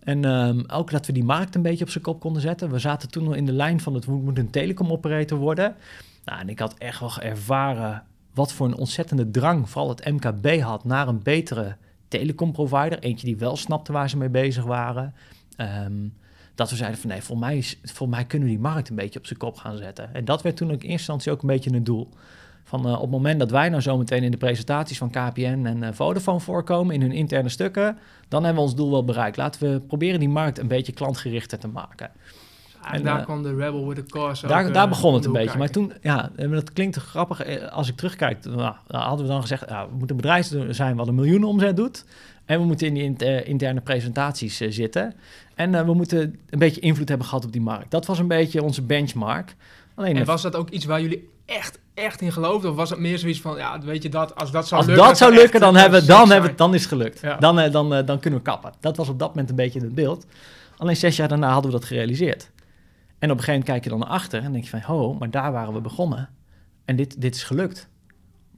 En 0.04 0.24
ehm, 0.24 0.62
ook 0.66 0.90
dat 0.90 1.06
we 1.06 1.12
die 1.12 1.24
markt 1.24 1.54
een 1.54 1.62
beetje 1.62 1.84
op 1.84 1.90
zijn 1.90 2.04
kop 2.04 2.20
konden 2.20 2.42
zetten. 2.42 2.70
We 2.70 2.78
zaten 2.78 3.10
toen 3.10 3.24
nog 3.24 3.34
in 3.34 3.46
de 3.46 3.52
lijn 3.52 3.80
van 3.80 3.94
het 3.94 4.04
we 4.04 4.12
moeten 4.12 4.44
een 4.44 4.50
telecom-operator 4.50 5.38
worden. 5.38 5.76
Nou, 6.24 6.40
en 6.40 6.48
ik 6.48 6.58
had 6.58 6.74
echt 6.78 7.00
wel 7.00 7.18
ervaren 7.20 8.02
wat 8.34 8.52
voor 8.52 8.66
een 8.66 8.76
ontzettende 8.76 9.30
drang 9.30 9.70
vooral 9.70 9.88
het 9.88 10.04
MKB 10.04 10.60
had 10.60 10.84
naar 10.84 11.08
een 11.08 11.22
betere 11.22 11.76
telecomprovider. 12.08 12.98
Eentje 12.98 13.26
die 13.26 13.36
wel 13.36 13.56
snapte 13.56 13.92
waar 13.92 14.10
ze 14.10 14.16
mee 14.16 14.28
bezig 14.28 14.64
waren. 14.64 15.14
Ehm, 15.56 16.08
dat 16.54 16.70
we 16.70 16.76
zeiden 16.76 17.00
van 17.00 17.10
nee, 17.10 17.22
voor 17.22 17.38
mij, 17.38 17.64
voor 17.82 18.08
mij 18.08 18.24
kunnen 18.24 18.48
we 18.48 18.54
die 18.54 18.62
markt 18.62 18.88
een 18.88 18.96
beetje 18.96 19.18
op 19.18 19.26
zijn 19.26 19.38
kop 19.38 19.56
gaan 19.56 19.76
zetten. 19.76 20.14
En 20.14 20.24
dat 20.24 20.42
werd 20.42 20.56
toen 20.56 20.68
ook 20.68 20.74
in 20.74 20.80
eerste 20.80 20.92
instantie 20.92 21.32
ook 21.32 21.42
een 21.42 21.48
beetje 21.48 21.72
een 21.72 21.84
doel. 21.84 22.08
Van, 22.64 22.86
eh, 22.86 22.92
op 22.92 23.00
het 23.00 23.10
moment 23.10 23.38
dat 23.38 23.50
wij 23.50 23.68
nou 23.68 23.82
zometeen 23.82 24.22
in 24.22 24.30
de 24.30 24.36
presentaties 24.36 24.98
van 24.98 25.10
KPN 25.10 25.62
en 25.64 25.82
eh, 25.82 25.92
Vodafone 25.92 26.40
voorkomen 26.40 26.94
in 26.94 27.00
hun 27.00 27.12
interne 27.12 27.48
stukken, 27.48 27.98
dan 28.28 28.44
hebben 28.44 28.62
we 28.62 28.68
ons 28.68 28.76
doel 28.76 28.90
wel 28.90 29.04
bereikt. 29.04 29.36
Laten 29.36 29.72
we 29.72 29.80
proberen 29.80 30.20
die 30.20 30.28
markt 30.28 30.58
een 30.58 30.68
beetje 30.68 30.92
klantgerichter 30.92 31.58
te 31.58 31.68
maken. 31.68 32.10
En 32.82 32.92
En, 32.92 33.02
daar 33.02 33.18
eh, 33.18 33.24
kwam 33.24 33.42
de 33.42 33.54
Rebel 33.54 33.86
with 33.88 33.96
the 33.96 34.04
Cause 34.04 34.46
Daar, 34.46 34.66
ook, 34.66 34.74
daar 34.74 34.88
begon 34.88 35.14
het 35.14 35.24
een 35.24 35.32
beetje. 35.32 35.58
Maar 35.58 35.70
toen, 35.70 35.92
ja, 36.02 36.30
dat 36.36 36.72
klinkt 36.72 36.96
grappig. 36.96 37.70
Als 37.70 37.88
ik 37.88 37.96
terugkijk, 37.96 38.44
nou, 38.44 38.74
hadden 38.86 39.26
we 39.26 39.32
dan 39.32 39.40
gezegd, 39.40 39.68
ja, 39.68 39.86
we 39.86 39.90
moeten 39.90 40.10
een 40.10 40.22
bedrijf 40.22 40.50
zijn 40.70 40.96
wat 40.96 41.08
een 41.08 41.14
miljoenen 41.14 41.48
omzet 41.48 41.76
doet. 41.76 42.04
En 42.44 42.60
we 42.60 42.66
moeten 42.66 42.86
in 42.86 42.94
die 42.94 43.02
int- 43.02 43.46
interne 43.46 43.80
presentaties 43.80 44.56
zitten. 44.56 45.14
En 45.54 45.86
we 45.86 45.94
moeten 45.94 46.38
een 46.50 46.58
beetje 46.58 46.80
invloed 46.80 47.08
hebben 47.08 47.26
gehad 47.26 47.44
op 47.44 47.52
die 47.52 47.60
markt. 47.60 47.90
Dat 47.90 48.06
was 48.06 48.18
een 48.18 48.28
beetje 48.28 48.62
onze 48.62 48.82
benchmark. 48.82 49.56
Alleen 49.94 50.16
En 50.16 50.24
was 50.24 50.42
dat 50.42 50.56
ook 50.56 50.70
iets 50.70 50.84
waar 50.84 51.00
jullie 51.00 51.28
echt, 51.46 51.78
echt 51.94 52.20
in 52.20 52.32
geloofden? 52.32 52.70
Of 52.70 52.76
was 52.76 52.90
het 52.90 52.98
meer 52.98 53.18
zoiets 53.18 53.40
van, 53.40 53.56
ja, 53.56 53.80
weet 53.80 54.02
je 54.02 54.08
dat, 54.08 54.34
als 54.34 54.50
dat 54.50 54.68
zou 54.68 54.80
als 54.80 54.90
lukken... 54.90 55.06
dat 55.06 55.18
zou 55.18 55.34
lukken, 55.34 55.60
dan, 55.60 55.76
hebben, 55.76 56.06
dan, 56.06 56.30
hebben, 56.30 56.56
dan 56.56 56.74
is 56.74 56.80
het 56.80 56.88
gelukt. 56.88 57.20
Ja. 57.20 57.36
Dan, 57.36 57.60
eh, 57.60 57.72
dan, 57.72 57.94
eh, 57.94 58.06
dan 58.06 58.18
kunnen 58.18 58.38
we 58.38 58.44
kappen. 58.44 58.72
Dat 58.80 58.96
was 58.96 59.08
op 59.08 59.18
dat 59.18 59.28
moment 59.28 59.50
een 59.50 59.56
beetje 59.56 59.80
het 59.80 59.94
beeld. 59.94 60.26
Alleen 60.76 60.96
zes 60.96 61.16
jaar 61.16 61.28
daarna 61.28 61.52
hadden 61.52 61.70
we 61.70 61.78
dat 61.78 61.86
gerealiseerd. 61.86 62.50
En 63.18 63.30
op 63.30 63.36
een 63.38 63.44
gegeven 63.44 63.52
moment 63.52 63.64
kijk 63.64 63.84
je 63.84 63.90
dan 63.90 63.98
naar 63.98 64.08
achter 64.08 64.42
en 64.42 64.52
denk 64.52 64.64
je 64.64 64.70
van... 64.70 64.80
ho, 64.80 65.14
maar 65.14 65.30
daar 65.30 65.52
waren 65.52 65.72
we 65.74 65.80
begonnen. 65.80 66.28
En 66.84 66.96
dit, 66.96 67.20
dit 67.20 67.34
is 67.34 67.42
gelukt. 67.42 67.88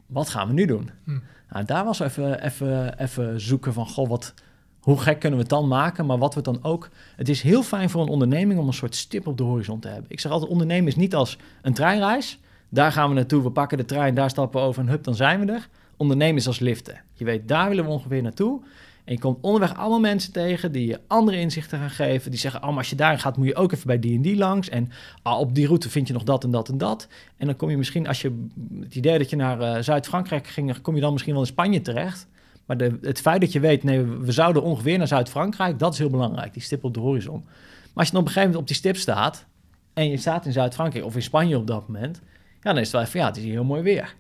Wat 0.07 0.29
gaan 0.29 0.47
we 0.47 0.53
nu 0.53 0.67
doen? 0.67 0.91
Hm. 1.05 1.19
Nou, 1.51 1.65
daar 1.65 1.85
was 1.85 2.01
even, 2.01 2.45
even, 2.45 2.99
even 2.99 3.41
zoeken 3.41 3.73
van... 3.73 3.89
goh, 3.89 4.09
wat, 4.09 4.35
hoe 4.81 5.01
gek 5.01 5.19
kunnen 5.19 5.39
we 5.39 5.45
het 5.45 5.55
dan 5.55 5.69
maken? 5.69 6.07
Maar 6.07 6.19
wat 6.19 6.35
we 6.35 6.41
dan 6.41 6.59
ook... 6.63 6.89
Het 7.17 7.29
is 7.29 7.43
heel 7.43 7.63
fijn 7.63 7.91
voor 7.91 8.03
een 8.03 8.09
onderneming 8.09 8.61
om 8.61 8.67
een 8.67 8.73
soort 8.73 8.95
stip 8.95 9.27
op 9.27 9.37
de 9.37 9.43
horizon 9.43 9.81
te 9.81 9.89
hebben. 9.89 10.11
Ik 10.11 10.21
zeg 10.21 10.33
altijd, 10.33 10.51
ondernemen 10.51 10.89
is 10.89 10.97
niet 10.97 11.15
als 11.15 11.39
een 11.63 11.75
treinreis. 11.75 12.39
Daar 12.77 12.93
gaan 12.93 13.09
we 13.09 13.15
naartoe, 13.15 13.43
we 13.43 13.51
pakken 13.51 13.79
de 13.79 13.85
trein, 13.85 14.15
daar 14.15 14.31
stappen 14.31 14.61
we 14.61 14.67
over 14.67 14.83
en 14.83 14.89
hup, 14.89 15.05
dan 15.05 15.15
zijn 15.15 15.47
we 15.47 15.53
er. 15.53 15.69
Ondernemen 15.97 16.37
is 16.37 16.47
als 16.47 16.59
liften. 16.59 17.01
Je 17.13 17.25
weet, 17.25 17.49
daar 17.49 17.69
willen 17.69 17.85
we 17.85 17.91
ongeveer 17.91 18.23
naartoe. 18.23 18.61
En 19.05 19.13
je 19.13 19.19
komt 19.19 19.39
onderweg 19.41 19.77
allemaal 19.77 20.01
mensen 20.01 20.33
tegen 20.33 20.73
die 20.73 20.87
je 20.87 21.01
andere 21.07 21.39
inzichten 21.39 21.79
gaan 21.79 21.91
geven. 21.91 22.31
Die 22.31 22.41
zeggen, 22.41 22.63
oh, 22.63 22.69
maar 22.69 22.79
als 22.79 22.91
je 22.91 22.97
daarin 22.97 23.19
gaat, 23.19 23.37
moet 23.37 23.47
je 23.47 23.55
ook 23.55 23.73
even 23.73 23.87
bij 23.87 23.99
die 23.99 24.17
en 24.17 24.23
die 24.23 24.37
langs. 24.37 24.69
En 24.69 24.91
ah, 25.23 25.39
op 25.39 25.55
die 25.55 25.67
route 25.67 25.91
vind 25.91 26.07
je 26.07 26.13
nog 26.13 26.23
dat 26.23 26.45
en 26.45 26.51
dat 26.51 26.69
en 26.69 26.79
dat. 26.79 27.09
En 27.37 27.47
dan 27.47 27.57
kom 27.57 27.71
je 27.71 27.77
misschien, 27.77 28.07
als 28.07 28.23
je 28.23 28.47
het 28.81 28.95
idee 28.95 29.19
dat 29.19 29.31
je 29.31 29.37
naar 29.37 29.61
eh, 29.61 29.83
Zuid-Frankrijk 29.83 30.47
ging, 30.47 30.81
kom 30.81 30.95
je 30.95 31.01
dan 31.01 31.13
misschien 31.13 31.33
wel 31.33 31.43
in 31.43 31.49
Spanje 31.49 31.81
terecht. 31.81 32.27
Maar 32.67 32.77
de, 32.77 32.99
het 33.03 33.21
feit 33.21 33.41
dat 33.41 33.53
je 33.53 33.61
weet, 33.61 33.83
nee, 33.83 34.03
we 34.03 34.33
zouden 34.33 34.63
ongeveer 34.63 34.99
naar 34.99 35.07
Zuid-Frankrijk, 35.07 35.79
dat 35.79 35.93
is 35.93 35.99
heel 35.99 36.11
belangrijk, 36.11 36.53
die 36.53 36.63
stip 36.63 36.85
op 36.85 36.95
de 36.95 37.01
horizon. 37.01 37.43
Maar 37.45 37.93
als 37.95 38.07
je 38.07 38.13
dan 38.13 38.21
op 38.21 38.27
een 38.27 38.33
gegeven 38.33 38.41
moment 38.41 38.61
op 38.61 38.67
die 38.67 38.77
stip 38.77 38.97
staat, 38.97 39.47
en 39.93 40.09
je 40.09 40.17
staat 40.17 40.47
in 40.47 40.53
Zuid-Frankrijk 40.53 41.05
of 41.05 41.15
in 41.15 41.23
Spanje 41.23 41.57
op 41.57 41.67
dat 41.67 41.89
moment, 41.89 42.21
ja, 42.67 42.73
dan 42.73 42.81
is 42.81 42.93
het 42.93 42.97
wel 42.97 43.07
even, 43.07 43.21
ja, 43.21 43.27
het 43.27 43.37
is 43.37 43.43
hier 43.43 43.53
heel 43.53 43.65
mooi 43.65 43.83
weer. 43.83 44.15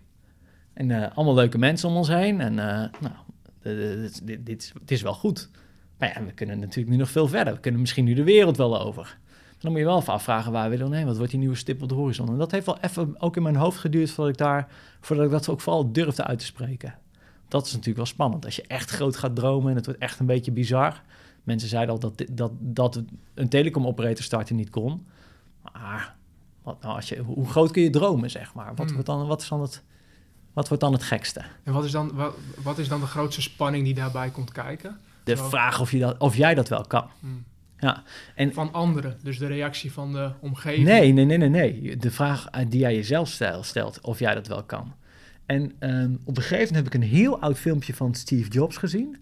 En 0.73 0.91
eh, 0.91 1.17
allemaal 1.17 1.35
leuke 1.35 1.59
mensen 1.59 1.89
om 1.89 1.97
ons 1.97 2.09
heen. 2.09 2.41
En 2.41 2.59
eh, 2.59 2.91
nou, 3.01 3.15
dit, 3.63 4.27
dit, 4.27 4.47
dit 4.47 4.91
is, 4.91 5.03
wel 5.03 5.15
goed. 5.15 5.51
Maar 5.99 6.13
ja, 6.15 6.25
we 6.25 6.33
kunnen 6.33 6.59
natuurlijk 6.59 6.89
nu 6.89 6.97
nog 6.97 7.11
veel 7.11 7.29
verder. 7.29 7.55
We 7.55 7.61
kunnen 7.61 7.81
misschien 7.81 8.05
nu 8.05 8.15
de 8.15 8.25
wereld 8.25 8.57
wel 8.57 8.81
over. 8.81 9.19
Dan 9.59 9.71
moet 9.71 9.81
je 9.81 9.87
wel 9.87 9.99
even 9.99 10.13
afvragen 10.13 10.53
waar 10.53 10.71
we 10.71 10.77
willen 10.77 10.93
heen. 10.93 11.07
Wat 11.07 11.17
wordt 11.17 11.31
die 11.31 11.41
nieuwe 11.41 11.57
stip 11.57 11.83
op 11.83 11.89
de 11.89 11.95
horizon? 11.95 12.29
En 12.29 12.37
dat 12.37 12.51
heeft 12.51 12.67
wel 12.67 12.79
even 12.81 13.21
ook 13.21 13.37
in 13.37 13.43
mijn 13.43 13.57
hoofd 13.57 13.79
geduurd 13.79 14.11
voordat 14.11 14.33
ik, 14.33 14.39
daar, 14.39 14.69
voordat 15.01 15.25
ik 15.25 15.31
dat 15.31 15.49
ook 15.49 15.61
vooral 15.61 15.93
durfde 15.93 16.25
uit 16.25 16.39
te 16.39 16.45
spreken. 16.45 16.95
Dat 17.49 17.67
is 17.67 17.71
natuurlijk 17.71 17.97
wel 17.97 18.07
spannend. 18.07 18.45
Als 18.45 18.57
je 18.57 18.65
echt 18.67 18.91
groot 18.91 19.17
gaat 19.17 19.37
dromen 19.37 19.71
en 19.71 19.77
het 19.77 19.87
wordt 19.87 20.01
echt 20.01 20.19
een 20.19 20.27
beetje 20.27 20.53
bizar. 20.53 21.03
Mensen 21.43 21.69
zeiden 21.69 21.95
al 21.95 22.01
dat, 22.01 22.25
dat, 22.31 22.53
dat 22.59 23.03
een 23.35 23.49
telecomoperator 23.49 24.25
starten 24.25 24.57
niet 24.57 24.71
kon. 24.71 25.07
Maar 25.63 26.16
wat 26.67 26.83
nou 26.83 26.95
als 26.95 27.09
je, 27.09 27.19
hoe 27.19 27.49
groot 27.49 27.71
kun 27.71 27.83
je 27.83 27.91
dromen, 27.91 28.31
zeg 28.31 28.55
maar? 28.55 28.75
Wat, 28.75 28.85
Hmm. 28.87 28.93
wordt 28.93 29.07
dan, 29.07 29.27
wat, 29.27 29.43
is 29.43 29.49
dan 29.49 29.61
het, 29.61 29.83
wat 30.53 30.69
wordt 30.69 30.83
dan 30.83 30.93
het 30.93 31.03
gekste? 31.03 31.43
En 31.65 31.73
wat 31.73 31.85
is, 31.85 31.91
dan, 31.91 32.15
wat, 32.15 32.35
wat 32.63 32.79
is 32.79 32.89
dan 32.89 33.01
de 33.01 33.07
grootste 33.07 33.43
spanning 33.43 33.85
die 33.85 33.95
daarbij 33.95 34.31
komt 34.31 34.53
kijken? 34.53 34.99
De 35.25 35.37
Zo. 35.37 35.49
vraag 35.49 35.81
of, 35.81 35.91
je 35.91 35.99
dat, 35.99 36.19
of 36.19 36.37
jij 36.37 36.55
dat 36.55 36.69
wel 36.69 36.85
kan. 36.87 37.09
Hm. 37.21 37.27
Ja, 37.79 38.03
en 38.35 38.53
Van 38.53 38.73
anderen, 38.73 39.19
dus 39.23 39.39
de 39.39 39.47
reactie 39.47 39.93
van 39.93 40.13
de 40.13 40.31
omgeving. 40.41 40.87
nee, 40.87 41.13
nee, 41.13 41.25
nee, 41.25 41.39
nee, 41.39 41.49
nee. 41.49 41.97
De 41.97 42.11
vraag 42.11 42.47
eh, 42.47 42.65
die 42.69 42.81
jij 42.81 42.95
jezelf 42.95 43.29
stel- 43.29 43.63
stelt, 43.63 44.01
of 44.01 44.19
jij 44.19 44.35
dat 44.35 44.47
wel 44.47 44.63
kan. 44.63 44.95
En 45.47 45.73
ehm, 45.79 46.15
op 46.25 46.37
een 46.37 46.43
gegeven 46.43 46.59
moment 46.75 46.75
heb 46.75 46.87
ik 46.87 46.95
een 46.95 47.17
heel 47.17 47.41
oud 47.41 47.59
filmpje 47.59 47.95
van 47.95 48.15
Steve 48.15 48.51
Jobs 48.51 48.77
gezien. 48.77 49.17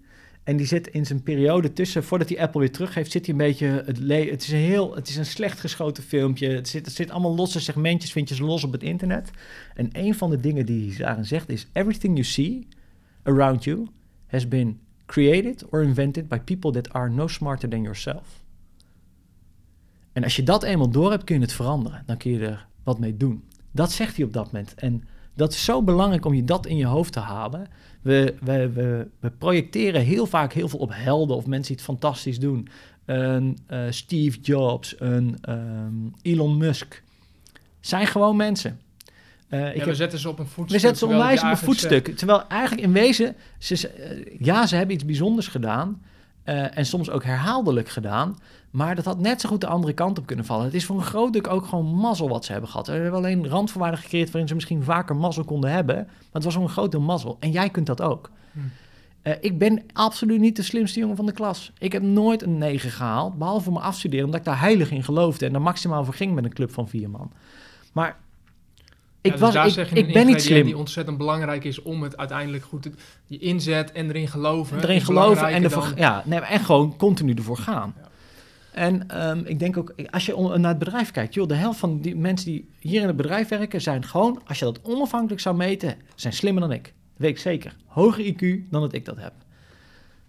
En 0.45 0.57
die 0.57 0.67
zit 0.67 0.89
in 0.89 1.07
zijn 1.07 1.23
periode 1.23 1.73
tussen, 1.73 2.05
voordat 2.05 2.29
hij 2.29 2.41
Apple 2.41 2.61
weer 2.61 2.73
teruggeeft, 2.73 3.11
zit 3.11 3.27
hij 3.27 3.35
een 3.35 3.41
beetje, 3.41 3.67
het, 3.67 3.99
het 4.31 4.43
is 4.43 4.53
een 4.53 4.59
heel, 4.59 4.95
het 4.95 5.09
is 5.09 5.17
een 5.17 5.27
slecht 5.27 5.61
geschoten 5.61 6.03
filmpje. 6.03 6.49
Het 6.49 6.69
zit, 6.69 6.87
het 6.87 6.95
zit 6.95 7.11
allemaal 7.11 7.35
losse 7.35 7.61
segmentjes, 7.61 8.13
vind 8.13 8.29
je 8.29 8.35
ze 8.35 8.45
los 8.45 8.65
op 8.65 8.73
het 8.73 8.83
internet. 8.83 9.31
En 9.75 9.89
een 9.93 10.15
van 10.15 10.31
de 10.31 10.41
dingen 10.41 10.67
die 10.67 10.89
hij 10.89 10.99
daarin 10.99 11.25
zegt 11.25 11.49
is, 11.49 11.67
everything 11.73 12.13
you 12.13 12.25
see 12.25 12.69
around 13.23 13.65
you 13.65 13.89
has 14.27 14.49
been 14.49 14.81
created 15.07 15.65
or 15.71 15.83
invented 15.83 16.29
by 16.29 16.39
people 16.39 16.73
that 16.73 16.93
are 16.93 17.11
no 17.11 17.27
smarter 17.27 17.69
than 17.69 17.83
yourself. 17.83 18.43
En 20.13 20.25
als 20.25 20.37
je 20.37 20.43
dat 20.43 20.63
eenmaal 20.63 20.91
door 20.91 21.11
hebt, 21.11 21.25
kun 21.25 21.35
je 21.35 21.41
het 21.41 21.53
veranderen. 21.53 22.03
Dan 22.07 22.17
kun 22.17 22.31
je 22.31 22.47
er 22.47 22.67
wat 22.83 22.99
mee 22.99 23.17
doen. 23.17 23.45
Dat 23.71 23.93
zegt 23.93 24.17
hij 24.17 24.25
op 24.25 24.33
dat 24.33 24.53
moment. 24.53 24.75
En 24.75 25.05
dat 25.35 25.53
is 25.53 25.65
zo 25.65 25.83
belangrijk 25.83 26.25
om 26.25 26.35
je 26.35 26.45
dat 26.45 26.67
in 26.67 26.77
je 26.77 26.87
hoofd 26.87 27.13
te 27.13 27.21
halen. 27.21 27.67
We, 28.05 28.35
we, 28.41 28.71
we, 28.73 29.07
we 29.21 29.31
projecteren 29.31 30.01
heel 30.01 30.27
vaak 30.27 30.53
heel 30.53 30.69
veel 30.69 30.79
op 30.79 30.91
helden 30.93 31.37
of 31.37 31.47
mensen 31.47 31.77
die 31.77 31.77
het 31.77 31.95
fantastisch 31.95 32.39
doen. 32.39 32.69
Een 33.05 33.59
eh, 33.67 33.81
Steve 33.91 34.39
Jobs, 34.41 34.95
een 34.99 35.37
ehm, 35.41 35.95
Elon 36.23 36.57
Musk. 36.57 37.03
Zijn 37.81 38.07
gewoon 38.07 38.37
mensen. 38.37 38.81
Eh, 39.49 39.61
Ja, 39.61 39.67
ik 39.67 39.85
we 39.85 39.95
zetten 39.95 40.19
ze 40.19 40.29
op 40.29 40.39
een 40.39 40.47
voetstuk. 40.47 40.81
we 40.81 40.87
zetten 40.87 41.09
ze 41.09 41.15
onwijs 41.15 41.43
op 41.43 41.51
een 41.51 41.57
voetstuk. 41.57 42.17
Terwijl 42.17 42.49
eigenlijk 42.49 42.83
in 42.83 42.93
wezen, 42.93 43.37
ze, 43.59 43.89
eh, 43.89 44.37
ja, 44.39 44.67
ze 44.67 44.77
hebben 44.77 44.95
iets 44.95 45.05
bijzonders 45.05 45.49
gedaan. 45.49 46.03
en 46.45 46.87
soms 46.87 47.11
ook 47.11 47.25
herhaaldelijk 47.25 47.89
gedaan. 47.89 48.39
Maar 48.75 48.95
dat 48.95 49.05
had 49.05 49.19
net 49.19 49.41
zo 49.41 49.49
goed 49.49 49.61
de 49.61 49.67
andere 49.67 49.93
kant 49.93 50.19
op 50.19 50.27
kunnen 50.27 50.45
vallen. 50.45 50.65
Het 50.65 50.75
is 50.75 50.85
voor 50.85 50.97
een 50.97 51.03
groot 51.03 51.33
deel 51.33 51.43
ook 51.47 51.67
gewoon 51.67 51.87
mazzel 51.87 52.29
wat 52.29 52.45
ze 52.45 52.53
hebben 52.53 52.71
gehad. 52.71 52.87
Ze 52.87 52.93
hebben 52.93 53.13
alleen 53.13 53.49
randvoorwaarden 53.49 54.01
gecreëerd 54.01 54.31
waarin 54.31 54.49
ze 54.49 54.55
misschien 54.55 54.83
vaker 54.83 55.17
mazzel 55.17 55.45
konden 55.45 55.71
hebben. 55.71 55.97
Maar 55.97 56.07
het 56.33 56.45
was 56.45 56.55
voor 56.55 56.63
een 56.63 56.69
groot 56.69 56.91
deel 56.91 57.01
mazzel. 57.01 57.37
En 57.41 57.51
jij 57.51 57.71
kunt 57.71 57.87
dat 57.87 58.01
ook. 58.03 58.31
Hm. 58.53 58.59
Eh, 59.23 59.33
ik 59.41 59.59
ben 59.59 59.83
absoluut 59.93 60.41
niet 60.41 60.57
de 60.57 60.63
slimste 60.63 60.99
jongen 61.01 61.17
van 61.17 61.27
de 61.27 61.33
klas. 61.33 61.73
Ik 61.79 61.93
heb 61.93 62.03
nooit 62.03 62.43
een 62.43 62.59
9 62.59 62.91
gehaald, 62.91 63.39
behalve 63.39 63.65
voor 63.65 63.73
mijn 63.73 63.85
afstuderen, 63.85 64.25
omdat 64.25 64.41
ik 64.41 64.47
daar 64.47 64.61
heilig 64.61 64.91
in 64.91 65.05
geloofde 65.05 65.47
en 65.47 65.53
daar 65.53 65.63
maximaal 65.63 66.05
voor 66.05 66.15
ging 66.15 66.35
met 66.35 66.45
een 66.45 66.53
club 66.53 66.73
van 66.73 66.89
vier 66.89 67.11
man. 67.11 67.31
Maar 67.93 68.17
ik, 69.21 69.33
Ja, 69.39 69.51
dus 69.51 69.55
was, 69.55 69.77
ik, 69.77 70.13
ben 70.13 70.27
niet 70.27 70.43
slim. 70.43 70.65
die 70.65 70.77
ontzettend 70.77 71.19
belangrijk 71.19 71.65
is 71.65 71.83
om 71.83 72.03
het 72.03 72.17
uiteindelijk 72.17 72.65
goed 72.65 72.83
te... 72.83 72.93
Je 73.27 73.39
inzet 73.39 73.93
en 73.93 74.09
erin 74.09 74.29
geloven. 74.29 74.83
erin 74.83 74.97
is 74.97 75.03
geloven 75.05 75.49
en, 75.49 75.63
ervoor, 75.65 75.83
dan- 75.83 75.93
ja, 75.97 76.23
nee, 76.27 76.41
en 76.41 76.61
gewoon 76.61 76.97
continu 76.97 77.35
ervoor 77.35 77.57
gaan. 77.57 77.95
Ja. 78.01 78.04
En 78.75 79.09
ehm, 79.09 79.39
ik 79.45 79.59
denk 79.59 79.77
ook, 79.77 79.95
als 80.11 80.27
je 80.27 80.37
on- 80.37 80.61
naar 80.61 80.71
het 80.71 80.79
bedrijf 80.79 81.11
kijkt, 81.11 81.35
joh, 81.35 81.49
de 81.49 81.55
helft 81.55 81.79
van 81.79 82.01
die 82.01 82.17
mensen 82.17 82.47
die 82.47 82.69
hier 82.79 83.01
in 83.01 83.07
het 83.07 83.17
bedrijf 83.17 83.49
werken, 83.49 83.81
zijn 83.81 84.05
gewoon, 84.05 84.41
als 84.47 84.59
je 84.59 84.65
dat 84.65 84.83
onafhankelijk 84.83 85.41
zou 85.41 85.57
meten, 85.57 85.97
zijn 86.15 86.33
slimmer 86.33 86.63
dan 86.63 86.73
ik. 86.73 86.95
Weet 87.17 87.31
ik 87.31 87.39
zeker. 87.39 87.77
Hoger 87.87 88.25
IQ 88.25 88.71
dan 88.71 88.81
dat 88.81 88.93
ik 88.93 89.05
dat 89.05 89.17
heb. 89.17 89.33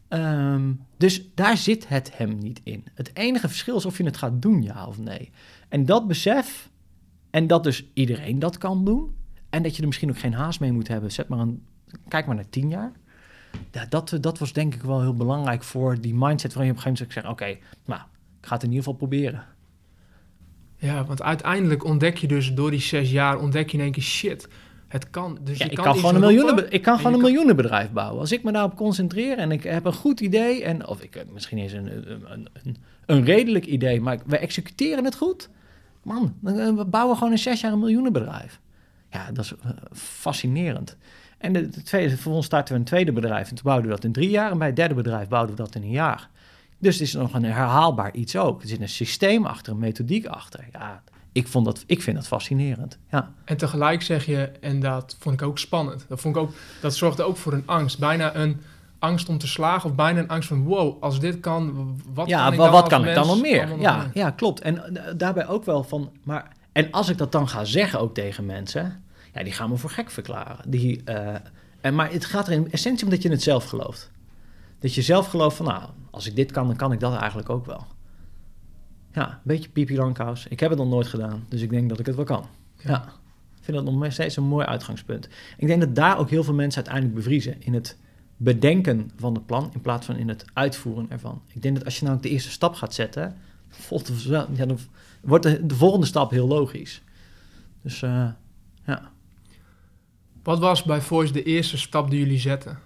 Ehm, 0.07 0.71
dus 0.97 1.29
daar 1.35 1.57
zit 1.57 1.87
het 1.87 2.17
hem 2.17 2.37
niet 2.37 2.61
in. 2.63 2.83
Het 2.93 3.11
enige 3.13 3.47
verschil 3.47 3.75
is 3.77 3.85
of 3.85 3.97
je 3.97 4.03
het 4.03 4.17
gaat 4.17 4.41
doen, 4.41 4.61
ja 4.61 4.87
of 4.87 4.99
nee. 4.99 5.31
En 5.69 5.85
dat 5.85 6.07
besef, 6.07 6.69
en 7.29 7.47
dat 7.47 7.63
dus 7.63 7.85
iedereen 7.93 8.39
dat 8.39 8.57
kan 8.57 8.85
doen, 8.85 9.15
en 9.49 9.63
dat 9.63 9.75
je 9.75 9.81
er 9.81 9.87
misschien 9.87 10.09
ook 10.09 10.19
geen 10.19 10.33
haast 10.33 10.59
mee 10.59 10.71
moet 10.71 10.87
hebben, 10.87 11.11
zet 11.11 11.27
maar 11.27 11.39
een, 11.39 11.65
kijk 12.07 12.25
maar 12.25 12.35
naar 12.35 12.49
tien 12.49 12.69
jaar. 12.69 12.91
Ja, 13.71 13.85
dat, 13.85 14.17
dat 14.21 14.39
was 14.39 14.53
denk 14.53 14.73
ik 14.73 14.81
wel 14.81 15.01
heel 15.01 15.13
belangrijk 15.13 15.63
voor 15.63 16.01
die 16.01 16.13
mindset 16.15 16.53
waarin 16.53 16.73
je 16.73 16.79
op 16.79 16.85
een 16.85 16.95
gegeven 16.95 17.23
moment 17.23 17.39
zegt, 17.39 17.57
oké, 17.57 17.67
nou, 17.85 18.01
ik 18.45 18.51
ga 18.51 18.57
het 18.57 18.63
in 18.63 18.71
ieder 18.71 18.83
geval 18.85 19.07
proberen. 19.07 19.43
Ja, 20.77 21.05
want 21.05 21.21
uiteindelijk 21.21 21.83
ontdek 21.83 22.17
je 22.17 22.27
dus 22.27 22.53
door 22.53 22.71
die 22.71 22.79
zes 22.79 23.11
jaar, 23.11 23.39
ontdek 23.39 23.69
je 23.69 23.77
in 23.77 23.83
één 23.83 23.91
keer 23.91 24.03
shit. 24.03 24.47
Het 24.87 25.09
kan. 25.09 25.37
Dus 25.43 25.57
Ja, 25.57 25.65
je 25.65 25.71
ik 25.71 25.77
kan, 25.77 25.95
gewoon 25.95 26.15
een, 26.15 26.21
miljoenen, 26.21 26.71
ik 26.71 26.81
kan 26.81 26.97
gewoon 26.97 27.13
een 27.13 27.19
kan- 27.19 27.29
miljoenenbedrijf 27.29 27.91
bouwen. 27.91 28.19
Als 28.19 28.31
ik 28.31 28.43
me 28.43 28.51
daarop 28.51 28.75
concentreer 28.75 29.37
en 29.37 29.51
ik 29.51 29.63
heb 29.63 29.85
een 29.85 29.93
goed 29.93 30.19
idee, 30.19 30.63
en, 30.63 30.87
of 30.87 31.01
ik 31.01 31.13
heb 31.13 31.31
misschien 31.31 31.57
eens 31.57 31.71
een, 31.71 32.11
een, 32.31 32.47
een, 32.63 32.77
een 33.05 33.23
redelijk 33.23 33.65
idee, 33.65 34.01
maar 34.01 34.19
we 34.25 34.37
executeren 34.37 35.03
het 35.05 35.15
goed, 35.15 35.49
Man, 36.03 36.35
we 36.41 36.85
bouwen 36.87 37.17
gewoon 37.17 37.31
in 37.31 37.39
zes 37.39 37.61
jaar 37.61 37.71
een 37.71 37.79
miljoenenbedrijf. 37.79 38.59
Ja, 39.09 39.31
dat 39.31 39.43
is 39.45 39.51
uh, 39.65 39.71
fascinerend. 39.93 40.97
En 41.37 41.53
de, 41.53 41.69
de 41.69 41.81
tweede, 41.83 42.09
vervolgens 42.09 42.45
starten 42.45 42.73
we 42.73 42.79
een 42.79 42.85
tweede 42.85 43.11
bedrijf. 43.11 43.49
En 43.49 43.55
toen 43.55 43.63
bouwden 43.63 43.89
we 43.89 43.95
dat 43.95 44.03
in 44.03 44.11
drie 44.11 44.29
jaar. 44.29 44.51
En 44.51 44.57
bij 44.57 44.67
het 44.67 44.75
derde 44.75 44.93
bedrijf 44.93 45.27
bouwden 45.27 45.55
we 45.55 45.61
dat 45.61 45.75
in 45.75 45.81
een 45.81 45.89
jaar. 45.89 46.29
Dus 46.77 46.93
het 46.93 47.07
is 47.07 47.13
nog 47.13 47.33
een 47.33 47.43
herhaalbaar 47.43 48.13
iets 48.13 48.35
ook. 48.35 48.61
Er 48.61 48.67
zit 48.67 48.81
een 48.81 48.89
systeem 48.89 49.45
achter, 49.45 49.73
een 49.73 49.79
methodiek 49.79 50.25
achter. 50.25 50.67
Ja, 50.71 51.03
ik, 51.31 51.47
vond 51.47 51.65
dat, 51.65 51.83
ik 51.85 52.01
vind 52.01 52.15
dat 52.15 52.27
fascinerend. 52.27 52.97
Ja. 53.11 53.31
En 53.45 53.57
tegelijk 53.57 54.01
zeg 54.01 54.25
je, 54.25 54.51
en 54.61 54.79
dat 54.79 55.15
vond 55.19 55.41
ik 55.41 55.47
ook 55.47 55.59
spannend. 55.59 56.05
Dat, 56.07 56.21
vond 56.21 56.35
ik 56.35 56.41
ook, 56.41 56.51
dat 56.81 56.95
zorgde 56.95 57.23
ook 57.23 57.37
voor 57.37 57.53
een 57.53 57.63
angst. 57.65 57.99
Bijna 57.99 58.35
een 58.35 58.61
angst 58.99 59.29
om 59.29 59.37
te 59.37 59.47
slagen 59.47 59.89
of 59.89 59.95
bijna 59.95 60.19
een 60.19 60.27
angst 60.27 60.47
van... 60.47 60.63
wow, 60.63 61.03
als 61.03 61.19
dit 61.19 61.39
kan, 61.39 61.95
wat 62.13 62.27
ja, 62.27 62.43
kan 62.43 62.53
ik 62.53 62.59
dan 62.59 62.71
wat 62.71 62.87
kan 62.87 63.07
ik 63.07 63.15
dan 63.15 63.27
nog 63.27 63.41
meer? 63.41 63.79
Ja, 63.79 63.97
meer? 63.97 64.09
ja, 64.13 64.29
klopt. 64.29 64.61
En 64.61 64.75
uh, 64.75 65.01
daarbij 65.17 65.47
ook 65.47 65.65
wel 65.65 65.83
van... 65.83 66.11
Maar, 66.23 66.51
en 66.71 66.91
als 66.91 67.09
ik 67.09 67.17
dat 67.17 67.31
dan 67.31 67.49
ga 67.49 67.63
zeggen 67.65 67.99
ook 67.99 68.13
tegen 68.13 68.45
mensen... 68.45 69.03
Ja, 69.33 69.43
die 69.43 69.53
gaan 69.53 69.69
me 69.69 69.77
voor 69.77 69.89
gek 69.89 70.11
verklaren. 70.11 70.57
Die, 70.67 71.01
uh, 71.05 71.35
en, 71.81 71.95
maar 71.95 72.11
het 72.11 72.25
gaat 72.25 72.47
er 72.47 72.53
in 72.53 72.71
essentie 72.71 73.05
om 73.05 73.11
dat 73.11 73.21
je 73.21 73.29
het 73.29 73.43
zelf 73.43 73.65
gelooft. 73.65 74.11
Dat 74.79 74.93
je 74.93 75.01
zelf 75.01 75.27
gelooft 75.27 75.57
van... 75.57 75.65
nou, 75.65 75.83
als 76.15 76.27
ik 76.27 76.35
dit 76.35 76.51
kan, 76.51 76.67
dan 76.67 76.75
kan 76.75 76.91
ik 76.91 76.99
dat 76.99 77.15
eigenlijk 77.17 77.49
ook 77.49 77.65
wel. 77.65 77.85
Ja, 79.13 79.29
een 79.29 79.37
beetje 79.43 79.69
pipi 79.69 79.95
langkous. 79.95 80.47
Ik 80.47 80.59
heb 80.59 80.69
het 80.69 80.79
nog 80.79 80.89
nooit 80.89 81.07
gedaan, 81.07 81.45
dus 81.49 81.61
ik 81.61 81.69
denk 81.69 81.89
dat 81.89 81.99
ik 81.99 82.05
het 82.05 82.15
wel 82.15 82.25
kan. 82.25 82.45
Ja. 82.77 82.89
ja. 82.89 83.03
Ik 83.57 83.63
vind 83.73 83.85
dat 83.85 83.95
nog 83.95 84.11
steeds 84.11 84.35
een 84.35 84.43
mooi 84.43 84.65
uitgangspunt. 84.65 85.29
Ik 85.57 85.67
denk 85.67 85.81
dat 85.81 85.95
daar 85.95 86.17
ook 86.17 86.29
heel 86.29 86.43
veel 86.43 86.53
mensen 86.53 86.75
uiteindelijk 86.75 87.15
bevriezen... 87.15 87.61
in 87.61 87.73
het 87.73 87.97
bedenken 88.37 89.11
van 89.15 89.33
het 89.33 89.45
plan 89.45 89.69
in 89.73 89.81
plaats 89.81 90.05
van 90.05 90.15
in 90.15 90.27
het 90.27 90.45
uitvoeren 90.53 91.05
ervan. 91.09 91.41
Ik 91.53 91.61
denk 91.61 91.75
dat 91.75 91.85
als 91.85 91.99
je 91.99 92.05
nou 92.05 92.19
de 92.19 92.29
eerste 92.29 92.51
stap 92.51 92.73
gaat 92.73 92.93
zetten, 92.93 93.35
ja, 94.27 94.47
dan 94.65 94.79
wordt 95.21 95.43
de, 95.43 95.65
de, 95.65 95.75
volgende 95.75 96.05
stap 96.05 96.31
heel 96.31 96.47
logisch. 96.47 97.01
Dus 97.81 98.01
uh, 98.01 98.29
ja. 98.85 99.11
Wat 100.43 100.59
was 100.59 100.83
bij 100.83 101.01
Voice 101.01 101.33
de 101.33 101.43
eerste 101.43 101.77
stap 101.77 102.09
die 102.09 102.19
jullie 102.19 102.39
zetten? 102.39 102.79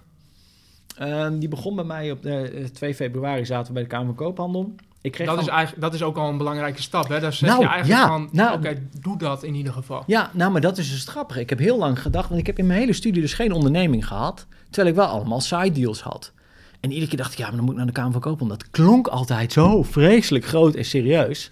Uh, 1.02 1.26
die 1.32 1.48
begon 1.48 1.74
bij 1.74 1.84
mij 1.84 2.10
op 2.10 2.22
de, 2.22 2.68
2 2.72 2.94
februari 2.94 3.46
zaten 3.46 3.66
we 3.66 3.72
bij 3.72 3.82
de 3.82 3.88
Kamer 3.88 4.06
van 4.06 4.14
Koophandel. 4.14 4.74
Ik 5.00 5.12
kreeg 5.12 5.26
dat, 5.26 5.36
van... 5.36 5.44
is 5.44 5.50
eigenlijk, 5.50 5.82
dat 5.82 5.94
is 5.94 6.02
ook 6.02 6.16
al 6.16 6.28
een 6.28 6.36
belangrijke 6.36 6.82
stap. 6.82 7.08
Hè? 7.08 7.20
Daar 7.20 7.32
zeg 7.32 7.48
nou, 7.48 7.62
je 7.62 7.68
eigenlijk 7.68 8.00
ja, 8.00 8.08
van, 8.08 8.28
nou, 8.32 8.56
oké, 8.56 8.82
doe 9.00 9.18
dat 9.18 9.42
in 9.42 9.54
ieder 9.54 9.72
geval. 9.72 10.02
Ja, 10.06 10.30
nou, 10.32 10.52
maar 10.52 10.60
dat 10.60 10.78
is 10.78 10.90
dus 10.90 11.00
het 11.00 11.08
grappige. 11.08 11.40
Ik 11.40 11.48
heb 11.48 11.58
heel 11.58 11.78
lang 11.78 12.02
gedacht, 12.02 12.28
want 12.28 12.40
ik 12.40 12.46
heb 12.46 12.58
in 12.58 12.66
mijn 12.66 12.80
hele 12.80 12.92
studie 12.92 13.22
dus 13.22 13.34
geen 13.34 13.52
onderneming 13.52 14.06
gehad. 14.06 14.46
Terwijl 14.70 14.94
ik 14.94 15.00
wel 15.00 15.06
allemaal 15.06 15.40
side 15.40 15.72
deals 15.72 16.00
had. 16.02 16.32
En 16.80 16.90
iedere 16.90 17.08
keer 17.08 17.18
dacht 17.18 17.32
ik, 17.32 17.38
ja, 17.38 17.46
maar 17.46 17.56
dan 17.56 17.64
moet 17.64 17.72
ik 17.72 17.78
naar 17.78 17.86
de 17.86 17.92
Kamer 17.92 18.12
van 18.12 18.20
Koophandel. 18.20 18.56
Dat 18.58 18.70
klonk 18.70 19.06
altijd 19.06 19.52
zo 19.52 19.82
vreselijk 19.82 20.44
groot 20.44 20.74
en 20.74 20.84
serieus. 20.84 21.50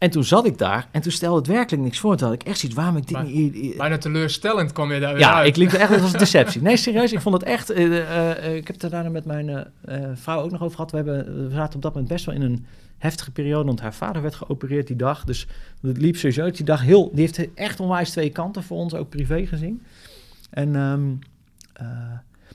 En 0.00 0.10
toen 0.10 0.24
zat 0.24 0.46
ik 0.46 0.58
daar 0.58 0.88
en 0.90 1.00
toen 1.00 1.12
stelde 1.12 1.38
het 1.38 1.46
werkelijk 1.46 1.82
niks 1.82 1.98
voor. 1.98 2.16
Toen 2.16 2.28
had 2.28 2.40
ik 2.40 2.42
echt 2.42 2.58
zoiets, 2.58 2.78
waarom 2.78 2.96
ik 2.96 3.08
dit 3.08 3.22
niet... 3.22 3.76
Bijna 3.76 3.98
teleurstellend 3.98 4.72
kwam 4.72 4.92
je 4.92 5.00
daar 5.00 5.12
weer 5.12 5.22
Ja, 5.22 5.34
uit. 5.34 5.46
ik 5.46 5.56
liep 5.56 5.72
er 5.72 5.80
echt 5.80 6.00
als 6.02 6.12
een 6.12 6.18
deceptie. 6.28 6.62
Nee, 6.62 6.76
serieus, 6.76 7.12
ik 7.12 7.20
vond 7.20 7.34
het 7.34 7.44
echt... 7.44 7.70
Uh, 7.70 7.86
uh, 7.86 8.56
ik 8.56 8.66
heb 8.66 8.76
het 8.76 8.82
er 8.82 8.90
daarna 8.90 9.08
met 9.08 9.24
mijn 9.24 9.48
uh, 9.48 9.96
vrouw 10.14 10.40
ook 10.42 10.50
nog 10.50 10.62
over 10.62 10.74
gehad. 10.76 10.90
We, 10.90 10.96
hebben, 10.96 11.48
we 11.48 11.54
zaten 11.54 11.74
op 11.74 11.82
dat 11.82 11.92
moment 11.92 12.12
best 12.12 12.24
wel 12.24 12.34
in 12.34 12.42
een 12.42 12.66
heftige 12.98 13.30
periode, 13.30 13.64
want 13.64 13.80
haar 13.80 13.94
vader 13.94 14.22
werd 14.22 14.34
geopereerd 14.34 14.86
die 14.86 14.96
dag. 14.96 15.24
Dus 15.24 15.46
het 15.82 15.98
liep 15.98 16.16
sowieso 16.16 16.50
die 16.50 16.64
dag 16.64 16.82
heel... 16.82 17.10
Die 17.12 17.20
heeft 17.20 17.54
echt 17.54 17.80
onwijs 17.80 18.10
twee 18.10 18.30
kanten 18.30 18.62
voor 18.62 18.76
ons, 18.76 18.94
ook 18.94 19.08
privé 19.08 19.46
gezien. 19.46 19.82
En... 20.50 20.74
Um, 20.74 21.18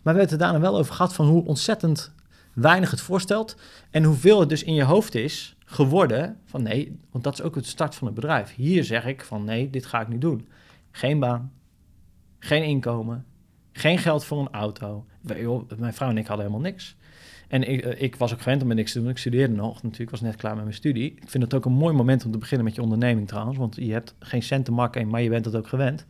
maar 0.06 0.14
we 0.14 0.20
hebben 0.20 0.22
het 0.24 0.32
er 0.32 0.38
daarna 0.38 0.60
wel 0.60 0.78
over 0.80 0.94
gehad 0.94 1.14
van 1.14 1.28
hoe 1.28 1.46
ontzettend 1.46 2.12
weinig 2.54 2.92
het 2.92 3.02
voorstelt 3.02 3.56
en 3.92 4.04
hoeveel 4.04 4.40
het 4.40 4.50
dus 4.50 4.64
in 4.64 4.74
je 4.74 4.84
hoofd 4.84 5.16
is 5.16 5.55
geworden 5.66 6.40
van 6.46 6.64
nee, 6.64 7.00
want 7.12 7.24
dat 7.24 7.34
is 7.34 7.42
ook 7.42 7.56
het 7.56 7.66
start 7.66 7.96
van 7.96 8.08
het 8.08 8.16
bedrijf. 8.16 8.56
Hier 8.56 8.84
zeg 8.84 9.06
ik 9.06 9.24
van 9.24 9.44
nee, 9.44 9.70
dit 9.70 9.86
ga 9.86 10.02
ik 10.02 10.08
niet 10.08 10.22
doen. 10.22 10.48
Geen 10.92 11.20
baan, 11.20 11.52
geen 12.40 12.64
inkomen, 12.64 13.26
geen 13.72 13.98
geld 13.98 14.26
voor 14.26 14.40
een 14.40 14.52
auto. 14.52 15.06
Mijn 15.78 15.94
vrouw 15.94 16.10
en 16.10 16.18
ik 16.18 16.28
hadden 16.28 16.46
helemaal 16.46 16.72
niks. 16.72 16.96
En 17.48 17.70
ik, 17.70 17.86
ik, 17.86 18.16
was 18.16 18.34
ook 18.34 18.42
gewend 18.42 18.62
om 18.62 18.68
met 18.68 18.78
niks 18.78 18.92
te 18.92 19.00
doen. 19.00 19.10
Ik 19.10 19.18
studeerde 19.18 19.54
nog 19.54 19.84
natuurlijk, 19.84 20.12
was 20.12 20.22
net 20.22 20.36
klaar 20.36 20.56
met 20.56 20.64
mijn 20.64 20.76
studie. 20.76 21.12
Ik 21.12 21.30
vind 21.30 21.44
het 21.44 21.54
ook 21.54 21.66
een 21.66 21.72
mooi 21.72 21.96
moment 21.96 22.26
om 22.26 22.32
te 22.32 22.38
beginnen 22.38 22.66
met 22.66 22.76
je 22.76 22.82
onderneming 22.82 23.28
trouwens, 23.28 23.58
want 23.58 23.76
je 23.76 23.92
hebt 23.92 24.16
geen 24.20 24.44
cent 24.44 24.66
te 24.66 24.72
makken, 24.72 25.08
maar 25.08 25.22
je 25.22 25.30
bent 25.30 25.46
het 25.46 25.56
ook 25.56 25.68
gewend. 25.68 26.06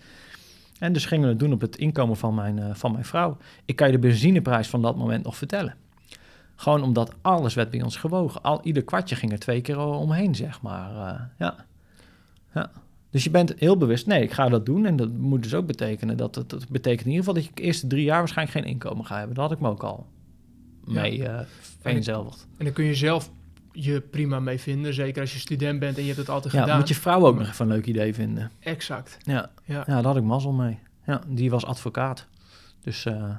En 0.80 0.94
dus 0.94 1.06
gingen 1.06 1.24
we 1.24 1.30
het 1.30 1.40
doen 1.40 1.54
op 1.54 1.62
het 1.62 1.78
inkomen 1.78 2.18
van 2.18 2.36
mijn, 2.36 2.58
uh, 2.58 2.74
van 2.74 2.92
mijn 2.92 3.06
vrouw. 3.06 3.38
Ik 3.66 3.76
kan 3.76 3.88
je 3.88 3.94
de 3.94 4.00
benzineprijs 4.00 4.68
van 4.68 4.82
dat 4.82 4.96
moment 4.96 5.24
nog 5.24 5.38
vertellen. 5.38 5.76
Gewoon 6.56 6.84
omdat 6.84 7.14
alles 7.22 7.54
werd 7.54 7.70
bij 7.70 7.82
ons 7.82 7.96
gewogen. 7.96 8.42
Al, 8.42 8.60
ieder 8.64 8.84
kwartje 8.84 9.16
ging 9.16 9.32
er 9.32 9.40
twee 9.40 9.62
keer 9.62 9.80
omheen, 9.80 10.36
zeg 10.36 10.62
maar. 10.62 10.92
Uh, 10.92 11.22
ja. 11.38 11.66
ja. 12.54 12.72
Dus 13.10 13.24
je 13.24 13.30
bent 13.30 13.54
heel 13.58 13.78
bewust, 13.78 14.08
nee, 14.08 14.24
ik 14.24 14.32
ga 14.32 14.50
dat 14.50 14.66
doen. 14.66 14.86
En 14.86 14.96
dat 14.96 15.12
moet 15.12 15.44
dus 15.44 15.54
ook 15.54 15.66
betekenen 15.66 16.18
dat 16.18 16.36
het, 16.36 16.50
dat 16.50 16.70
betekent 16.70 17.06
in 17.06 17.12
ieder 17.12 17.26
geval 17.26 17.34
dat 17.34 17.46
je 17.46 17.52
de 17.54 17.62
eerste 17.62 17.88
drie 17.88 18.04
jaar 18.04 18.20
waarschijnlijk 18.20 18.58
geen 18.58 18.68
inkomen 18.72 19.06
ga 19.06 19.18
hebben. 19.18 19.36
Dat 19.36 19.44
had 19.44 19.54
ik 19.54 19.60
me 19.60 19.70
ook 19.70 19.84
al 19.84 20.06
mee 20.84 21.18
uh, 21.18 21.40
vereenzelvigd. 21.82 22.48
En 22.58 22.66
dan 22.66 22.74
kun 22.74 22.86
je 22.86 22.96
zelf 22.96 23.32
je 23.72 24.02
prima 24.02 24.40
mee 24.40 24.60
vinden. 24.60 24.94
Zeker 24.94 25.22
als 25.22 25.34
je 25.34 25.40
student 25.40 25.80
bent 25.80 25.96
en 25.96 26.02
je 26.02 26.08
hebt 26.08 26.20
het 26.20 26.30
altijd 26.30 26.54
ja, 26.54 26.62
gedaan. 26.62 26.78
moet 26.78 26.88
je 26.88 26.96
vrouw 26.96 27.26
ook 27.26 27.38
nog 27.38 27.48
even 27.48 27.66
een 27.66 27.72
leuk 27.72 27.86
idee 27.86 28.14
vinden. 28.14 28.52
Exact. 28.60 29.18
Ja, 29.22 29.50
ja. 29.64 29.84
ja 29.88 29.96
daar 29.96 30.04
had 30.04 30.18
ik 30.18 30.24
mazzel 30.24 30.52
mee. 30.52 30.80
Ja, 31.06 31.22
die 31.28 31.50
was 31.50 31.66
advocaat. 31.66 32.28
Dus 32.82 33.06
uh, 33.06 33.36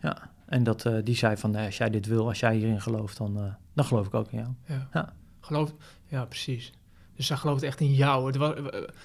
ja, 0.00 0.30
en 0.52 0.62
dat, 0.62 0.84
uh, 0.84 0.98
die 1.04 1.16
zei 1.16 1.36
van, 1.36 1.50
nee, 1.50 1.66
als 1.66 1.76
jij 1.76 1.90
dit 1.90 2.06
wil, 2.06 2.28
als 2.28 2.40
jij 2.40 2.54
hierin 2.54 2.80
gelooft, 2.80 3.16
dan, 3.16 3.36
uh, 3.36 3.44
dan 3.72 3.84
geloof 3.84 4.06
ik 4.06 4.14
ook 4.14 4.32
in 4.32 4.38
jou. 4.38 4.50
Ja, 4.66 4.88
ja. 4.92 5.12
Geloof, 5.40 5.72
ja 6.06 6.24
precies. 6.24 6.72
Dus 7.16 7.26
zij 7.26 7.36
geloofde 7.36 7.66
echt 7.66 7.80
in 7.80 7.94
jou. 7.94 8.26
Het 8.26 8.36
was, 8.36 8.54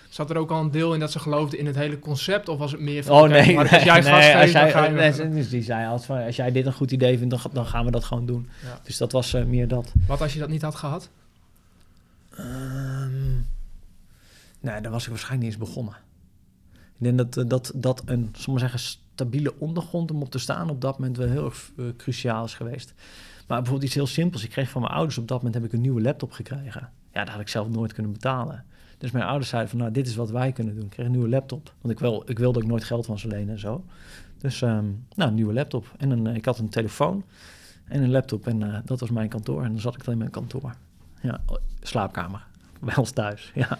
zat 0.09 0.29
er 0.29 0.37
ook 0.37 0.51
al 0.51 0.61
een 0.61 0.71
deel 0.71 0.93
in 0.93 0.99
dat 0.99 1.11
ze 1.11 1.19
geloofde 1.19 1.57
in 1.57 1.65
het 1.65 1.75
hele 1.75 1.99
concept? 1.99 2.49
Of 2.49 2.57
was 2.57 2.71
het 2.71 2.81
meer 2.81 3.03
van... 3.03 3.21
Oh 3.21 3.29
nee, 3.29 3.55
maar 3.55 3.69
als 3.69 3.83
jij 3.83 3.99
nee, 3.99 4.11
gast 4.11 4.35
als 4.35 4.51
geeft, 4.51 4.73
jij, 4.73 4.89
nee, 4.89 5.29
dus 5.29 5.49
die 5.49 5.63
zei 5.63 5.87
als, 5.87 6.09
als 6.09 6.35
jij 6.35 6.51
dit 6.51 6.65
een 6.65 6.73
goed 6.73 6.91
idee 6.91 7.17
vindt, 7.17 7.41
dan, 7.41 7.51
dan 7.53 7.65
gaan 7.65 7.85
we 7.85 7.91
dat 7.91 8.03
gewoon 8.03 8.25
doen. 8.25 8.49
Ja. 8.63 8.79
Dus 8.83 8.97
dat 8.97 9.11
was 9.11 9.33
uh, 9.33 9.43
meer 9.43 9.67
dat. 9.67 9.93
Wat 10.07 10.21
als 10.21 10.33
je 10.33 10.39
dat 10.39 10.49
niet 10.49 10.61
had 10.61 10.75
gehad? 10.75 11.09
Um, 12.39 13.47
nee, 14.59 14.81
dan 14.81 14.91
was 14.91 15.03
ik 15.03 15.09
waarschijnlijk 15.09 15.49
niet 15.49 15.59
eens 15.59 15.69
begonnen. 15.69 15.95
Ik 16.73 17.15
denk 17.15 17.17
dat, 17.17 17.49
dat, 17.49 17.71
dat 17.75 18.01
een, 18.05 18.33
zullen 18.37 18.59
zeggen, 18.59 18.79
stabiele 19.17 19.53
ondergrond 19.59 20.11
om 20.11 20.21
op 20.21 20.31
te 20.31 20.39
staan 20.39 20.69
op 20.69 20.81
dat 20.81 20.99
moment 20.99 21.17
wel 21.17 21.27
heel 21.27 21.45
erg 21.45 21.71
uh, 21.75 21.85
cruciaal 21.97 22.43
is 22.45 22.53
geweest. 22.53 22.93
Maar 23.47 23.57
bijvoorbeeld 23.57 23.83
iets 23.83 23.95
heel 23.95 24.07
simpels. 24.07 24.43
Ik 24.43 24.49
kreeg 24.49 24.69
van 24.69 24.81
mijn 24.81 24.93
ouders 24.93 25.17
op 25.17 25.27
dat 25.27 25.37
moment 25.37 25.55
heb 25.55 25.63
ik 25.63 25.73
een 25.73 25.81
nieuwe 25.81 26.01
laptop 26.01 26.31
gekregen. 26.31 26.89
Ja, 27.11 27.23
dat 27.23 27.29
had 27.29 27.41
ik 27.41 27.47
zelf 27.47 27.69
nooit 27.69 27.93
kunnen 27.93 28.11
betalen. 28.11 28.65
Dus 28.97 29.11
mijn 29.11 29.25
ouders 29.25 29.49
zeiden 29.49 29.71
van, 29.71 29.79
nou, 29.79 29.91
dit 29.91 30.07
is 30.07 30.15
wat 30.15 30.29
wij 30.29 30.51
kunnen 30.51 30.75
doen. 30.75 30.83
Ik 30.83 30.89
kreeg 30.89 31.05
een 31.05 31.11
nieuwe 31.11 31.29
laptop. 31.29 31.73
Want 31.81 31.93
ik, 31.93 31.99
wil, 31.99 32.23
ik 32.25 32.39
wilde 32.39 32.59
ook 32.59 32.65
nooit 32.65 32.83
geld 32.83 33.05
van 33.05 33.19
ze 33.19 33.27
lenen 33.27 33.49
en 33.49 33.59
zo. 33.59 33.83
Dus, 34.37 34.61
um, 34.61 35.05
nou, 35.15 35.29
een 35.29 35.35
nieuwe 35.35 35.53
laptop. 35.53 35.93
En 35.97 36.09
een, 36.09 36.27
ik 36.27 36.45
had 36.45 36.59
een 36.59 36.69
telefoon 36.69 37.23
en 37.85 38.03
een 38.03 38.11
laptop 38.11 38.47
en 38.47 38.61
uh, 38.61 38.77
dat 38.85 38.99
was 38.99 39.09
mijn 39.09 39.29
kantoor. 39.29 39.63
En 39.63 39.71
dan 39.71 39.81
zat 39.81 39.95
ik 39.95 40.03
dan 40.03 40.13
in 40.13 40.19
mijn 40.19 40.31
kantoor. 40.31 40.75
Ja, 41.21 41.41
slaapkamer. 41.81 42.45
Bij 42.79 42.95
ons 42.95 43.11
thuis, 43.11 43.51
ja. 43.55 43.77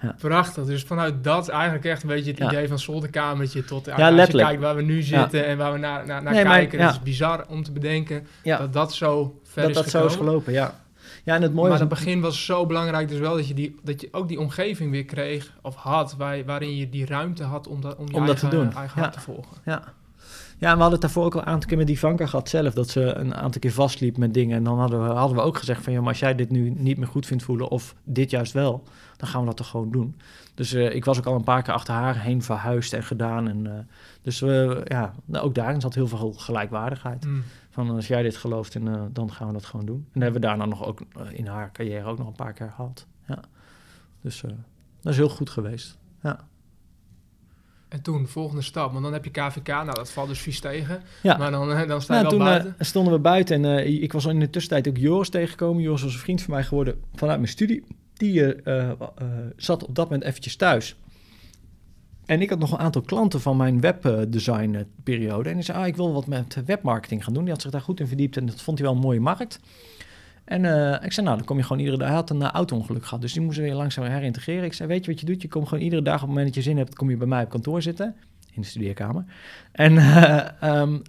Ja. 0.00 0.14
Prachtig. 0.18 0.64
Dus 0.64 0.82
vanuit 0.82 1.24
dat 1.24 1.48
eigenlijk 1.48 1.84
echt 1.84 2.02
een 2.02 2.08
beetje 2.08 2.30
het 2.30 2.38
Ja. 2.38 2.46
idee 2.48 2.68
van 2.68 2.78
zolderkamertje 2.78 3.64
tot 3.64 3.86
ja, 3.86 4.10
als 4.16 4.26
je 4.26 4.36
kijkt 4.36 4.60
waar 4.60 4.76
we 4.76 4.82
nu 4.82 5.02
zitten 5.02 5.46
en 5.46 5.56
waar 5.58 5.72
we 5.72 5.78
naar, 5.78 6.06
naar, 6.06 6.22
naar 6.22 6.32
Nee, 6.32 6.44
maar- 6.44 6.56
kijken. 6.56 6.78
ja. 6.78 6.86
Het 6.86 6.94
is 6.94 7.02
bizar 7.02 7.44
om 7.48 7.62
te 7.62 7.72
bedenken 7.72 8.26
dat 8.42 8.72
dat 8.72 8.92
zo 8.92 9.40
ver 9.42 9.62
dat 9.62 9.70
is 9.70 9.76
dat 9.76 9.84
zo 9.84 9.90
gekomen. 10.00 10.10
is 10.22 10.26
gelopen, 10.28 10.52
ja. 10.52 10.82
Ja, 11.24 11.34
en 11.34 11.42
het 11.42 11.52
mooie 11.52 11.68
maar 11.68 11.78
was... 11.78 11.80
het 11.80 12.04
begin 12.04 12.20
was 12.20 12.44
zo 12.44 12.66
belangrijk 12.66 13.08
dus 13.08 13.18
wel 13.18 13.36
dat 13.36 13.48
je, 13.48 13.54
die, 13.54 13.76
dat 13.82 14.00
je 14.00 14.08
ook 14.12 14.28
die 14.28 14.40
omgeving 14.40 14.90
weer 14.90 15.04
kreeg 15.04 15.52
of 15.62 15.74
had 15.74 16.14
waar, 16.18 16.44
waarin 16.44 16.76
je 16.76 16.88
die 16.88 17.06
ruimte 17.06 17.44
had 17.44 17.66
om, 17.68 17.80
dat, 17.80 17.96
om 17.96 18.06
dat 18.06 18.12
te 18.14 18.20
eigen, 18.26 18.50
doen, 18.50 18.72
eigen 18.74 19.00
hart 19.00 19.12
te 19.12 19.20
volgen. 19.20 19.56
Ja. 19.64 19.82
ja, 20.58 20.70
en 20.70 20.74
we 20.74 20.80
hadden 20.80 20.90
het 20.90 21.00
daarvoor 21.00 21.24
ook 21.24 21.34
al 21.34 21.40
een 21.40 21.46
aantal 21.46 21.68
keer 21.68 21.78
met 21.78 21.86
die 21.86 21.98
Vanka 21.98 22.26
gehad 22.26 22.48
zelf. 22.48 22.74
Dat 22.74 22.88
ze 22.88 23.00
een 23.00 23.34
aantal 23.34 23.60
keer 23.60 23.72
vastliep 23.72 24.16
met 24.16 24.34
dingen. 24.34 24.56
En 24.56 24.64
dan 24.64 24.78
hadden 24.78 25.04
we, 25.08 25.12
hadden 25.14 25.36
we 25.36 25.42
ook 25.42 25.58
gezegd 25.58 25.82
van... 25.82 25.92
Ja, 25.92 26.00
maar 26.00 26.08
als 26.08 26.18
jij 26.18 26.34
dit 26.34 26.50
nu 26.50 26.70
niet 26.76 26.98
meer 26.98 27.06
goed 27.08 27.26
vindt 27.26 27.42
voelen 27.42 27.68
of 27.68 27.94
dit 28.04 28.30
juist 28.30 28.52
wel... 28.52 28.82
dan 29.24 29.32
gaan 29.32 29.42
we 29.42 29.46
dat 29.46 29.56
toch 29.56 29.68
gewoon 29.68 29.90
doen. 29.90 30.16
Dus 30.54 30.72
eh, 30.72 30.94
ik 30.94 31.04
was 31.04 31.18
ook 31.18 31.26
al 31.26 31.34
een 31.34 31.44
paar 31.44 31.62
keer 31.62 31.74
achter 31.74 31.94
haar 31.94 32.20
heen 32.20 32.42
verhuisd 32.42 32.92
en 32.92 33.02
gedaan. 33.02 33.48
En, 33.48 33.66
eh, 33.66 33.84
dus 34.22 34.40
we, 34.40 34.80
ja, 34.84 35.14
nou, 35.24 35.44
ook 35.44 35.54
daarin 35.54 35.80
zat 35.80 35.94
heel 35.94 36.08
veel 36.08 36.32
gelijkwaardigheid. 36.32 37.26
Mm. 37.26 37.42
Van 37.70 37.90
als 37.90 38.06
jij 38.06 38.22
dit 38.22 38.36
gelooft, 38.36 38.74
en, 38.74 39.10
dan 39.12 39.32
gaan 39.32 39.46
we 39.46 39.52
dat 39.52 39.64
gewoon 39.64 39.86
doen. 39.86 39.96
En 39.96 40.10
dat 40.12 40.22
hebben 40.22 40.40
we 40.40 40.46
daarna 40.46 40.64
nog 40.64 40.84
ook 40.84 41.00
in 41.30 41.46
haar 41.46 41.72
carrière 41.72 42.08
ook 42.08 42.18
nog 42.18 42.26
een 42.26 42.32
paar 42.32 42.52
keer 42.52 42.70
gehad. 42.70 43.06
Ja. 43.26 43.38
Dus 44.20 44.40
dat 45.00 45.12
is 45.12 45.16
heel 45.16 45.28
goed 45.28 45.50
geweest. 45.50 45.98
Ja. 46.22 46.40
En 47.88 48.02
toen, 48.02 48.22
de 48.22 48.28
volgende 48.28 48.62
stap. 48.62 48.92
Want 48.92 49.04
dan 49.04 49.12
heb 49.12 49.24
je 49.24 49.30
KVK, 49.30 49.66
nou 49.66 49.94
dat 49.94 50.10
valt 50.10 50.28
dus 50.28 50.40
vies 50.40 50.60
tegen. 50.60 51.02
Ja. 51.22 51.36
Maar 51.36 51.50
dan, 51.50 51.88
dan 51.88 52.02
sta 52.02 52.16
je 52.16 52.22
Nou, 52.22 52.36
wel 52.36 52.46
toen 52.46 52.62
buiten. 52.62 52.86
stonden 52.86 53.12
we 53.12 53.18
buiten 53.18 53.64
en 53.64 54.02
ik 54.02 54.12
was 54.12 54.24
in 54.24 54.40
de 54.40 54.50
tussentijd 54.50 54.88
ook 54.88 54.96
Joris 54.96 55.28
tegengekomen. 55.28 55.82
Joris 55.82 56.02
was 56.02 56.12
een 56.12 56.18
vriend 56.18 56.42
van 56.42 56.54
mij 56.54 56.64
geworden 56.64 57.00
vanuit 57.14 57.38
mijn 57.38 57.50
studie. 57.50 57.84
Die 58.24 58.62
eh, 58.62 58.90
eh, 58.90 58.98
zat 59.56 59.86
op 59.86 59.94
dat 59.94 60.04
moment 60.04 60.24
eventjes 60.24 60.56
thuis. 60.56 60.96
En 62.26 62.40
ik 62.40 62.50
had 62.50 62.58
nog 62.58 62.72
een 62.72 62.78
aantal 62.78 63.02
klanten 63.02 63.40
van 63.40 63.56
mijn 63.56 63.80
webdesign 63.80 64.74
eh, 64.74 64.82
periode. 65.02 65.48
En 65.48 65.54
die 65.54 65.64
zei, 65.64 65.78
ah, 65.78 65.86
ik 65.86 65.96
wil 65.96 66.12
wat 66.12 66.26
met 66.26 66.62
webmarketing 66.66 67.24
gaan 67.24 67.34
doen. 67.34 67.42
Die 67.42 67.52
had 67.52 67.62
zich 67.62 67.70
daar 67.70 67.80
goed 67.80 68.00
in 68.00 68.06
verdiept 68.06 68.36
en 68.36 68.46
dat 68.46 68.62
vond 68.62 68.78
hij 68.78 68.86
wel 68.86 68.96
een 68.96 69.02
mooie 69.02 69.20
markt. 69.20 69.60
En 70.44 70.64
eh, 70.64 71.04
ik 71.04 71.12
zei, 71.12 71.26
nou, 71.26 71.38
dan 71.38 71.46
kom 71.46 71.56
je 71.56 71.62
gewoon 71.62 71.78
iedere 71.78 71.98
dag. 71.98 72.06
Hij 72.06 72.16
had 72.16 72.30
een 72.30 72.40
uh, 72.40 72.50
auto-ongeluk 72.50 73.04
gehad, 73.04 73.20
dus 73.20 73.32
die 73.32 73.42
moesten 73.42 73.64
weer 73.64 73.74
langzaam 73.74 74.04
herintegreren. 74.04 74.64
Ik 74.64 74.72
zei, 74.72 74.88
weet 74.88 75.04
je 75.04 75.10
wat 75.10 75.20
je 75.20 75.26
doet? 75.26 75.42
Je 75.42 75.48
komt 75.48 75.68
gewoon 75.68 75.84
iedere 75.84 76.02
dag 76.02 76.14
op 76.14 76.20
het 76.20 76.28
moment 76.28 76.46
dat 76.46 76.54
je 76.54 76.62
zin 76.62 76.76
hebt, 76.76 76.94
kom 76.94 77.10
je 77.10 77.16
bij 77.16 77.26
mij 77.26 77.42
op 77.42 77.50
kantoor 77.50 77.82
zitten. 77.82 78.14
In 78.52 78.60
de 78.60 78.66
studeerkamer. 78.66 79.24
En 79.72 79.96
um, 80.70 81.02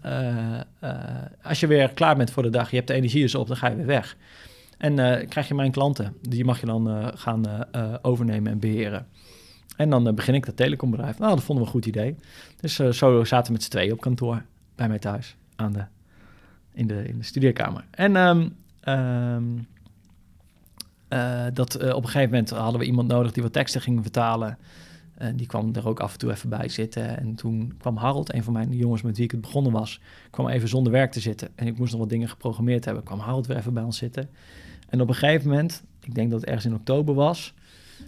als 1.49 1.59
je 1.59 1.67
weer 1.67 1.89
klaar 1.89 2.15
bent 2.15 2.31
voor 2.31 2.43
de 2.43 2.49
dag, 2.49 2.69
je 2.69 2.75
hebt 2.75 2.87
de 2.87 2.93
energie 2.93 3.21
dus 3.21 3.35
op, 3.35 3.47
dan 3.47 3.57
ga 3.57 3.67
je 3.67 3.75
weer 3.75 3.85
weg. 3.85 4.17
En 4.77 5.27
krijg 5.27 5.47
je 5.47 5.53
mijn 5.53 5.71
klanten, 5.71 6.13
die 6.21 6.45
mag 6.45 6.59
je 6.59 6.65
dan 6.65 7.11
gaan 7.17 7.43
overnemen 8.01 8.51
en 8.51 8.59
beheren. 8.59 9.07
En 9.77 9.89
dan 9.89 10.15
begin 10.15 10.33
ik 10.33 10.45
dat 10.45 10.57
telecombedrijf. 10.57 11.19
Nou, 11.19 11.35
dat 11.35 11.43
vonden 11.43 11.65
we 11.65 11.69
een 11.69 11.75
goed 11.75 11.85
idee. 11.85 12.15
Dus 12.59 12.75
zo 12.75 13.23
zaten 13.23 13.45
we 13.45 13.51
met 13.51 13.63
z'n 13.63 13.69
tweeën 13.69 13.91
op 13.91 14.01
kantoor 14.01 14.43
bij 14.75 14.87
mij 14.87 14.99
thuis 14.99 15.35
aan 15.55 15.73
de, 15.73 15.83
in, 16.73 16.87
de, 16.87 17.07
in 17.07 17.17
de 17.17 17.23
studeerkamer. 17.23 17.83
En 17.91 18.53
Um, 18.89 19.67
uh, 21.09 21.45
dat 21.53 21.75
op 21.75 22.03
een 22.03 22.09
gegeven 22.09 22.29
moment 22.29 22.49
hadden 22.49 22.79
we 22.79 22.85
iemand 22.85 23.07
nodig 23.07 23.31
die 23.31 23.43
wat 23.43 23.53
teksten 23.53 23.81
ging 23.81 24.01
vertalen. 24.01 24.57
En 25.17 25.35
die 25.35 25.47
kwam 25.47 25.75
er 25.75 25.87
ook 25.87 25.99
af 25.99 26.13
en 26.13 26.19
toe 26.19 26.31
even 26.31 26.49
bij 26.49 26.69
zitten. 26.69 27.17
En 27.17 27.35
toen 27.35 27.73
kwam 27.77 27.97
Harold, 27.97 28.33
een 28.33 28.43
van 28.43 28.53
mijn 28.53 28.71
jongens 28.71 29.01
met 29.01 29.15
wie 29.15 29.25
ik 29.25 29.31
het 29.31 29.41
begonnen 29.41 29.71
was, 29.71 29.99
kwam 30.29 30.47
even 30.47 30.67
zonder 30.67 30.91
werk 30.91 31.11
te 31.11 31.19
zitten. 31.19 31.49
En 31.55 31.67
ik 31.67 31.77
moest 31.77 31.91
nog 31.91 31.99
wat 32.01 32.09
dingen 32.09 32.29
geprogrammeerd 32.29 32.85
hebben. 32.85 33.03
Kwam 33.03 33.19
Harold 33.19 33.47
weer 33.47 33.57
even 33.57 33.73
bij 33.73 33.83
ons 33.83 33.97
zitten. 33.97 34.29
En 34.89 35.01
op 35.01 35.07
een 35.07 35.15
gegeven 35.15 35.49
moment, 35.49 35.83
ik 36.01 36.15
denk 36.15 36.29
dat 36.29 36.39
het 36.39 36.49
ergens 36.49 36.65
in 36.65 36.73
oktober 36.73 37.15
was, 37.15 37.53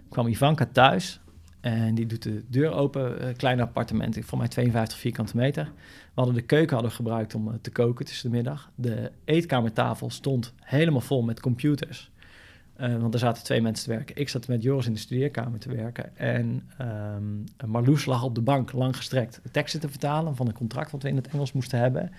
kwam 0.09 0.27
Ivanka 0.27 0.65
thuis. 0.71 1.19
En 1.59 1.95
die 1.95 2.05
doet 2.05 2.23
de 2.23 2.43
deur 2.47 2.71
open, 2.71 3.21
uh, 3.21 3.33
klein 3.35 3.61
appartement, 3.61 4.17
voor 4.21 4.37
mij 4.37 4.47
52 4.47 4.97
vierkante 4.97 5.37
meter. 5.37 5.63
We 5.63 6.13
hadden 6.13 6.35
de 6.35 6.41
keuken 6.41 6.73
hadden 6.73 6.91
gebruikt 6.91 7.35
om 7.35 7.47
uh, 7.47 7.53
te 7.61 7.71
koken 7.71 8.05
tussen 8.05 8.29
de 8.29 8.35
middag. 8.35 8.71
De 8.75 9.11
eetkamertafel 9.25 10.09
stond 10.09 10.53
helemaal 10.59 11.01
vol 11.01 11.21
met 11.21 11.39
computers. 11.39 12.11
Uh, 12.81 12.95
want 12.97 13.13
er 13.13 13.19
zaten 13.19 13.43
twee 13.43 13.61
mensen 13.61 13.89
te 13.89 13.95
werken. 13.95 14.15
Ik 14.17 14.29
zat 14.29 14.47
met 14.47 14.63
Joris 14.63 14.85
in 14.85 14.93
de 14.93 14.99
studeerkamer 14.99 15.59
te 15.59 15.75
werken. 15.75 16.17
En 16.17 16.63
um, 16.81 17.43
Marloes 17.65 18.05
lag 18.05 18.23
op 18.23 18.35
de 18.35 18.41
bank, 18.41 18.71
lang 18.71 18.95
gestrekt, 18.95 19.41
teksten 19.51 19.79
te 19.79 19.89
vertalen 19.89 20.35
van 20.35 20.47
een 20.47 20.53
contract 20.53 20.91
wat 20.91 21.03
we 21.03 21.09
in 21.09 21.15
het 21.15 21.27
Engels 21.27 21.51
moesten 21.51 21.79
hebben. 21.79 22.11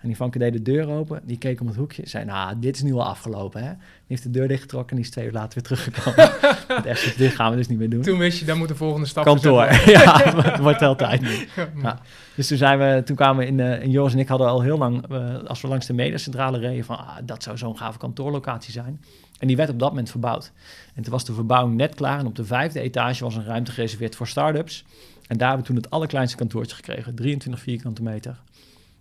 En 0.00 0.08
die 0.08 0.16
Vanke 0.16 0.38
deed 0.38 0.52
de 0.52 0.62
deur 0.62 0.88
open, 0.88 1.20
die 1.24 1.38
keek 1.38 1.60
om 1.60 1.66
het 1.66 1.76
hoekje. 1.76 2.08
Zei, 2.08 2.24
nou, 2.24 2.58
dit 2.58 2.76
is 2.76 2.82
nu 2.82 2.92
al 2.92 3.04
afgelopen, 3.04 3.62
hè? 3.62 3.68
Die 3.68 3.78
heeft 4.06 4.22
de 4.22 4.30
deur 4.30 4.48
dichtgetrokken 4.48 4.90
en 4.90 4.96
die 4.96 5.04
is 5.04 5.10
twee 5.10 5.26
uur 5.26 5.32
later 5.32 5.54
weer 5.54 5.62
teruggekomen. 5.62 6.30
echt, 6.92 7.18
dit 7.18 7.34
gaan 7.34 7.50
we 7.50 7.56
dus 7.56 7.68
niet 7.68 7.78
meer 7.78 7.90
doen. 7.90 8.02
Toen 8.02 8.18
wist 8.18 8.38
je, 8.38 8.44
dan 8.44 8.58
moet 8.58 8.68
de 8.68 8.74
volgende 8.74 9.06
stap 9.06 9.24
Kantoor, 9.24 9.72
ja, 9.86 10.32
dat 10.42 10.58
wordt 10.58 10.82
altijd 10.82 11.20
niet. 11.20 11.48
Ja. 11.82 12.00
Dus 12.34 12.46
toen, 12.46 12.58
zijn 12.58 12.78
we, 12.78 13.02
toen 13.04 13.16
kwamen 13.16 13.44
we 13.44 13.46
in, 13.46 13.58
uh, 13.58 13.82
en 13.82 13.90
Joris 13.90 14.12
en 14.12 14.18
ik 14.18 14.28
hadden 14.28 14.48
al 14.48 14.60
heel 14.60 14.78
lang, 14.78 15.10
uh, 15.12 15.42
als 15.44 15.60
we 15.60 15.68
langs 15.68 15.86
de 15.86 15.92
mediacentrale 15.92 16.58
reden, 16.58 16.84
van 16.84 16.98
ah, 16.98 17.16
dat 17.24 17.42
zou 17.42 17.58
zo'n 17.58 17.78
gave 17.78 17.98
kantoorlocatie 17.98 18.72
zijn. 18.72 19.00
En 19.38 19.46
die 19.46 19.56
werd 19.56 19.70
op 19.70 19.78
dat 19.78 19.88
moment 19.88 20.10
verbouwd. 20.10 20.52
En 20.94 21.02
toen 21.02 21.12
was 21.12 21.24
de 21.24 21.32
verbouwing 21.32 21.76
net 21.76 21.94
klaar. 21.94 22.18
En 22.18 22.26
op 22.26 22.34
de 22.34 22.44
vijfde 22.44 22.80
etage 22.80 23.24
was 23.24 23.34
een 23.34 23.44
ruimte 23.44 23.70
gereserveerd 23.70 24.16
voor 24.16 24.28
start-ups. 24.28 24.84
En 25.26 25.36
daar 25.38 25.48
hebben 25.48 25.66
we 25.66 25.72
toen 25.72 25.82
het 25.82 25.90
allerkleinste 25.90 26.36
kantoortje 26.36 26.76
gekregen. 26.76 27.14
23 27.14 27.62
vierkante 27.62 28.02
meter. 28.02 28.40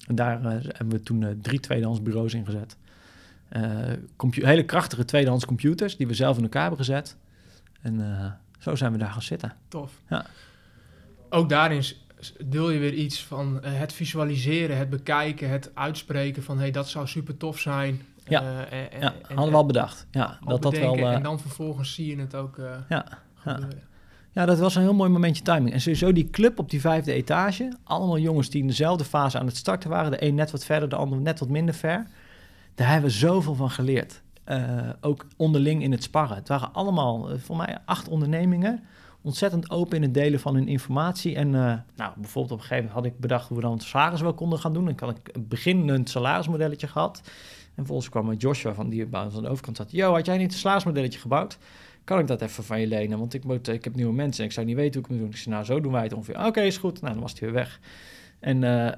En 0.07 0.15
daar 0.15 0.41
uh, 0.41 0.47
hebben 0.47 0.89
we 0.89 1.03
toen 1.03 1.21
uh, 1.21 1.29
drie 1.41 1.59
tweedehands 1.59 2.01
bureaus 2.01 2.33
ingezet. 2.33 2.77
Uh, 3.57 3.61
hele 4.31 4.65
krachtige 4.65 5.05
tweedehands 5.05 5.45
computers 5.45 5.97
die 5.97 6.07
we 6.07 6.13
zelf 6.13 6.38
in 6.38 6.43
elkaar 6.43 6.61
hebben 6.61 6.79
gezet. 6.79 7.15
En 7.81 8.39
zo 8.59 8.75
zijn 8.75 8.91
we 8.91 8.97
daar 8.97 9.11
gaan 9.11 9.21
zitten. 9.21 9.55
Tof. 9.67 9.91
Ja. 10.09 10.25
Ook 11.29 11.49
daarin 11.49 11.83
deel 12.45 12.69
je 12.69 12.79
weer 12.79 12.93
iets 12.93 13.23
van 13.23 13.63
het 13.63 13.93
visualiseren, 13.93 14.77
het 14.77 14.89
bekijken, 14.89 15.49
het 15.49 15.71
uitspreken 15.73 16.43
van... 16.43 16.55
hé, 16.55 16.61
hey, 16.61 16.71
dat 16.71 16.89
zou 16.89 17.07
super 17.07 17.38
tof 17.38 17.59
zijn. 17.59 18.01
Ja, 18.28 18.65
en, 18.65 18.99
ja 18.99 19.13
en, 19.28 19.36
hadden 19.36 19.53
we 19.53 19.57
al 19.57 19.65
bedacht. 19.65 20.07
Ja, 20.11 20.38
dat 20.45 20.61
dat 20.61 20.78
wel, 20.78 20.97
en 20.97 21.23
dan 21.23 21.39
vervolgens 21.39 21.93
zie 21.93 22.15
je 22.15 22.21
het 22.21 22.36
ook 22.36 22.55
ja, 22.89 23.05
ja, 23.45 23.59
ja. 24.32 24.45
dat 24.45 24.59
was 24.59 24.76
een 24.76 24.82
heel 24.82 24.93
mooi 24.93 25.09
momentje 25.09 25.43
timing. 25.43 25.73
En 25.73 25.82
sowieso 25.82 26.13
die 26.13 26.30
club 26.30 26.59
op 26.59 26.69
die 26.69 26.82
vijfde 26.82 27.13
etage. 27.13 27.73
Allemaal 27.84 28.17
jongens 28.17 28.49
die 28.49 28.61
in 28.61 28.67
dezelfde 28.67 29.03
fase 29.03 29.39
aan 29.39 29.45
het 29.45 29.57
starten 29.57 29.89
waren. 29.89 30.11
De 30.11 30.23
een 30.23 30.36
net 30.36 30.51
wat 30.51 30.65
verder, 30.65 30.89
de 30.89 30.95
ander 30.95 31.19
net 31.19 31.39
wat 31.39 31.49
minder 31.49 31.76
ver. 31.76 32.07
Daar 32.76 32.91
hebben 32.91 33.09
we 33.09 33.15
zoveel 33.15 33.55
van 33.55 33.69
geleerd. 33.69 34.21
ook 35.01 35.26
onderling 35.38 35.84
in 35.84 35.91
het 35.91 36.03
sparren. 36.03 36.36
Het 36.36 36.47
waren 36.47 36.73
allemaal, 36.73 37.30
voor 37.38 37.57
mij, 37.57 37.78
acht 37.86 38.07
ondernemingen 38.07 38.84
ontzettend 39.26 39.69
open 39.69 39.95
in 39.95 40.01
het 40.01 40.13
delen 40.13 40.39
van 40.39 40.55
hun 40.55 40.67
informatie. 40.67 41.36
En 41.36 41.47
uh, 41.47 41.73
nou, 41.95 42.13
bijvoorbeeld 42.15 42.53
op 42.53 42.59
een 42.59 42.65
gegeven 42.65 42.86
moment 42.86 42.93
had 42.93 43.05
ik 43.05 43.19
bedacht 43.19 43.47
hoe 43.47 43.57
we 43.57 43.63
dan 43.63 43.73
het 43.73 43.84
salaris 43.84 44.21
wel 44.21 44.34
konden 44.34 44.59
gaan 44.59 44.73
doen. 44.73 44.86
En 44.86 44.91
ik 44.91 44.99
had 44.99 45.19
een 45.32 45.47
beginnend 45.47 46.09
salarismodelletje 46.09 46.88
gehad. 46.88 47.21
En 47.76 47.86
vervolgens 47.86 48.09
kwam 48.09 48.34
Joshua 48.34 48.73
van 48.73 48.89
die 48.89 49.05
bij 49.05 49.23
ons 49.23 49.36
aan 49.36 49.43
de 49.43 49.49
overkant 49.49 49.78
zat. 49.78 49.91
Yo, 49.91 50.13
had 50.13 50.26
jij 50.26 50.38
niet 50.38 50.51
een 50.51 50.57
salarismodelletje 50.57 51.19
gebouwd? 51.19 51.57
Kan 52.03 52.19
ik 52.19 52.28
dat 52.28 52.41
even 52.41 52.63
van 52.63 52.80
je 52.80 52.88
lenen? 52.88 53.19
Want 53.19 53.34
ik, 53.34 53.43
moet, 53.43 53.67
ik 53.67 53.84
heb 53.84 53.95
nieuwe 53.95 54.13
mensen 54.13 54.41
en 54.43 54.49
ik 54.49 54.55
zou 54.55 54.65
niet 54.65 54.76
weten 54.76 54.93
hoe 54.93 55.03
ik 55.03 55.09
moet 55.09 55.19
doen. 55.19 55.30
Ik 55.30 55.38
zei, 55.38 55.55
nou, 55.55 55.65
zo 55.65 55.82
doen 55.82 55.91
wij 55.91 56.03
het 56.03 56.13
ongeveer. 56.13 56.45
Oké, 56.45 56.61
is 56.61 56.78
goed. 56.78 57.01
Nou, 57.01 57.13
dan 57.13 57.21
was 57.21 57.32
hij 57.32 57.41
weer 57.41 57.51
weg. 57.53 57.80
En 58.39 58.61
uh, 58.61 58.91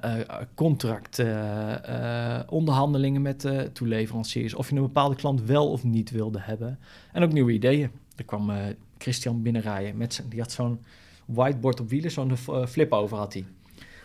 contract, 0.54 1.18
uh, 1.18 2.40
onderhandelingen 2.48 3.22
met 3.22 3.48
toeleveranciers. 3.72 4.54
Of 4.54 4.68
je 4.70 4.76
een 4.76 4.82
bepaalde 4.82 5.14
klant 5.14 5.42
wel 5.42 5.70
of 5.70 5.84
niet 5.84 6.10
wilde 6.10 6.38
hebben. 6.40 6.78
En 7.12 7.22
ook 7.22 7.32
nieuwe 7.32 7.52
ideeën. 7.52 7.90
Er 8.16 8.24
kwam 8.24 8.50
Christian 8.98 9.42
binnenrijden. 9.42 9.96
Met 9.96 10.14
zijn, 10.14 10.28
die 10.28 10.40
had 10.40 10.52
zo'n 10.52 10.80
whiteboard 11.24 11.80
op 11.80 11.88
wielen, 11.88 12.10
zo'n 12.10 12.36
flip 12.68 12.92
over 12.92 13.16
had 13.16 13.32
hij. 13.32 13.44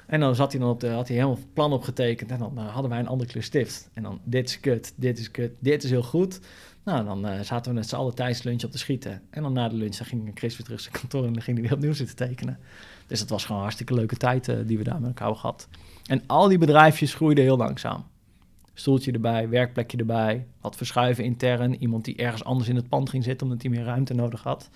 En 0.08 0.20
dan 0.20 0.36
zat 0.36 0.51
hij 0.51 0.62
dan 0.62 0.70
op 0.70 0.80
de, 0.80 0.88
had 0.88 1.08
hij 1.08 1.18
helemaal 1.18 1.39
plan 1.54 1.74
opgetekend. 1.74 2.32
En 2.32 2.39
dan 2.39 2.58
hadden 2.58 2.89
wij 2.89 2.99
een 2.99 3.08
andere 3.08 3.30
kleur 3.30 3.43
stift. 3.43 3.89
En 3.93 4.04
dan, 4.04 4.20
dit 4.24 4.49
is 4.49 4.60
kut, 4.60 4.93
dit 4.95 5.20
is 5.20 5.32
kut, 5.32 5.51
dit 5.60 5.84
is 5.84 5.89
heel 5.89 6.04
goed. 6.04 6.39
Nou, 6.84 7.06
dan 7.06 7.30
uh, 7.30 7.39
zaten 7.39 7.72
we 7.72 7.78
met 7.78 7.89
z'n 7.89 7.95
allen 7.95 8.16
tijdens 8.16 8.43
lunch 8.43 8.64
op 8.64 8.72
te 8.72 8.78
schieten. 8.78 9.22
En 9.30 9.43
dan 9.43 9.54
na 9.54 9.70
de 9.70 9.76
lunch 9.76 9.95
dan 9.95 10.06
ging 10.06 10.32
Chris 10.34 10.58
weer 10.58 10.66
terug 10.66 10.80
zijn 10.80 10.93
kantoor 10.93 11.26
en 11.26 11.34
dan 11.34 11.41
ging 11.41 11.58
hij 11.58 11.68
weer 11.68 11.76
opnieuw 11.76 11.93
zitten 11.93 12.16
tekenen. 12.16 12.60
Dus 13.08 13.20
dat 13.20 13.30
was 13.30 13.45
gewoon 13.45 13.62
hartstikke 13.62 13.93
leuke 13.93 14.18
tijd 14.18 14.47
uh, 14.47 14.56
die 14.66 14.78
we 14.78 14.84
daar 14.84 14.99
met 14.99 15.08
elkaar 15.08 15.24
hebben 15.24 15.41
gehad. 15.41 15.68
En 16.06 16.24
al 16.28 16.47
die 16.47 16.58
bedrijfjes 16.58 17.14
groeiden 17.14 17.43
heel 17.43 17.58
langzaam. 17.58 18.06
Stoeltje 18.74 19.12
erbij, 19.12 19.49
werkplekje 19.49 19.97
erbij, 19.97 20.45
wat 20.62 20.76
verschuiven 20.76 21.24
intern. 21.24 21.76
Iemand 21.76 22.06
die 22.06 22.16
ergens 22.16 22.43
anders 22.43 22.70
in 22.70 22.76
het 22.76 22.89
pand 22.89 23.10
ging 23.10 23.24
zitten 23.24 23.47
omdat 23.47 23.62
hij 23.62 23.72
meer 23.72 23.84
ruimte 23.84 24.14
nodig 24.14 24.43
had. 24.43 24.70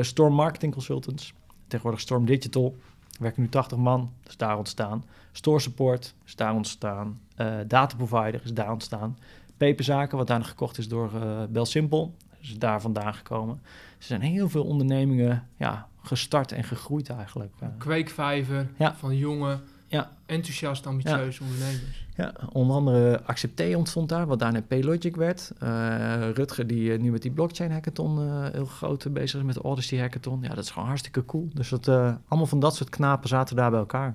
Storm 0.00 0.34
Marketing 0.34 0.72
Consultants, 0.72 1.32
tegenwoordig 1.66 2.00
Storm 2.00 2.26
Digital 2.26 2.76
werken 3.20 3.42
nu 3.42 3.48
80 3.48 3.78
man, 3.78 4.12
is 4.26 4.36
daar 4.36 4.58
ontstaan. 4.58 5.04
Store 5.32 5.60
support 5.60 6.14
is 6.24 6.36
daar 6.36 6.54
ontstaan. 6.54 7.20
Uh, 7.36 7.54
data 7.66 7.96
provider 7.96 8.40
is 8.44 8.52
daar 8.52 8.70
ontstaan. 8.70 9.18
Peperzaken, 9.56 10.18
wat 10.18 10.26
daar 10.26 10.44
gekocht 10.44 10.78
is 10.78 10.88
door 10.88 11.10
uh, 11.14 11.42
Belsimpel, 11.48 12.14
is 12.38 12.58
daar 12.58 12.80
vandaan 12.80 13.14
gekomen. 13.14 13.60
Er 13.98 14.04
zijn 14.04 14.20
heel 14.20 14.48
veel 14.48 14.64
ondernemingen 14.64 15.48
ja, 15.56 15.88
gestart 16.02 16.52
en 16.52 16.64
gegroeid 16.64 17.10
eigenlijk. 17.10 17.54
Kweekvijver 17.78 18.70
ja. 18.76 18.94
van 18.96 19.16
jonge, 19.16 19.60
ja. 19.90 20.10
enthousiast, 20.26 20.86
ambitieuze 20.86 21.44
ja. 21.44 21.50
ondernemers. 21.50 22.08
Ja, 22.16 22.34
onder 22.52 22.76
andere 22.76 23.22
Accepté 23.22 23.76
ontstond 23.76 24.08
daar, 24.08 24.26
wat 24.26 24.38
daarna 24.38 24.62
Paylogic 24.62 25.16
werd. 25.16 25.52
Uh, 25.62 26.30
Rutger, 26.34 26.66
die 26.66 26.92
uh, 26.92 26.98
nu 26.98 27.10
met 27.10 27.22
die 27.22 27.30
blockchain 27.30 27.72
hackathon 27.72 28.18
uh, 28.18 28.46
heel 28.52 28.64
groot 28.64 29.12
bezig 29.12 29.40
is 29.40 29.46
met 29.46 29.54
de 29.54 29.62
Odyssey 29.62 29.98
hackathon. 29.98 30.42
Ja, 30.42 30.48
dat 30.48 30.64
is 30.64 30.70
gewoon 30.70 30.88
hartstikke 30.88 31.24
cool. 31.24 31.48
Dus 31.54 31.68
dat, 31.68 31.88
allemaal 31.88 32.46
van 32.46 32.60
dat 32.60 32.76
soort 32.76 32.90
knapen 32.90 33.28
zaten 33.28 33.56
daar 33.56 33.70
bij 33.70 33.78
elkaar. 33.78 34.14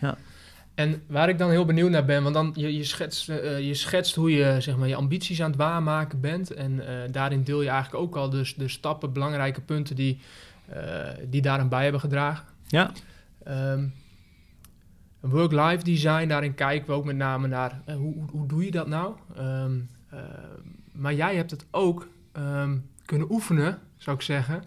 Ja. 0.00 0.16
En 0.74 1.02
waar 1.06 1.28
ik 1.28 1.38
dan 1.38 1.50
heel 1.50 1.64
benieuwd 1.64 1.90
naar 1.90 2.04
ben, 2.04 2.22
want 2.22 2.34
dan 2.34 2.52
je, 2.54 2.76
je, 2.76 2.84
schetst, 2.84 3.26
je 3.60 3.74
schetst 3.74 4.14
hoe 4.14 4.30
je 4.30 4.56
zeg 4.60 4.76
maar, 4.76 4.88
je 4.88 4.96
ambities 4.96 5.42
aan 5.42 5.50
het 5.50 5.58
waarmaken 5.58 6.20
bent. 6.20 6.50
En 6.50 6.82
daarin 7.10 7.42
deel 7.42 7.62
je 7.62 7.68
eigenlijk 7.68 8.02
ook 8.04 8.16
al 8.16 8.30
dus 8.30 8.54
de 8.54 8.68
stappen, 8.68 9.12
belangrijke 9.12 9.60
punten 9.60 9.96
die, 9.96 10.20
die 11.28 11.42
daaraan 11.42 11.68
bij 11.68 11.82
hebben 11.82 12.00
gedragen. 12.00 12.44
Ja. 12.66 12.92
Um, 13.48 13.94
Work-life 15.30 15.84
design, 15.84 16.28
daarin 16.28 16.54
kijken 16.54 16.86
we 16.86 16.92
ook 16.92 17.04
met 17.04 17.16
name 17.16 17.48
naar 17.48 17.82
uh, 17.88 17.94
hoe, 17.94 18.14
hoe, 18.30 18.46
doe 18.46 18.64
je 18.64 18.70
dat 18.70 18.86
nou? 18.86 19.14
Um, 19.38 19.88
uh, 20.14 20.20
maar 20.92 21.14
jij 21.14 21.36
hebt 21.36 21.50
het 21.50 21.66
ook 21.70 22.08
um, 22.32 22.90
kunnen 23.04 23.30
oefenen, 23.30 23.78
zou 23.96 24.16
ik 24.16 24.22
zeggen, 24.22 24.64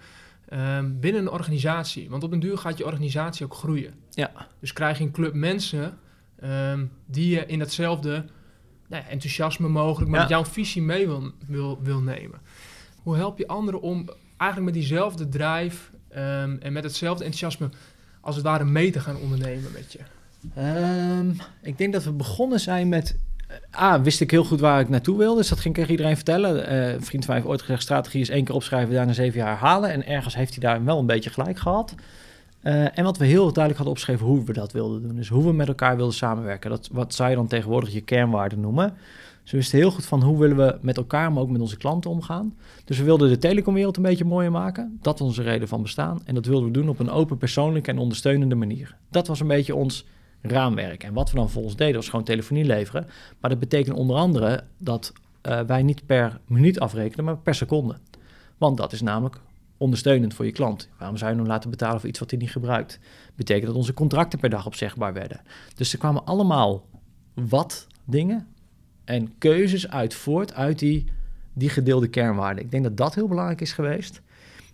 um, 0.53 0.99
binnen 0.99 1.21
een 1.21 1.29
organisatie. 1.29 2.09
Want 2.09 2.23
op 2.23 2.31
een 2.31 2.39
duur 2.39 2.57
gaat 2.57 2.77
je 2.77 2.85
organisatie 2.85 3.45
ook 3.45 3.53
groeien. 3.53 3.93
Ja. 4.09 4.31
Dus 4.59 4.73
krijg 4.73 4.97
je 4.97 5.03
een 5.03 5.11
club 5.11 5.33
mensen 5.33 5.97
die 7.05 7.29
je 7.29 7.45
in 7.45 7.59
datzelfde 7.59 8.25
nou 8.87 9.03
ja, 9.03 9.09
enthousiasme 9.09 9.67
mogelijk, 9.67 10.11
met 10.11 10.21
ja. 10.21 10.27
jouw 10.27 10.45
visie 10.45 10.81
mee 10.81 11.07
wil, 11.07 11.31
wil, 11.47 11.79
wil 11.81 11.99
nemen. 11.99 12.39
Hoe 13.03 13.15
help 13.15 13.37
je 13.37 13.47
anderen 13.47 13.81
om 13.81 14.09
eigenlijk 14.37 14.73
met 14.73 14.81
diezelfde 14.81 15.29
drive 15.29 15.89
en 16.59 16.73
met 16.73 16.83
hetzelfde 16.83 17.23
enthousiasme 17.23 17.69
als 18.21 18.35
het 18.35 18.45
ware 18.45 18.65
mee 18.65 18.91
te 18.91 18.99
gaan 18.99 19.17
ondernemen 19.17 19.71
met 19.71 19.93
je? 19.93 19.99
Um, 20.57 21.37
ik 21.61 21.77
denk 21.77 21.93
dat 21.93 22.03
we 22.03 22.11
begonnen 22.11 22.59
zijn 22.59 22.89
met. 22.89 23.17
Ah, 23.71 24.03
wist 24.03 24.21
ik 24.21 24.31
heel 24.31 24.43
goed 24.43 24.59
waar 24.59 24.79
ik 24.79 24.89
naartoe 24.89 25.17
wilde. 25.17 25.37
Dus 25.37 25.49
dat 25.49 25.59
ging 25.59 25.77
ik 25.77 25.89
iedereen 25.89 26.15
vertellen. 26.15 26.71
Uh, 26.71 26.93
een 26.93 27.03
vriend 27.03 27.25
van 27.25 27.33
mij 27.33 27.35
heeft 27.35 27.53
ooit 27.53 27.61
gezegd: 27.61 27.81
strategie 27.81 28.21
is 28.21 28.29
één 28.29 28.43
keer 28.43 28.55
opschrijven, 28.55 28.93
daarna 28.93 29.13
zeven 29.13 29.39
jaar 29.39 29.47
herhalen. 29.47 29.91
En 29.91 30.07
ergens 30.07 30.35
heeft 30.35 30.55
hij 30.55 30.69
daar 30.69 30.83
wel 30.83 30.99
een 30.99 31.05
beetje 31.05 31.29
gelijk 31.29 31.59
gehad. 31.59 31.95
Uh, 32.63 32.97
en 32.97 33.03
wat 33.03 33.17
we 33.17 33.25
heel 33.25 33.43
duidelijk 33.43 33.75
hadden 33.75 33.87
opgeschreven 33.87 34.25
hoe 34.25 34.43
we 34.43 34.53
dat 34.53 34.71
wilden 34.71 35.01
doen. 35.01 35.15
Dus 35.15 35.29
hoe 35.29 35.43
we 35.43 35.53
met 35.53 35.67
elkaar 35.67 35.95
wilden 35.95 36.15
samenwerken. 36.15 36.69
Dat, 36.69 36.89
wat 36.91 37.13
zou 37.13 37.29
je 37.29 37.35
dan 37.35 37.47
tegenwoordig 37.47 37.93
je 37.93 38.01
kernwaarden 38.01 38.59
noemen. 38.59 38.93
Ze 39.43 39.55
wisten 39.55 39.77
heel 39.77 39.91
goed 39.91 40.05
van 40.05 40.23
hoe 40.23 40.39
willen 40.39 40.57
we 40.57 40.77
met 40.81 40.97
elkaar, 40.97 41.31
maar 41.31 41.43
ook 41.43 41.49
met 41.49 41.61
onze 41.61 41.77
klanten 41.77 42.09
omgaan. 42.09 42.55
Dus 42.85 42.97
we 42.97 43.03
wilden 43.03 43.29
de 43.29 43.37
telecomwereld 43.37 43.97
een 43.97 44.03
beetje 44.03 44.25
mooier 44.25 44.51
maken. 44.51 44.97
Dat 45.01 45.19
was 45.19 45.27
onze 45.27 45.41
reden 45.41 45.67
van 45.67 45.81
bestaan. 45.81 46.21
En 46.25 46.35
dat 46.35 46.45
wilden 46.45 46.65
we 46.65 46.73
doen 46.73 46.89
op 46.89 46.99
een 46.99 47.09
open, 47.09 47.37
persoonlijke 47.37 47.91
en 47.91 47.97
ondersteunende 47.97 48.55
manier. 48.55 48.95
Dat 49.09 49.27
was 49.27 49.39
een 49.39 49.47
beetje 49.47 49.75
ons 49.75 50.05
raamwerk. 50.41 51.03
En 51.03 51.13
wat 51.13 51.29
we 51.29 51.35
dan 51.35 51.49
volgens 51.49 51.75
deden 51.75 51.95
was 51.95 52.09
gewoon 52.09 52.25
telefonie 52.25 52.65
leveren. 52.65 53.07
Maar 53.39 53.49
dat 53.49 53.59
betekent 53.59 53.97
onder 53.97 54.15
andere 54.15 54.63
dat 54.77 55.13
uh, 55.47 55.59
wij 55.61 55.83
niet 55.83 56.05
per 56.05 56.39
minuut 56.47 56.79
afrekenen, 56.79 57.25
maar 57.25 57.37
per 57.37 57.55
seconde. 57.55 57.95
Want 58.57 58.77
dat 58.77 58.93
is 58.93 59.01
namelijk 59.01 59.39
ondersteunend 59.77 60.33
voor 60.33 60.45
je 60.45 60.51
klant. 60.51 60.89
Waarom 60.97 61.17
zou 61.17 61.31
je 61.31 61.37
hem 61.37 61.47
laten 61.47 61.69
betalen 61.69 61.99
voor 61.99 62.09
iets 62.09 62.19
wat 62.19 62.29
hij 62.29 62.39
niet 62.39 62.51
gebruikt? 62.51 62.99
Betekent 63.35 63.65
dat 63.65 63.75
onze 63.75 63.93
contracten 63.93 64.39
per 64.39 64.49
dag 64.49 64.65
opzegbaar 64.65 65.13
werden. 65.13 65.41
Dus 65.75 65.93
er 65.93 65.99
kwamen 65.99 66.25
allemaal 66.25 66.85
wat 67.33 67.87
dingen 68.05 68.47
en 69.05 69.37
keuzes 69.37 69.89
uit 69.89 70.13
voort 70.13 70.53
uit 70.53 70.79
die, 70.79 71.05
die 71.53 71.69
gedeelde 71.69 72.07
kernwaarden. 72.07 72.63
Ik 72.63 72.71
denk 72.71 72.83
dat 72.83 72.97
dat 72.97 73.15
heel 73.15 73.27
belangrijk 73.27 73.61
is 73.61 73.73
geweest. 73.73 74.21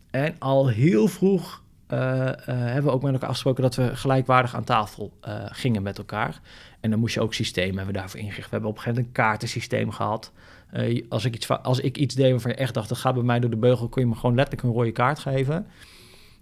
En 0.09 0.35
al 0.39 0.67
heel 0.67 1.07
vroeg 1.07 1.63
hebben 1.87 2.83
we 2.83 2.91
ook 2.91 3.01
met 3.01 3.13
elkaar 3.13 3.27
afgesproken 3.27 3.63
dat 3.63 3.75
we 3.75 3.95
gelijkwaardig 3.95 4.55
aan 4.55 4.63
tafel 4.63 5.13
uh, 5.27 5.45
gingen 5.45 5.83
met 5.83 5.97
elkaar. 5.97 6.41
En 6.79 6.89
dan 6.89 6.99
moest 6.99 7.13
je 7.13 7.21
ook 7.21 7.33
systemen 7.33 7.75
hebben 7.75 7.93
daarvoor 7.93 8.19
ingericht. 8.19 8.49
We 8.49 8.51
hebben 8.51 8.69
op 8.69 8.75
een 8.75 8.81
gegeven 8.81 9.03
moment 9.03 9.17
een 9.17 9.23
kaartensysteem 9.23 9.91
gehad. 9.91 10.31
als, 11.09 11.25
ik 11.25 11.35
iets, 11.35 11.49
als 11.49 11.79
ik 11.79 11.97
iets 11.97 12.15
deed 12.15 12.31
waarvan 12.31 12.51
je 12.51 12.57
echt 12.57 12.73
dacht, 12.73 12.89
dat 12.89 12.97
gaat 12.97 13.13
bij 13.13 13.23
mij 13.23 13.39
door 13.39 13.49
de 13.49 13.55
beugel, 13.55 13.89
kon 13.89 14.01
je 14.01 14.07
me 14.09 14.15
gewoon 14.15 14.35
letterlijk 14.35 14.67
een 14.67 14.73
rode 14.73 14.91
kaart 14.91 15.19
geven. 15.19 15.67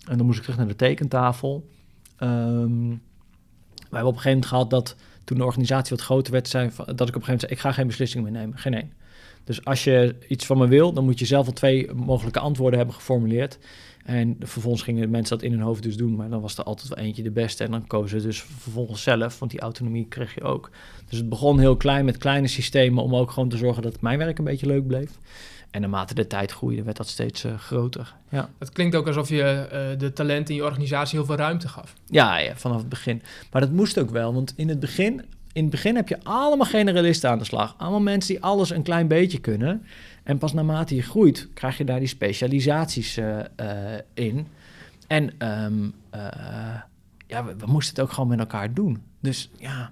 En 0.07 0.17
dan 0.17 0.25
moest 0.25 0.37
ik 0.37 0.43
terug 0.43 0.59
naar 0.59 0.67
de 0.67 0.75
tekentafel. 0.75 1.69
Um, 2.19 3.01
we 3.89 4.01
hebben 4.01 4.09
op 4.09 4.15
een 4.15 4.21
gegeven 4.21 4.29
moment 4.29 4.45
gehad 4.45 4.69
dat 4.69 4.95
toen 5.23 5.37
de 5.37 5.43
organisatie 5.43 5.95
wat 5.95 6.05
groter 6.05 6.31
werd, 6.31 6.51
dat 6.51 6.65
ik 6.65 6.75
op 6.75 6.97
een 6.97 6.97
gegeven 6.97 7.15
moment 7.15 7.41
zei, 7.41 7.51
ik 7.51 7.59
ga 7.59 7.71
geen 7.71 7.87
beslissing 7.87 8.23
meer 8.23 8.31
nemen, 8.31 8.57
geen 8.57 8.73
één. 8.73 8.93
Dus 9.45 9.65
als 9.65 9.83
je 9.83 10.15
iets 10.27 10.45
van 10.45 10.57
me 10.57 10.67
wil, 10.67 10.93
dan 10.93 11.03
moet 11.03 11.19
je 11.19 11.25
zelf 11.25 11.45
al 11.45 11.53
twee 11.53 11.93
mogelijke 11.93 12.39
antwoorden 12.39 12.77
hebben 12.77 12.95
geformuleerd. 12.95 13.57
En 14.05 14.35
vervolgens 14.39 14.83
gingen 14.83 15.09
mensen 15.09 15.37
dat 15.37 15.45
in 15.45 15.51
hun 15.51 15.61
hoofd 15.61 15.83
dus 15.83 15.97
doen, 15.97 16.15
maar 16.15 16.29
dan 16.29 16.41
was 16.41 16.57
er 16.57 16.63
altijd 16.63 16.87
wel 16.87 17.05
eentje 17.05 17.23
de 17.23 17.31
beste. 17.31 17.63
En 17.63 17.71
dan 17.71 17.87
kozen 17.87 18.21
ze 18.21 18.27
dus 18.27 18.41
vervolgens 18.41 19.03
zelf, 19.03 19.39
want 19.39 19.51
die 19.51 19.59
autonomie 19.59 20.07
kreeg 20.07 20.35
je 20.35 20.41
ook. 20.41 20.69
Dus 21.09 21.17
het 21.17 21.29
begon 21.29 21.59
heel 21.59 21.77
klein 21.77 22.05
met 22.05 22.17
kleine 22.17 22.47
systemen 22.47 23.03
om 23.03 23.15
ook 23.15 23.31
gewoon 23.31 23.49
te 23.49 23.57
zorgen 23.57 23.83
dat 23.83 24.01
mijn 24.01 24.17
werk 24.17 24.37
een 24.37 24.43
beetje 24.43 24.67
leuk 24.67 24.87
bleef. 24.87 25.11
En 25.71 25.81
naarmate 25.81 26.13
de 26.13 26.27
tijd 26.27 26.51
groeide, 26.51 26.83
werd 26.83 26.97
dat 26.97 27.07
steeds 27.07 27.45
uh, 27.45 27.57
groter. 27.57 28.15
Ja. 28.29 28.49
Het 28.59 28.69
klinkt 28.71 28.95
ook 28.95 29.07
alsof 29.07 29.29
je 29.29 29.67
uh, 29.93 29.99
de 29.99 30.13
talenten 30.13 30.53
in 30.53 30.61
je 30.61 30.67
organisatie 30.67 31.17
heel 31.17 31.27
veel 31.27 31.35
ruimte 31.35 31.67
gaf. 31.67 31.93
Ja, 32.05 32.37
ja, 32.37 32.55
vanaf 32.55 32.77
het 32.77 32.89
begin. 32.89 33.21
Maar 33.51 33.61
dat 33.61 33.71
moest 33.71 33.99
ook 33.99 34.09
wel, 34.09 34.33
want 34.33 34.53
in 34.55 34.69
het 34.69 34.79
begin, 34.79 35.21
in 35.55 35.61
het 35.61 35.71
begin 35.71 35.95
heb 35.95 36.07
je 36.07 36.23
allemaal 36.23 36.65
generalisten 36.65 37.29
aan 37.29 37.37
de 37.37 37.43
slag. 37.43 37.75
Allemaal 37.77 38.01
mensen 38.01 38.33
die 38.33 38.43
alles 38.43 38.69
een 38.69 38.83
klein 38.83 39.07
beetje 39.07 39.39
kunnen. 39.39 39.85
En 40.23 40.37
pas 40.37 40.53
naarmate 40.53 40.95
je 40.95 41.01
groeit, 41.01 41.47
krijg 41.53 41.77
je 41.77 41.83
daar 41.83 41.99
die 41.99 42.07
specialisaties 42.07 43.17
uh, 43.17 43.39
in. 44.13 44.47
En 45.07 45.47
um, 45.63 45.93
ja, 47.27 47.45
we, 47.45 47.55
we 47.57 47.65
moesten 47.65 47.95
het 47.95 48.03
ook 48.03 48.11
gewoon 48.11 48.29
met 48.29 48.39
elkaar 48.39 48.73
doen. 48.73 49.01
Dus 49.19 49.49
ja, 49.57 49.91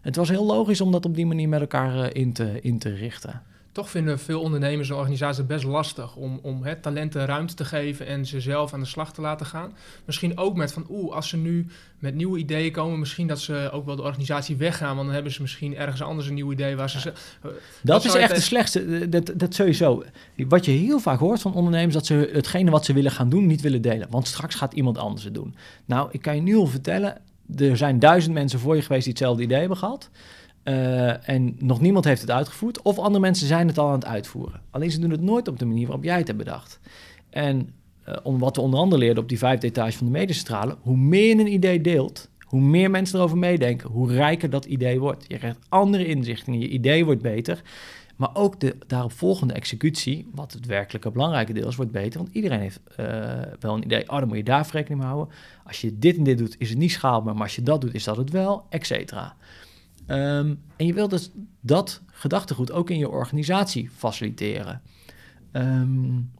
het 0.00 0.16
was 0.16 0.28
heel 0.28 0.46
logisch 0.46 0.80
om 0.80 0.92
dat 0.92 1.04
op 1.04 1.14
die 1.14 1.26
manier 1.26 1.48
met 1.48 1.60
elkaar 1.60 2.14
in, 2.14 2.32
te, 2.32 2.60
in 2.60 2.78
te 2.78 2.94
richten 2.94 3.42
toch 3.72 3.90
vinden 3.90 4.18
veel 4.18 4.40
ondernemers 4.40 4.88
en 4.90 4.96
organisaties 4.96 5.46
best 5.46 5.64
lastig 5.64 6.16
om, 6.16 6.38
om 6.42 6.62
hè, 6.62 6.76
talenten 6.76 7.26
ruimte 7.26 7.54
te 7.54 7.64
geven 7.64 8.06
en 8.06 8.26
ze 8.26 8.40
zelf 8.40 8.72
aan 8.72 8.80
de 8.80 8.86
slag 8.86 9.12
te 9.12 9.20
laten 9.20 9.46
gaan. 9.46 9.72
Misschien 10.04 10.38
ook 10.38 10.56
met 10.56 10.72
van, 10.72 10.86
oeh, 10.90 11.14
als 11.14 11.28
ze 11.28 11.36
nu 11.36 11.66
met 11.98 12.14
nieuwe 12.14 12.38
ideeën 12.38 12.72
komen, 12.72 12.98
misschien 12.98 13.26
dat 13.26 13.40
ze 13.40 13.70
ook 13.72 13.86
wel 13.86 13.96
de 13.96 14.02
organisatie 14.02 14.56
weggaan, 14.56 14.94
want 14.94 15.04
dan 15.04 15.14
hebben 15.14 15.32
ze 15.32 15.42
misschien 15.42 15.76
ergens 15.76 16.02
anders 16.02 16.28
een 16.28 16.34
nieuw 16.34 16.52
idee 16.52 16.76
waar 16.76 16.90
ze... 16.90 17.12
Ja. 17.42 17.50
dat 17.82 18.04
is 18.04 18.14
echt 18.14 18.34
de 18.34 18.40
slechtste, 18.40 19.08
dat, 19.08 19.32
dat 19.36 19.54
sowieso. 19.54 20.04
Wat 20.36 20.64
je 20.64 20.70
heel 20.70 21.00
vaak 21.00 21.18
hoort 21.18 21.40
van 21.40 21.54
ondernemers, 21.54 21.94
dat 21.94 22.06
ze 22.06 22.30
hetgene 22.32 22.70
wat 22.70 22.84
ze 22.84 22.92
willen 22.92 23.10
gaan 23.10 23.28
doen 23.28 23.46
niet 23.46 23.60
willen 23.60 23.82
delen, 23.82 24.06
want 24.10 24.26
straks 24.26 24.54
gaat 24.54 24.72
iemand 24.72 24.98
anders 24.98 25.24
het 25.24 25.34
doen. 25.34 25.54
Nou, 25.84 26.08
ik 26.10 26.22
kan 26.22 26.34
je 26.34 26.42
nu 26.42 26.56
al 26.56 26.66
vertellen, 26.66 27.20
er 27.56 27.76
zijn 27.76 27.98
duizend 27.98 28.34
mensen 28.34 28.58
voor 28.58 28.76
je 28.76 28.82
geweest 28.82 29.04
die 29.04 29.12
hetzelfde 29.12 29.42
idee 29.42 29.58
hebben 29.58 29.76
gehad. 29.76 30.10
Uh, 30.64 31.28
en 31.28 31.56
nog 31.58 31.80
niemand 31.80 32.04
heeft 32.04 32.20
het 32.20 32.30
uitgevoerd. 32.30 32.82
Of 32.82 32.98
andere 32.98 33.20
mensen 33.20 33.46
zijn 33.46 33.68
het 33.68 33.78
al 33.78 33.86
aan 33.86 33.94
het 33.94 34.04
uitvoeren. 34.04 34.60
Alleen 34.70 34.90
ze 34.90 35.00
doen 35.00 35.10
het 35.10 35.20
nooit 35.20 35.48
op 35.48 35.58
de 35.58 35.64
manier 35.64 35.86
waarop 35.86 36.04
jij 36.04 36.18
het 36.18 36.26
hebt 36.26 36.38
bedacht. 36.38 36.80
En 37.30 37.70
uh, 38.08 38.16
om 38.22 38.38
wat 38.38 38.56
we 38.56 38.62
onder 38.62 38.80
andere 38.80 39.00
leerden 39.00 39.22
op 39.22 39.28
die 39.28 39.38
vijfde 39.38 39.66
etage 39.66 39.96
van 39.96 40.06
de 40.06 40.12
medicentrale... 40.12 40.76
hoe 40.80 40.96
meer 40.96 41.26
je 41.26 41.40
een 41.40 41.52
idee 41.52 41.80
deelt, 41.80 42.30
hoe 42.40 42.60
meer 42.60 42.90
mensen 42.90 43.18
erover 43.18 43.38
meedenken... 43.38 43.90
hoe 43.90 44.12
rijker 44.12 44.50
dat 44.50 44.64
idee 44.64 45.00
wordt. 45.00 45.24
Je 45.28 45.38
krijgt 45.38 45.58
andere 45.68 46.06
inzichten, 46.06 46.60
je 46.60 46.68
idee 46.68 47.04
wordt 47.04 47.22
beter... 47.22 47.62
Maar 48.16 48.30
ook 48.34 48.60
de 48.60 48.76
daaropvolgende 48.86 49.54
executie, 49.54 50.28
wat 50.34 50.52
het 50.52 50.66
werkelijke 50.66 51.10
belangrijke 51.10 51.52
deel 51.52 51.68
is, 51.68 51.76
wordt 51.76 51.90
beter. 51.90 52.20
Want 52.20 52.34
iedereen 52.34 52.60
heeft 52.60 52.80
uh, 53.00 53.06
wel 53.60 53.74
een 53.74 53.84
idee. 53.84 54.10
Oh, 54.10 54.18
dan 54.18 54.28
moet 54.28 54.36
je 54.36 54.42
daar 54.42 54.68
rekening 54.72 55.00
mee 55.00 55.10
houden. 55.10 55.34
Als 55.64 55.80
je 55.80 55.98
dit 55.98 56.16
en 56.16 56.22
dit 56.22 56.38
doet, 56.38 56.54
is 56.58 56.68
het 56.68 56.78
niet 56.78 56.90
schaalbaar. 56.90 57.34
Maar 57.34 57.42
als 57.42 57.54
je 57.54 57.62
dat 57.62 57.80
doet, 57.80 57.94
is 57.94 58.04
dat 58.04 58.16
het 58.16 58.30
wel, 58.30 58.64
et 58.68 58.86
cetera. 58.86 59.36
Um, 60.06 60.60
en 60.76 60.86
je 60.86 60.92
wilt 60.92 61.10
dus 61.10 61.30
dat 61.60 62.02
gedachtegoed 62.06 62.72
ook 62.72 62.90
in 62.90 62.98
je 62.98 63.08
organisatie 63.08 63.90
faciliteren. 63.90 64.82
Um, 65.52 66.30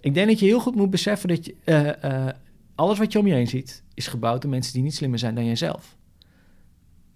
ik 0.00 0.14
denk 0.14 0.28
dat 0.28 0.38
je 0.38 0.46
heel 0.46 0.60
goed 0.60 0.74
moet 0.74 0.90
beseffen 0.90 1.28
dat 1.28 1.44
je, 1.44 1.54
uh, 1.64 2.10
uh, 2.10 2.28
alles 2.74 2.98
wat 2.98 3.12
je 3.12 3.18
om 3.18 3.26
je 3.26 3.34
heen 3.34 3.48
ziet, 3.48 3.82
is 3.94 4.06
gebouwd 4.06 4.42
door 4.42 4.50
mensen 4.50 4.72
die 4.72 4.82
niet 4.82 4.94
slimmer 4.94 5.18
zijn 5.18 5.34
dan 5.34 5.44
jijzelf. 5.44 5.96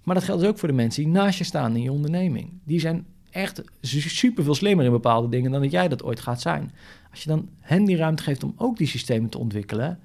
Maar 0.02 0.14
dat 0.14 0.24
geldt 0.24 0.40
dus 0.40 0.50
ook 0.50 0.58
voor 0.58 0.68
de 0.68 0.74
mensen 0.74 1.02
die 1.02 1.12
naast 1.12 1.38
je 1.38 1.44
staan 1.44 1.76
in 1.76 1.82
je 1.82 1.92
onderneming. 1.92 2.50
Die 2.64 2.80
zijn 2.80 3.06
echt 3.30 3.62
super 3.80 4.44
veel 4.44 4.54
slimmer 4.54 4.84
in 4.84 4.90
bepaalde 4.90 5.28
dingen 5.28 5.50
dan 5.50 5.62
dat 5.62 5.70
jij 5.70 5.88
dat 5.88 6.02
ooit 6.02 6.20
gaat 6.20 6.40
zijn. 6.40 6.72
Als 7.10 7.22
je 7.22 7.28
dan 7.28 7.48
hen 7.60 7.84
die 7.84 7.96
ruimte 7.96 8.22
geeft 8.22 8.44
om 8.44 8.54
ook 8.56 8.76
die 8.76 8.86
systemen 8.86 9.30
te 9.30 9.38
ontwikkelen, 9.38 9.98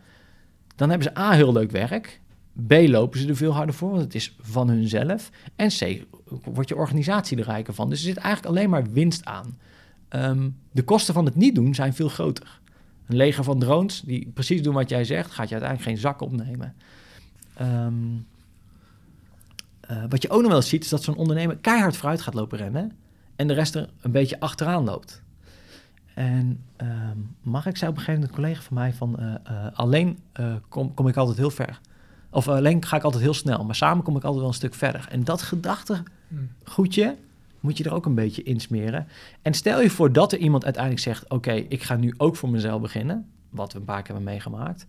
dan 0.76 0.90
hebben 0.90 1.08
ze 1.08 1.20
A, 1.20 1.32
heel 1.32 1.52
leuk 1.52 1.72
werk. 1.72 2.22
B, 2.68 2.72
lopen 2.72 3.20
ze 3.20 3.28
er 3.28 3.36
veel 3.36 3.54
harder 3.54 3.76
voor, 3.76 3.90
want 3.90 4.02
het 4.02 4.16
is 4.16 4.36
van 4.40 4.70
hunzelf. 4.70 5.32
En 5.56 5.70
C, 5.70 6.06
wordt 6.44 6.70
je 6.70 6.76
organisatie 6.76 7.38
er 7.38 7.44
rijker 7.44 7.74
van. 7.74 7.90
Dus 7.90 8.00
er 8.00 8.06
zit 8.06 8.18
eigenlijk 8.18 8.56
alleen 8.56 8.70
maar 8.70 8.92
winst 8.92 9.26
aan. 9.26 9.58
Um, 10.10 10.58
de 10.72 10.84
kosten 10.84 11.14
van 11.14 11.26
het 11.26 11.36
niet 11.36 11.56
doen 11.56 11.76
zijn 11.76 11.94
veel 11.94 12.10
groter. 12.10 12.60
Een 13.06 13.16
leger 13.16 13.44
van 13.44 13.60
drones 13.60 14.02
die 14.02 14.32
precies 14.34 14.62
doen 14.62 14.74
wat 14.74 14.90
jij 14.90 15.04
zegt, 15.04 15.32
gaat 15.32 15.50
je 15.50 15.56
uiteindelijk 15.56 15.90
geen 15.90 16.02
zak 16.02 16.22
opnemen. 16.22 16.76
Um, 17.62 18.26
uh, 19.92 20.04
wat 20.10 20.22
je 20.22 20.30
ook 20.30 20.42
nog 20.42 20.52
wel 20.52 20.62
ziet, 20.62 20.84
is 20.84 20.90
dat 20.90 21.04
zo'n 21.04 21.16
ondernemer 21.16 21.58
keihard 21.58 21.98
vooruit 21.98 22.22
gaat 22.22 22.34
lopen 22.34 22.58
rennen 22.58 22.92
en 23.36 23.48
de 23.48 23.54
rest 23.54 23.76
er 23.76 23.90
een 24.02 24.12
beetje 24.12 24.40
achteraan 24.40 24.84
loopt. 24.84 25.22
En 26.14 26.64
um, 26.82 27.36
mag 27.42 27.66
ik 27.66 27.78
zei 27.78 27.92
op 27.92 27.98
een 27.98 28.04
gegeven 28.04 28.22
moment 28.22 28.30
een 28.30 28.44
collega 28.44 28.62
van 28.62 28.76
mij 28.78 28.94
van 28.94 29.16
uh, 29.20 29.34
uh, 29.52 29.68
alleen 29.74 30.20
kom, 30.70 30.94
kom 30.94 31.08
ik 31.08 31.18
altijd 31.18 31.38
heel 31.38 31.52
ver. 31.52 31.80
Of 32.36 32.48
alleen 32.48 32.86
ga 32.86 32.98
ik 32.98 33.04
altijd 33.04 33.24
heel 33.24 33.34
snel, 33.34 33.64
maar 33.64 33.76
samen 33.76 34.04
kom 34.04 34.16
ik 34.16 34.24
altijd 34.24 34.40
wel 34.40 34.48
een 34.48 34.56
stuk 34.56 34.74
verder. 34.74 35.08
En 35.10 35.24
dat 35.24 35.42
gedachtegoedje 35.42 37.16
moet 37.60 37.78
je 37.78 37.84
er 37.84 37.94
ook 37.94 38.06
een 38.06 38.16
beetje 38.16 38.44
insmeren. 38.44 39.08
En 39.42 39.54
stel 39.54 39.82
je 39.82 39.90
voor 39.90 40.12
dat 40.12 40.32
er 40.32 40.38
iemand 40.38 40.64
uiteindelijk 40.64 41.04
zegt: 41.04 41.30
Oké, 41.30 41.52
ik 41.52 41.84
ga 41.84 41.96
nu 41.96 42.14
ook 42.18 42.36
voor 42.36 42.50
mezelf 42.50 42.82
beginnen, 42.82 43.30
wat 43.50 43.74
we 43.74 43.80
een 43.80 43.86
paar 43.86 44.02
keer 44.02 44.14
hebben 44.14 44.34
meegemaakt. 44.34 44.88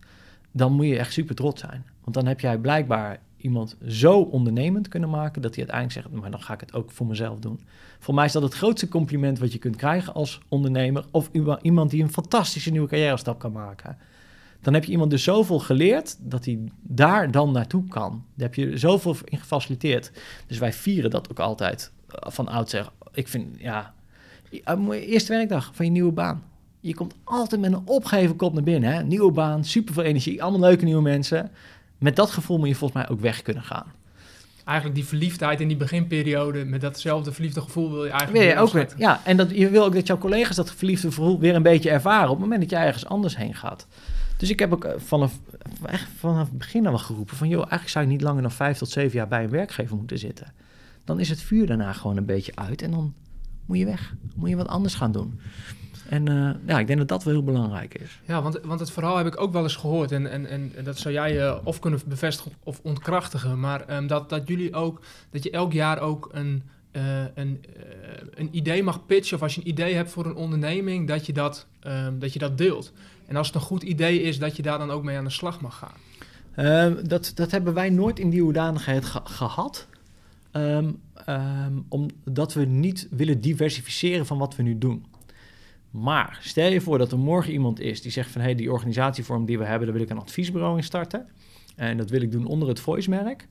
Dan 0.51 0.73
moet 0.73 0.85
je 0.85 0.97
echt 0.97 1.13
super 1.13 1.35
trots 1.35 1.61
zijn. 1.61 1.85
Want 2.03 2.15
dan 2.15 2.25
heb 2.25 2.39
jij 2.39 2.57
blijkbaar 2.57 3.19
iemand 3.37 3.75
zo 3.87 4.19
ondernemend 4.19 4.87
kunnen 4.87 5.09
maken 5.09 5.41
dat 5.41 5.55
hij 5.55 5.67
uiteindelijk 5.67 6.07
zegt: 6.07 6.21
Maar 6.21 6.31
dan 6.31 6.41
ga 6.41 6.53
ik 6.53 6.59
het 6.59 6.73
ook 6.73 6.91
voor 6.91 7.05
mezelf 7.05 7.39
doen. 7.39 7.59
Voor 7.99 8.13
mij 8.13 8.25
is 8.25 8.31
dat 8.31 8.43
het 8.43 8.53
grootste 8.53 8.87
compliment 8.87 9.39
wat 9.39 9.53
je 9.53 9.59
kunt 9.59 9.75
krijgen 9.75 10.13
als 10.13 10.39
ondernemer. 10.47 11.05
Of 11.11 11.29
iemand 11.61 11.89
die 11.89 12.03
een 12.03 12.11
fantastische 12.11 12.71
nieuwe 12.71 12.87
carrière 12.87 13.17
stap 13.17 13.39
kan 13.39 13.51
maken 13.51 13.97
dan 14.61 14.73
heb 14.73 14.83
je 14.83 14.91
iemand 14.91 15.11
dus 15.11 15.23
zoveel 15.23 15.59
geleerd 15.59 16.17
dat 16.19 16.45
hij 16.45 16.59
daar 16.81 17.31
dan 17.31 17.51
naartoe 17.51 17.87
kan. 17.87 18.23
Daar 18.35 18.47
heb 18.47 18.55
je 18.55 18.77
zoveel 18.77 19.15
in 19.23 19.37
gefaciliteerd. 19.37 20.11
Dus 20.47 20.57
wij 20.57 20.73
vieren 20.73 21.09
dat 21.09 21.31
ook 21.31 21.39
altijd 21.39 21.91
eh, 22.09 22.31
van 22.31 22.47
oudsher. 22.47 22.89
Ik 23.13 23.27
vind, 23.27 23.59
ja, 23.59 23.93
eh, 24.63 24.89
eerste 24.89 25.33
werkdag 25.33 25.71
van 25.73 25.85
je 25.85 25.91
nieuwe 25.91 26.11
baan. 26.11 26.43
Je 26.79 26.95
komt 26.95 27.15
altijd 27.23 27.61
met 27.61 27.73
een 27.73 27.81
opgeven 27.85 28.35
kop 28.35 28.53
naar 28.53 28.63
binnen. 28.63 28.93
Hè? 28.93 29.03
Nieuwe 29.03 29.31
baan, 29.31 29.65
superveel 29.65 30.03
energie, 30.03 30.43
allemaal 30.43 30.69
leuke 30.69 30.85
nieuwe 30.85 31.01
mensen. 31.01 31.51
Met 31.97 32.15
dat 32.15 32.31
gevoel 32.31 32.57
moet 32.57 32.67
je 32.67 32.75
volgens 32.75 33.03
mij 33.03 33.09
ook 33.09 33.21
weg 33.21 33.41
kunnen 33.41 33.63
gaan. 33.63 33.91
Eigenlijk 34.65 34.97
die 34.97 35.07
verliefdheid 35.07 35.61
in 35.61 35.67
die 35.67 35.77
beginperiode, 35.77 36.65
met 36.65 36.81
datzelfde 36.81 37.31
verliefde 37.31 37.61
gevoel 37.61 37.91
wil 37.91 38.03
je 38.03 38.09
eigenlijk 38.09 38.43
weer 38.43 38.57
ook 38.57 38.71
weer. 38.71 38.93
Ja, 38.97 39.21
en 39.23 39.37
dat, 39.37 39.49
je 39.51 39.69
wil 39.69 39.83
ook 39.83 39.93
dat 39.93 40.07
jouw 40.07 40.17
collega's 40.17 40.55
dat 40.55 40.71
verliefde 40.71 41.07
gevoel 41.07 41.39
weer 41.39 41.55
een 41.55 41.63
beetje 41.63 41.89
ervaren 41.89 42.29
op 42.29 42.35
het 42.35 42.39
moment 42.39 42.61
dat 42.61 42.69
jij 42.69 42.85
ergens 42.85 43.05
anders 43.05 43.37
heen 43.37 43.55
gaat. 43.55 43.87
Dus 44.37 44.49
ik 44.49 44.59
heb 44.59 44.73
ook 44.73 44.83
eh, 44.83 44.99
vanaf, 44.99 45.39
echt 45.85 46.09
vanaf 46.17 46.49
het 46.49 46.57
begin 46.57 46.87
al 46.87 46.97
geroepen 46.97 47.35
van... 47.35 47.47
joh, 47.47 47.59
eigenlijk 47.59 47.89
zou 47.89 48.05
je 48.05 48.11
niet 48.11 48.21
langer 48.21 48.41
dan 48.41 48.51
vijf 48.51 48.77
tot 48.77 48.89
zeven 48.89 49.17
jaar 49.17 49.27
bij 49.27 49.43
een 49.43 49.49
werkgever 49.49 49.95
moeten 49.97 50.17
zitten. 50.17 50.53
Dan 51.03 51.19
is 51.19 51.29
het 51.29 51.41
vuur 51.41 51.67
daarna 51.67 51.93
gewoon 51.93 52.17
een 52.17 52.25
beetje 52.25 52.55
uit 52.55 52.81
en 52.81 52.91
dan 52.91 53.13
moet 53.65 53.77
je 53.77 53.85
weg. 53.85 54.13
moet 54.35 54.49
je 54.49 54.55
wat 54.55 54.67
anders 54.67 54.95
gaan 54.95 55.11
doen. 55.11 55.39
En 56.09 56.29
uh, 56.29 56.51
ja, 56.65 56.79
ik 56.79 56.87
denk 56.87 56.99
dat 56.99 57.07
dat 57.07 57.23
wel 57.23 57.33
heel 57.33 57.43
belangrijk 57.43 57.93
is. 57.93 58.19
Ja, 58.25 58.41
want, 58.41 58.59
want 58.63 58.79
het 58.79 58.91
verhaal 58.91 59.17
heb 59.17 59.27
ik 59.27 59.41
ook 59.41 59.53
wel 59.53 59.63
eens 59.63 59.75
gehoord. 59.75 60.11
En, 60.11 60.31
en, 60.31 60.45
en 60.45 60.83
dat 60.83 60.97
zou 60.97 61.13
jij 61.13 61.41
uh, 61.41 61.57
of 61.63 61.79
kunnen 61.79 61.99
bevestigen 62.07 62.51
of 62.63 62.79
ontkrachtigen. 62.83 63.59
Maar 63.59 63.95
um, 63.95 64.07
dat, 64.07 64.29
dat 64.29 64.47
jullie 64.47 64.73
ook, 64.73 65.01
dat 65.29 65.43
je 65.43 65.51
elk 65.51 65.73
jaar 65.73 65.99
ook 65.99 66.29
een 66.31 66.63
eh, 66.97 67.23
een, 67.33 67.63
eh, 67.75 67.81
een 68.33 68.49
idee 68.51 68.83
mag 68.83 69.05
pitchen 69.05 69.35
of 69.35 69.43
als 69.43 69.55
je 69.55 69.61
een 69.61 69.67
idee 69.67 69.93
hebt 69.93 70.09
voor 70.09 70.25
een 70.25 70.35
onderneming, 70.35 71.07
dat 71.07 71.25
je 71.25 71.33
dat, 71.33 71.67
ehm, 71.79 72.19
dat 72.19 72.33
je 72.33 72.39
dat 72.39 72.57
deelt. 72.57 72.93
En 73.27 73.35
als 73.35 73.47
het 73.47 73.55
een 73.55 73.61
goed 73.61 73.83
idee 73.83 74.21
is, 74.21 74.39
dat 74.39 74.55
je 74.55 74.61
daar 74.61 74.77
dan 74.77 74.91
ook 74.91 75.03
mee 75.03 75.17
aan 75.17 75.23
de 75.23 75.29
slag 75.29 75.61
mag 75.61 75.77
gaan. 75.77 75.97
Ehm, 76.55 77.07
dat, 77.07 77.31
dat 77.35 77.51
hebben 77.51 77.73
wij 77.73 77.89
nooit 77.89 78.19
in 78.19 78.29
die 78.29 78.41
hoedanigheid 78.41 79.05
ge- 79.05 79.21
gehad. 79.23 79.87
Ehm, 80.51 80.91
ehm, 81.25 81.73
omdat 81.89 82.53
we 82.53 82.65
niet 82.65 83.07
willen 83.11 83.41
diversificeren 83.41 84.25
van 84.25 84.37
wat 84.37 84.55
we 84.55 84.63
nu 84.63 84.77
doen. 84.77 85.05
Maar 85.91 86.39
stel 86.41 86.71
je 86.71 86.81
voor 86.81 86.97
dat 86.97 87.11
er 87.11 87.19
morgen 87.19 87.51
iemand 87.53 87.79
is 87.79 88.01
die 88.01 88.11
zegt 88.11 88.31
van... 88.31 88.41
hé, 88.41 88.47
hey, 88.47 88.55
die 88.55 88.71
organisatievorm 88.71 89.45
die 89.45 89.57
we 89.57 89.65
hebben, 89.65 89.87
daar 89.87 89.95
wil 89.95 90.05
ik 90.05 90.09
een 90.09 90.17
adviesbureau 90.19 90.77
in 90.77 90.83
starten. 90.83 91.27
En 91.75 91.97
dat 91.97 92.09
wil 92.09 92.21
ik 92.21 92.31
doen 92.31 92.45
onder 92.45 92.67
het 92.67 92.79
Voice-merk. 92.79 93.47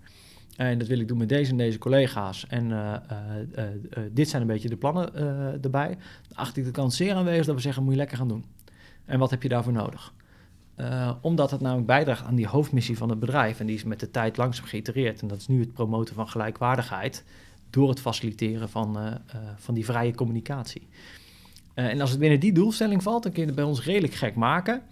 En 0.57 0.79
dat 0.79 0.89
wil 0.89 1.01
ik 1.01 1.09
doen 1.09 1.19
met 1.19 1.29
deze 1.29 1.51
en 1.51 1.57
deze 1.57 1.79
collega's. 1.79 2.47
En 2.47 2.73
eh, 2.73 2.95
eh, 2.95 3.67
eh, 3.91 4.03
dit 4.13 4.29
zijn 4.29 4.43
een 4.43 4.49
beetje 4.49 4.69
de 4.69 4.77
plannen 4.77 5.15
erbij. 5.63 5.89
Dan 6.29 6.37
acht 6.37 6.57
ik 6.57 6.65
de 6.65 6.71
kans 6.71 6.97
zeer 6.97 7.15
aanwezig 7.15 7.47
dat 7.47 7.55
we 7.55 7.61
zeggen, 7.61 7.83
moet 7.83 7.93
je 7.93 7.99
lekker 7.99 8.17
gaan 8.17 8.29
doen. 8.29 8.45
En 9.07 9.19
wat 9.19 9.31
heb 9.31 9.43
je 9.43 9.49
daarvoor 9.49 9.73
nodig? 9.73 10.15
Eh, 10.75 11.11
omdat 11.21 11.51
het 11.51 11.61
namelijk 11.61 11.87
bijdraagt 11.87 12.25
aan 12.25 12.35
die 12.35 12.47
hoofdmissie 12.47 12.97
van 12.97 13.09
het 13.09 13.19
bedrijf. 13.19 13.61
En 13.61 13.67
die 13.67 13.77
is 13.77 13.85
met 13.85 14.01
de 14.01 14.11
tijd 14.11 14.37
langzaam 14.37 14.65
geïtereerd. 14.65 15.23
En 15.23 15.29
dat 15.29 15.39
is 15.39 15.49
nu 15.49 15.61
het 15.61 15.73
promoten 15.73 16.15
van 16.15 16.29
gelijkwaardigheid. 16.29 17.25
Door 17.71 17.89
het 17.89 18.01
faciliteren 18.01 18.69
van, 18.69 18.99
eh, 18.99 19.07
eh, 19.07 19.17
van 19.57 19.75
die 19.75 19.85
vrije 19.85 20.15
communicatie. 20.15 20.89
En 21.75 22.01
als 22.01 22.11
het 22.11 22.19
binnen 22.19 22.41
die 22.41 22.53
doelstelling 22.53 23.03
valt, 23.03 23.23
dan 23.23 23.33
kun 23.33 23.41
je 23.41 23.47
het 23.47 23.57
bij 23.57 23.65
ons 23.65 23.85
redelijk 23.85 24.15
gek 24.15 24.35
maken. 24.35 24.83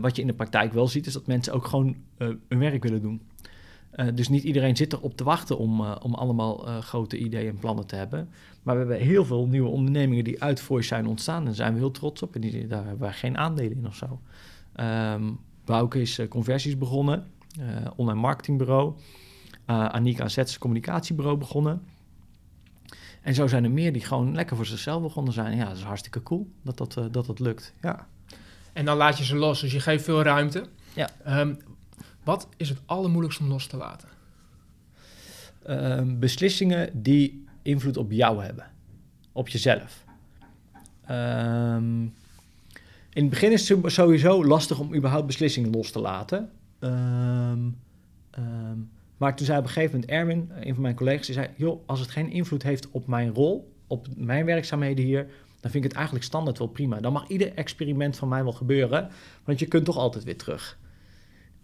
Wat 0.00 0.16
je 0.16 0.22
in 0.22 0.28
de 0.28 0.34
praktijk 0.34 0.72
wel 0.72 0.88
ziet, 0.88 1.06
is 1.06 1.12
dat 1.12 1.26
mensen 1.26 1.52
ook 1.52 1.66
gewoon 1.66 1.96
hun 2.18 2.58
werk 2.58 2.82
willen 2.82 3.02
doen. 3.02 3.22
Eh, 3.96 4.06
dus 4.14 4.28
niet 4.28 4.42
iedereen 4.42 4.76
zit 4.76 4.92
erop 4.92 5.16
te 5.16 5.24
wachten 5.24 5.58
om, 5.58 5.80
eh, 5.80 5.96
om 6.02 6.14
allemaal 6.14 6.66
eh, 6.66 6.78
grote 6.78 7.18
ideeën 7.18 7.48
en 7.48 7.58
plannen 7.58 7.86
te 7.86 7.96
hebben. 7.96 8.28
Maar 8.62 8.74
we 8.74 8.80
hebben 8.80 9.06
heel 9.06 9.24
veel 9.24 9.46
nieuwe 9.46 9.68
ondernemingen 9.68 10.24
die 10.24 10.42
uit 10.42 10.60
Voice 10.60 10.88
zijn 10.88 11.06
ontstaan. 11.06 11.38
En 11.38 11.44
daar 11.44 11.54
zijn 11.54 11.72
we 11.72 11.78
heel 11.78 11.90
trots 11.90 12.22
op. 12.22 12.34
En 12.34 12.40
die, 12.40 12.66
daar 12.66 12.82
hebben 12.82 13.00
wij 13.00 13.12
geen 13.12 13.38
aandelen 13.38 13.76
in 13.76 13.86
of 13.86 13.94
zo. 13.94 14.20
Ehm 14.72 15.22
Bouke 15.64 16.00
is 16.00 16.20
conversies 16.28 16.78
begonnen, 16.78 17.26
online 17.96 18.20
marketingbureau. 18.20 18.94
Anika 19.66 20.22
en 20.22 20.30
Zets 20.30 20.58
communicatiebureau 20.58 21.38
begonnen. 21.38 21.82
En 23.22 23.34
zo 23.34 23.46
zijn 23.46 23.64
er 23.64 23.70
meer 23.70 23.92
die 23.92 24.04
gewoon 24.04 24.34
lekker 24.34 24.56
voor 24.56 24.66
zichzelf 24.66 25.02
begonnen 25.02 25.32
zijn. 25.32 25.56
Ja, 25.56 25.64
dat 25.64 25.76
is 25.76 25.82
hartstikke 25.82 26.22
cool 26.22 26.50
dat 26.62 26.76
dat, 26.76 26.92
dat, 27.12 27.26
dat 27.26 27.38
lukt. 27.38 27.74
Ja. 27.80 28.06
En 28.72 28.84
dan 28.84 28.96
laat 28.96 29.18
je 29.18 29.24
ze 29.24 29.36
los, 29.36 29.60
dus 29.60 29.72
je 29.72 29.80
geeft 29.80 30.04
veel 30.04 30.22
ruimte. 30.22 30.64
Ja. 30.94 31.08
Ehm, 31.24 31.54
wat 32.26 32.48
is 32.56 32.68
het 32.68 32.78
allermoeilijkste 32.86 33.42
om 33.42 33.48
los 33.48 33.66
te 33.66 33.76
laten? 33.76 34.08
Ehm, 35.62 36.18
beslissingen 36.18 37.02
die 37.02 37.44
invloed 37.62 37.96
op 37.96 38.12
jou 38.12 38.42
hebben, 38.42 38.70
op 39.32 39.48
jezelf. 39.48 40.04
Ehm, 41.04 42.02
in 43.12 43.22
het 43.22 43.30
begin 43.30 43.52
is 43.52 43.68
het 43.68 43.92
sowieso 43.92 44.44
lastig 44.44 44.78
om 44.78 44.94
überhaupt 44.94 45.26
beslissingen 45.26 45.70
los 45.70 45.90
te 45.90 46.00
laten. 46.00 46.50
Ehm, 46.78 47.68
maar 49.16 49.36
toen 49.36 49.46
zei 49.46 49.58
op 49.58 49.64
een 49.64 49.70
gegeven 49.70 50.00
moment 50.00 50.10
Erwin, 50.10 50.50
een 50.60 50.74
van 50.74 50.82
mijn 50.82 50.94
collega's, 50.94 51.26
die 51.26 51.34
zei: 51.34 51.48
Joh, 51.56 51.82
als 51.86 52.00
het 52.00 52.10
geen 52.10 52.30
invloed 52.30 52.62
heeft 52.62 52.90
op 52.90 53.06
mijn 53.06 53.34
rol, 53.34 53.72
op 53.86 54.06
mijn 54.16 54.44
werkzaamheden 54.44 55.04
hier, 55.04 55.26
dan 55.60 55.70
vind 55.70 55.74
ik 55.74 55.82
het 55.82 55.92
eigenlijk 55.92 56.24
standaard 56.24 56.58
wel 56.58 56.68
prima. 56.68 57.00
Dan 57.00 57.12
mag 57.12 57.28
ieder 57.28 57.54
experiment 57.54 58.16
van 58.16 58.28
mij 58.28 58.42
wel 58.42 58.52
gebeuren, 58.52 59.10
want 59.44 59.58
je 59.58 59.66
kunt 59.66 59.84
toch 59.84 59.96
altijd 59.96 60.24
weer 60.24 60.36
terug. 60.36 60.78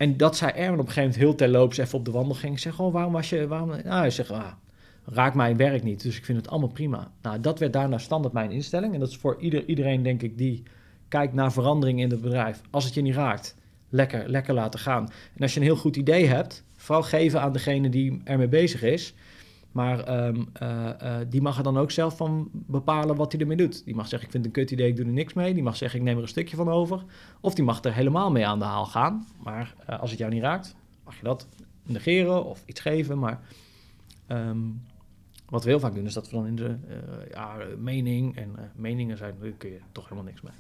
En 0.03 0.17
dat 0.17 0.37
zei 0.37 0.51
Erwin 0.51 0.73
op 0.73 0.87
een 0.87 0.93
gegeven 0.93 1.03
moment 1.03 1.19
heel 1.19 1.35
terloops 1.35 1.79
even 1.79 1.99
op 1.99 2.05
de 2.05 2.11
wandelgang. 2.11 2.53
Ik 2.53 2.59
zeg, 2.59 2.81
oh, 2.81 2.93
waarom 2.93 3.13
was 3.13 3.29
je... 3.29 3.47
Waarom? 3.47 3.69
Nou, 3.69 3.83
hij 3.85 4.11
zegt, 4.11 4.31
ah, 4.31 4.53
raak 5.05 5.35
mijn 5.35 5.57
werk 5.57 5.83
niet, 5.83 6.03
dus 6.03 6.17
ik 6.17 6.25
vind 6.25 6.39
het 6.39 6.49
allemaal 6.49 6.69
prima. 6.69 7.11
Nou, 7.23 7.41
dat 7.41 7.59
werd 7.59 7.73
daarna 7.73 7.99
standaard 7.99 8.35
mijn 8.35 8.51
instelling. 8.51 8.95
En 8.95 9.01
dat 9.01 9.09
is 9.09 9.17
voor 9.17 9.41
ieder, 9.41 9.65
iedereen, 9.65 10.03
denk 10.03 10.23
ik, 10.23 10.39
die 10.39 10.63
kijkt 11.09 11.33
naar 11.33 11.53
verandering 11.53 12.01
in 12.01 12.11
het 12.11 12.21
bedrijf. 12.21 12.61
Als 12.71 12.85
het 12.85 12.95
je 12.95 13.03
niet 13.03 13.15
raakt, 13.15 13.57
lekker, 13.89 14.29
lekker 14.29 14.55
laten 14.55 14.81
gaan. 14.81 15.09
En 15.35 15.43
als 15.43 15.55
je 15.55 15.61
een 15.61 15.67
heel 15.67 15.77
goed 15.77 15.97
idee 15.97 16.27
hebt, 16.27 16.65
vooral 16.77 17.03
geven 17.03 17.41
aan 17.41 17.53
degene 17.53 17.89
die 17.89 18.21
ermee 18.25 18.49
bezig 18.49 18.83
is. 18.83 19.15
Maar 19.73 20.01
ehm, 20.01 20.43
eh, 20.53 21.20
eh, 21.20 21.27
die 21.29 21.43
mag 21.43 21.57
er 21.57 21.62
dan 21.62 21.79
ook 21.79 21.91
zelf 21.91 22.16
van 22.16 22.49
bepalen 22.53 23.16
wat 23.16 23.33
hij 23.33 23.41
ermee 23.41 23.57
doet. 23.57 23.85
Die 23.85 23.95
mag 23.95 24.09
zeggen, 24.09 24.29
ik 24.29 24.35
vind 24.35 24.45
een 24.45 24.53
kut 24.53 24.70
idee, 24.70 24.89
ik 24.89 24.97
doe 24.97 25.07
er 25.07 25.12
niks 25.12 25.33
mee. 25.33 25.55
Die 25.55 25.62
mag 25.62 25.77
zeggen, 25.77 25.99
ik 25.99 26.05
neem 26.05 26.16
er 26.16 26.23
een 26.23 26.29
stukje 26.29 26.57
van 26.57 26.68
over. 26.68 27.05
Of 27.41 27.55
die 27.55 27.64
mag 27.64 27.85
er 27.85 27.95
helemaal 27.95 28.31
mee 28.31 28.47
aan 28.47 28.59
de 28.59 28.64
haal 28.64 28.87
gaan. 28.87 29.27
Maar 29.43 29.75
eh, 29.87 30.01
als 30.01 30.11
het 30.11 30.18
jou 30.18 30.33
niet 30.33 30.43
raakt, 30.43 30.77
mag 31.05 31.16
je 31.16 31.25
dat 31.25 31.49
negeren 31.83 32.45
of 32.45 32.62
iets 32.66 32.81
geven. 32.81 33.18
Maar 33.18 33.41
ehm, 34.27 34.59
wat 35.49 35.64
we 35.64 35.70
heel 35.70 35.81
vaak 35.81 35.95
doen, 35.95 36.07
is 36.07 36.14
dat 36.14 36.31
we 36.31 36.37
dan 36.37 36.47
in 36.47 36.57
de 36.57 36.77
ja, 37.31 37.57
mening 37.79 38.37
en 38.37 38.57
meningen 38.77 39.16
zijn, 39.16 39.35
daar 39.41 39.51
kun 39.51 39.70
je 39.70 39.81
toch 39.93 40.05
helemaal 40.05 40.25
niks 40.25 40.41
mee. 40.41 40.53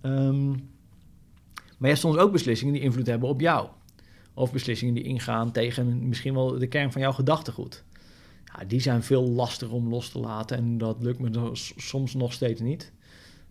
Ehm, 0.00 0.48
maar 0.48 1.88
je 1.88 1.94
hebt 1.94 1.98
soms 1.98 2.16
ook 2.16 2.32
beslissingen 2.32 2.74
die 2.74 2.82
invloed 2.82 3.06
hebben 3.06 3.28
op 3.28 3.40
jou. 3.40 3.68
Of 4.34 4.52
beslissingen 4.52 4.94
die 4.94 5.02
ingaan 5.02 5.52
tegen 5.52 6.08
misschien 6.08 6.34
wel 6.34 6.58
de 6.58 6.66
kern 6.66 6.92
van 6.92 7.00
jouw 7.00 7.12
gedachtegoed. 7.12 7.84
Ja, 8.56 8.64
die 8.64 8.80
zijn 8.80 9.02
veel 9.02 9.28
lastiger 9.28 9.74
om 9.74 9.88
los 9.88 10.08
te 10.08 10.18
laten 10.18 10.56
en 10.56 10.78
dat 10.78 10.96
lukt 11.00 11.18
me 11.18 11.50
soms 11.76 12.14
nog 12.14 12.32
steeds 12.32 12.60
niet. 12.60 12.92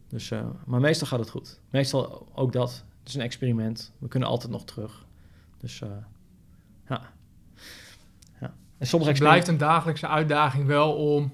Dus, 0.07 0.31
eh, 0.31 0.47
maar 0.65 0.79
meestal 0.79 1.07
gaat 1.07 1.19
het 1.19 1.29
goed. 1.29 1.59
Meestal 1.69 2.27
ook 2.35 2.53
dat. 2.53 2.83
Het 2.99 3.07
is 3.07 3.15
een 3.15 3.21
experiment. 3.21 3.91
We 3.97 4.07
kunnen 4.07 4.29
altijd 4.29 4.51
nog 4.51 4.65
terug. 4.65 5.05
Dus 5.57 5.81
eh, 5.81 5.89
ja. 6.89 7.11
ja. 8.39 8.53
En 8.77 8.87
Het 9.05 9.19
blijft 9.19 9.47
een 9.47 9.57
dagelijkse 9.57 10.07
uitdaging 10.07 10.65
wel 10.65 10.93
om 10.93 11.31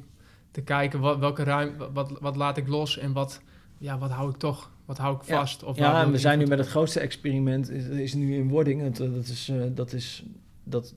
te 0.51 0.61
kijken 0.61 0.99
wat, 0.99 1.19
welke 1.19 1.43
ruim, 1.43 1.77
wat, 1.93 2.11
wat 2.19 2.35
laat 2.35 2.57
ik 2.57 2.67
los 2.67 2.97
en 2.97 3.13
wat, 3.13 3.41
ja, 3.77 3.97
wat 3.97 4.11
hou 4.11 4.29
ik 4.29 4.37
toch, 4.37 4.71
wat 4.85 4.97
hou 4.97 5.15
ik 5.15 5.23
Ja. 5.23 5.37
vast. 5.39 5.63
Of 5.63 5.77
Ja, 5.77 5.91
wil 5.91 6.01
en 6.01 6.11
we 6.11 6.17
zijn 6.17 6.39
nu 6.39 6.45
met 6.45 6.59
het 6.59 6.67
grootste 6.67 6.99
experiment, 6.99 7.69
is, 7.69 7.85
is 7.85 8.13
nu 8.13 8.35
in 8.35 8.49
wording. 8.49 8.81
Het, 8.81 8.99
eh, 8.99 9.13
dat 9.13 9.27
is, 9.27 9.51
dat 9.73 9.93
is, 9.93 10.23
dat, 10.63 10.93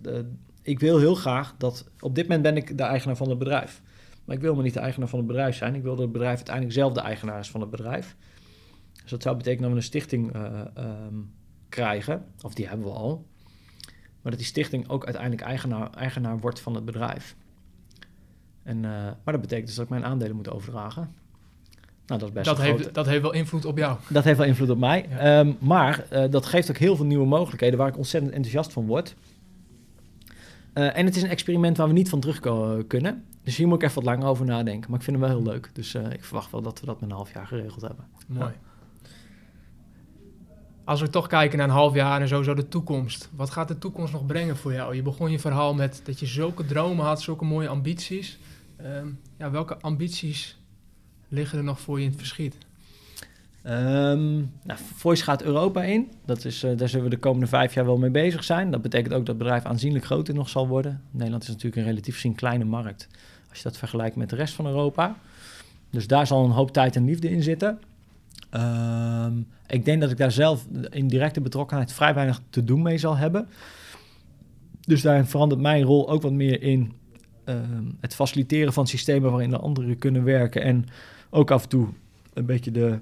ik 0.68 0.80
wil 0.80 0.98
heel 0.98 1.14
graag 1.14 1.54
dat, 1.58 1.90
op 2.00 2.14
dit 2.14 2.24
moment 2.24 2.42
ben 2.42 2.56
ik 2.56 2.76
de 2.76 2.82
eigenaar 2.82 3.16
van 3.16 3.28
het 3.28 3.38
bedrijf. 3.38 3.82
Maar 4.24 4.36
ik 4.36 4.42
wil 4.42 4.54
maar 4.54 4.64
niet 4.64 4.74
de 4.74 4.80
eigenaar 4.80 5.08
van 5.08 5.18
het 5.18 5.28
bedrijf 5.28 5.56
zijn. 5.56 5.74
Ik 5.74 5.82
wil 5.82 5.94
dat 5.94 6.02
het 6.02 6.12
bedrijf 6.12 6.36
uiteindelijk 6.36 6.74
zelf 6.74 6.92
de 6.92 7.00
eigenaar 7.00 7.38
is 7.38 7.50
van 7.50 7.60
het 7.60 7.70
bedrijf. 7.70 8.16
Dus 9.02 9.10
dat 9.10 9.22
zou 9.22 9.36
betekenen 9.36 9.62
dat 9.62 9.70
we 9.70 9.76
een 9.76 9.82
stichting 9.82 10.32
eh, 10.32 10.60
ehm, 10.74 11.14
krijgen, 11.68 12.24
of 12.42 12.54
die 12.54 12.68
hebben 12.68 12.86
we 12.86 12.92
al. 12.92 13.26
Maar 14.22 14.32
dat 14.32 14.40
die 14.40 14.44
stichting 14.44 14.88
ook 14.88 15.04
uiteindelijk 15.04 15.42
eigenaar, 15.42 15.90
eigenaar 15.90 16.38
wordt 16.38 16.60
van 16.60 16.74
het 16.74 16.84
bedrijf. 16.84 17.36
En, 18.62 18.84
eh, 18.84 18.90
maar 18.90 19.32
dat 19.32 19.40
betekent 19.40 19.66
dus 19.66 19.76
dat 19.76 19.84
ik 19.84 19.90
mijn 19.90 20.04
aandelen 20.04 20.36
moet 20.36 20.50
overdragen. 20.50 21.14
Nou, 22.06 22.20
dat 22.20 22.28
is 22.28 22.34
best 22.34 22.46
dat, 22.46 22.58
grote- 22.58 22.82
heeft, 22.82 22.94
dat 22.94 23.06
heeft 23.06 23.22
wel 23.22 23.32
invloed 23.32 23.64
op 23.64 23.78
jou. 23.78 23.98
dat 24.08 24.24
heeft 24.24 24.38
wel 24.38 24.46
invloed 24.46 24.70
op 24.70 24.78
mij. 24.78 25.06
Ja. 25.08 25.18
Ehm, 25.18 25.52
maar 25.58 26.04
eh, 26.08 26.30
dat 26.30 26.46
geeft 26.46 26.70
ook 26.70 26.76
heel 26.76 26.96
veel 26.96 27.04
nieuwe 27.04 27.26
mogelijkheden 27.26 27.78
waar 27.78 27.88
ik 27.88 27.96
ontzettend 27.96 28.32
enthousiast 28.32 28.72
van 28.72 28.86
word. 28.86 29.14
Eh, 30.78 30.96
en 30.96 31.06
het 31.06 31.16
is 31.16 31.22
een 31.22 31.28
experiment 31.28 31.76
waar 31.76 31.86
we 31.86 31.92
niet 31.92 32.08
van 32.08 32.20
terug 32.20 32.40
kunnen. 32.86 33.24
Dus 33.42 33.56
hier 33.56 33.66
moet 33.66 33.82
ik 33.82 33.88
even 33.88 33.94
wat 33.94 34.04
langer 34.04 34.28
over 34.28 34.44
nadenken. 34.44 34.90
Maar 34.90 34.98
ik 34.98 35.04
vind 35.04 35.16
hem 35.18 35.28
wel 35.28 35.36
heel 35.36 35.52
leuk. 35.52 35.70
Dus 35.72 35.94
eh, 35.94 36.12
ik 36.12 36.24
verwacht 36.24 36.50
wel 36.50 36.62
dat 36.62 36.80
we 36.80 36.86
dat 36.86 37.00
met 37.00 37.10
een 37.10 37.16
half 37.16 37.32
jaar 37.32 37.46
geregeld 37.46 37.80
hebben. 37.80 38.04
Mooi. 38.26 38.52
Als 40.84 41.00
we 41.00 41.10
toch 41.10 41.26
kijken 41.26 41.58
naar 41.58 41.68
een 41.68 41.74
half 41.74 41.94
jaar 41.94 42.20
en 42.20 42.28
sowieso 42.28 42.54
de 42.54 42.68
toekomst. 42.68 43.30
Wat 43.36 43.50
gaat 43.50 43.68
de 43.68 43.78
toekomst 43.78 44.12
nog 44.12 44.26
brengen 44.26 44.56
voor 44.56 44.72
jou? 44.72 44.94
Je 44.94 45.02
begon 45.02 45.30
je 45.30 45.38
verhaal 45.38 45.74
met 45.74 46.00
dat 46.04 46.20
je 46.20 46.26
zulke 46.26 46.66
dromen 46.66 47.04
had, 47.04 47.22
zulke 47.22 47.44
mooie 47.44 47.68
ambities. 47.68 48.38
Ehm, 48.76 49.08
ja, 49.38 49.50
welke 49.50 49.80
ambities 49.80 50.58
liggen 51.28 51.58
er 51.58 51.64
nog 51.64 51.80
voor 51.80 51.98
je 51.98 52.04
in 52.04 52.10
het 52.10 52.18
verschiet? 52.18 52.56
Ehm, 53.68 54.36
nou, 54.62 54.78
Voice 54.94 55.22
gaat 55.22 55.42
Europa 55.42 55.82
in. 55.82 56.10
Dat 56.24 56.44
is, 56.44 56.62
eh, 56.62 56.76
daar 56.76 56.88
zullen 56.88 57.04
we 57.04 57.10
de 57.10 57.18
komende 57.18 57.46
vijf 57.46 57.74
jaar 57.74 57.84
wel 57.84 57.98
mee 57.98 58.10
bezig 58.10 58.44
zijn. 58.44 58.70
Dat 58.70 58.82
betekent 58.82 59.12
ook 59.14 59.18
dat 59.18 59.28
het 59.28 59.38
bedrijf 59.38 59.64
aanzienlijk 59.64 60.04
groter 60.04 60.34
nog 60.34 60.48
zal 60.48 60.68
worden. 60.68 61.02
Nederland 61.10 61.42
is 61.42 61.48
natuurlijk 61.48 61.76
een 61.76 61.88
relatief 61.88 62.14
gezien 62.14 62.34
kleine 62.34 62.64
markt. 62.64 63.08
Als 63.48 63.58
je 63.58 63.64
dat 63.64 63.78
vergelijkt 63.78 64.16
met 64.16 64.30
de 64.30 64.36
rest 64.36 64.54
van 64.54 64.66
Europa. 64.66 65.16
Dus 65.90 66.06
daar 66.06 66.26
zal 66.26 66.44
een 66.44 66.50
hoop 66.50 66.70
tijd 66.70 66.96
en 66.96 67.04
liefde 67.04 67.30
in 67.30 67.42
zitten. 67.42 67.78
Ehm, 68.50 69.32
ik 69.66 69.84
denk 69.84 70.00
dat 70.00 70.10
ik 70.10 70.16
daar 70.16 70.32
zelf 70.32 70.66
in 70.90 71.08
directe 71.08 71.40
betrokkenheid 71.40 71.92
vrij 71.92 72.14
weinig 72.14 72.40
te 72.50 72.64
doen 72.64 72.82
mee 72.82 72.98
zal 72.98 73.16
hebben. 73.16 73.48
Dus 74.80 75.02
daar 75.02 75.26
verandert 75.26 75.60
mijn 75.60 75.82
rol 75.82 76.10
ook 76.10 76.22
wat 76.22 76.32
meer 76.32 76.62
in 76.62 76.92
ehm, 77.44 77.84
het 78.00 78.14
faciliteren 78.14 78.72
van 78.72 78.86
systemen 78.86 79.30
waarin 79.30 79.50
de 79.50 79.58
anderen 79.58 79.98
kunnen 79.98 80.24
werken. 80.24 80.62
En 80.62 80.84
ook 81.30 81.50
af 81.50 81.62
en 81.62 81.68
toe 81.68 81.88
een 82.34 82.46
beetje 82.46 82.70
de 82.70 82.98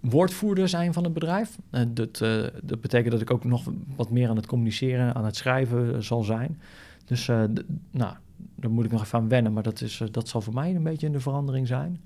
woordvoerder 0.00 0.68
zijn 0.68 0.92
van 0.92 1.04
het 1.04 1.12
bedrijf. 1.12 1.58
Eh, 1.70 1.82
dat, 1.88 2.20
eh, 2.20 2.44
dat 2.62 2.80
betekent 2.80 3.12
dat 3.12 3.20
ik 3.20 3.30
ook 3.30 3.44
nog 3.44 3.64
wat 3.96 4.10
meer 4.10 4.28
aan 4.28 4.36
het 4.36 4.46
communiceren, 4.46 5.14
aan 5.14 5.24
het 5.24 5.36
schrijven 5.36 5.94
eh, 5.94 6.00
zal 6.00 6.22
zijn. 6.22 6.58
Dus 7.10 7.28
eh, 7.28 7.42
nou, 7.90 8.14
daar 8.54 8.70
moet 8.70 8.84
ik 8.84 8.90
nog 8.90 9.02
even 9.02 9.18
aan 9.18 9.28
wennen, 9.28 9.52
maar 9.52 9.62
dat, 9.62 9.80
is, 9.80 10.00
eh, 10.00 10.08
dat 10.10 10.28
zal 10.28 10.40
voor 10.40 10.54
mij 10.54 10.74
een 10.74 10.82
beetje 10.82 11.10
de 11.10 11.20
verandering 11.20 11.66
zijn. 11.66 12.00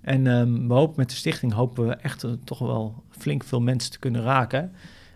En 0.00 0.26
ehm, 0.26 0.66
we 0.66 0.74
hopen 0.74 0.94
met 0.96 1.10
de 1.10 1.16
stichting 1.16 1.52
hopen 1.52 1.86
we 1.86 1.94
echt 1.94 2.24
eh, 2.24 2.30
toch 2.44 2.58
wel 2.58 3.02
flink 3.10 3.44
veel 3.44 3.60
mensen 3.60 3.90
te 3.90 3.98
kunnen 3.98 4.22
raken. 4.22 4.72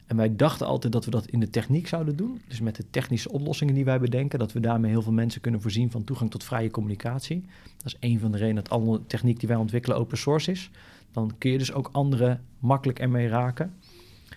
En 0.06 0.16
wij 0.16 0.36
dachten 0.36 0.66
altijd 0.66 0.92
dat 0.92 1.04
we 1.04 1.10
dat 1.10 1.26
in 1.26 1.40
de 1.40 1.50
techniek 1.50 1.88
zouden 1.88 2.16
doen. 2.16 2.40
Dus 2.48 2.60
met 2.60 2.76
de 2.76 2.84
technische 2.90 3.32
oplossingen 3.32 3.74
die 3.74 3.84
wij 3.84 4.00
bedenken, 4.00 4.38
dat 4.38 4.52
we 4.52 4.60
daarmee 4.60 4.90
heel 4.90 5.02
veel 5.02 5.12
mensen 5.12 5.40
kunnen 5.40 5.60
voorzien 5.60 5.90
van 5.90 6.04
toegang 6.04 6.30
tot 6.30 6.44
vrije 6.44 6.70
communicatie. 6.70 7.44
Dat 7.76 7.86
is 7.86 7.96
een 8.00 8.20
van 8.20 8.32
de 8.32 8.38
redenen 8.38 8.64
dat 8.64 8.72
alle 8.72 9.00
techniek 9.06 9.38
die 9.38 9.48
wij 9.48 9.58
ontwikkelen 9.58 9.96
open 9.96 10.18
source 10.18 10.50
is. 10.50 10.70
Dan 11.12 11.32
kun 11.38 11.50
je 11.50 11.58
dus 11.58 11.72
ook 11.72 11.88
anderen 11.92 12.44
makkelijk 12.58 12.98
ermee 12.98 13.28
raken. 13.28 13.74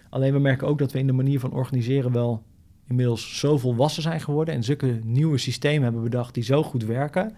Alleen 0.09 0.33
we 0.33 0.39
merken 0.39 0.67
ook 0.67 0.77
dat 0.77 0.91
we 0.91 0.99
in 0.99 1.07
de 1.07 1.13
manier 1.13 1.39
van 1.39 1.51
organiseren 1.51 2.11
wel 2.11 2.43
inmiddels 2.87 3.39
zo 3.39 3.57
volwassen 3.57 4.03
zijn 4.03 4.21
geworden 4.21 4.53
en 4.53 4.63
zulke 4.63 4.99
nieuwe 5.03 5.37
systemen 5.37 5.83
hebben 5.83 6.03
bedacht 6.03 6.33
die 6.33 6.43
zo 6.43 6.63
goed 6.63 6.83
werken. 6.83 7.35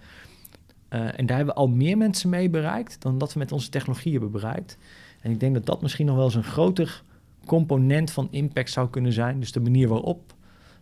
Uh, 0.90 1.18
en 1.18 1.26
daar 1.26 1.36
hebben 1.36 1.54
we 1.54 1.60
al 1.60 1.68
meer 1.68 1.96
mensen 1.96 2.30
mee 2.30 2.50
bereikt 2.50 3.02
dan 3.02 3.18
dat 3.18 3.32
we 3.32 3.38
met 3.38 3.52
onze 3.52 3.68
technologie 3.68 4.12
hebben 4.12 4.30
bereikt. 4.30 4.78
En 5.20 5.30
ik 5.30 5.40
denk 5.40 5.54
dat 5.54 5.66
dat 5.66 5.82
misschien 5.82 6.06
nog 6.06 6.16
wel 6.16 6.24
eens 6.24 6.34
een 6.34 6.44
groter 6.44 7.02
component 7.44 8.10
van 8.10 8.28
impact 8.30 8.70
zou 8.70 8.90
kunnen 8.90 9.12
zijn. 9.12 9.40
Dus 9.40 9.52
de 9.52 9.60
manier 9.60 9.88
waarop, 9.88 10.34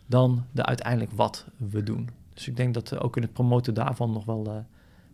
dan 0.06 0.44
de 0.50 0.64
uiteindelijk 0.64 1.12
wat 1.12 1.46
we 1.56 1.82
doen. 1.82 2.08
Dus 2.34 2.48
ik 2.48 2.56
denk 2.56 2.74
dat 2.74 2.92
uh, 2.92 3.04
ook 3.04 3.16
in 3.16 3.22
het 3.22 3.32
promoten 3.32 3.74
daarvan 3.74 4.12
nog 4.12 4.24
wel 4.24 4.46
uh, 4.46 4.56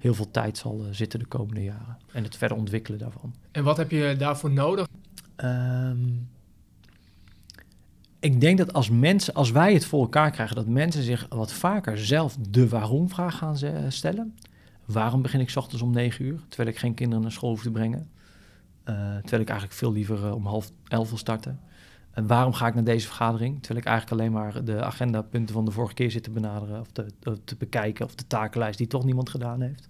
heel 0.00 0.14
veel 0.14 0.30
tijd 0.30 0.58
zal 0.58 0.86
zitten 0.90 1.18
de 1.18 1.24
komende 1.24 1.62
jaren. 1.62 1.98
En 2.12 2.22
het 2.22 2.36
verder 2.36 2.56
ontwikkelen 2.56 2.98
daarvan. 2.98 3.34
En 3.50 3.64
wat 3.64 3.76
heb 3.76 3.90
je 3.90 4.14
daarvoor 4.18 4.50
nodig? 4.50 4.86
Um, 5.36 6.28
ik 8.20 8.40
denk 8.40 8.58
dat 8.58 8.72
als 8.72 8.90
mensen, 8.90 9.34
als 9.34 9.50
wij 9.50 9.72
het 9.72 9.84
voor 9.84 10.00
elkaar 10.00 10.30
krijgen, 10.30 10.56
dat 10.56 10.66
mensen 10.66 11.02
zich 11.02 11.26
wat 11.28 11.52
vaker 11.52 11.98
zelf 11.98 12.36
de 12.48 12.68
waarom-vraag 12.68 13.36
gaan 13.36 13.56
stellen. 13.92 14.34
Waarom 14.84 15.22
begin 15.22 15.40
ik 15.40 15.52
ochtends 15.54 15.82
om 15.82 15.90
negen 15.90 16.24
uur, 16.24 16.40
terwijl 16.48 16.68
ik 16.68 16.78
geen 16.78 16.94
kinderen 16.94 17.22
naar 17.22 17.32
school 17.32 17.50
hoef 17.50 17.62
te 17.62 17.70
brengen? 17.70 18.10
Uh, 18.84 18.96
terwijl 18.96 19.42
ik 19.42 19.48
eigenlijk 19.48 19.78
veel 19.78 19.92
liever 19.92 20.34
om 20.34 20.46
half 20.46 20.70
elf 20.88 21.08
wil 21.08 21.18
starten. 21.18 21.60
En 22.10 22.26
waarom 22.26 22.52
ga 22.52 22.66
ik 22.66 22.74
naar 22.74 22.84
deze 22.84 23.06
vergadering? 23.06 23.58
Terwijl 23.60 23.80
ik 23.80 23.86
eigenlijk 23.86 24.20
alleen 24.20 24.32
maar 24.32 24.64
de 24.64 24.84
agendapunten 24.84 25.54
van 25.54 25.64
de 25.64 25.70
vorige 25.70 25.94
keer 25.94 26.10
zit 26.10 26.22
te 26.22 26.30
benaderen 26.30 26.80
of 26.80 26.90
te, 26.92 27.06
te 27.44 27.56
bekijken 27.56 28.04
of 28.04 28.14
de 28.14 28.26
takenlijst 28.26 28.78
die 28.78 28.86
toch 28.86 29.04
niemand 29.04 29.28
gedaan 29.28 29.60
heeft. 29.60 29.88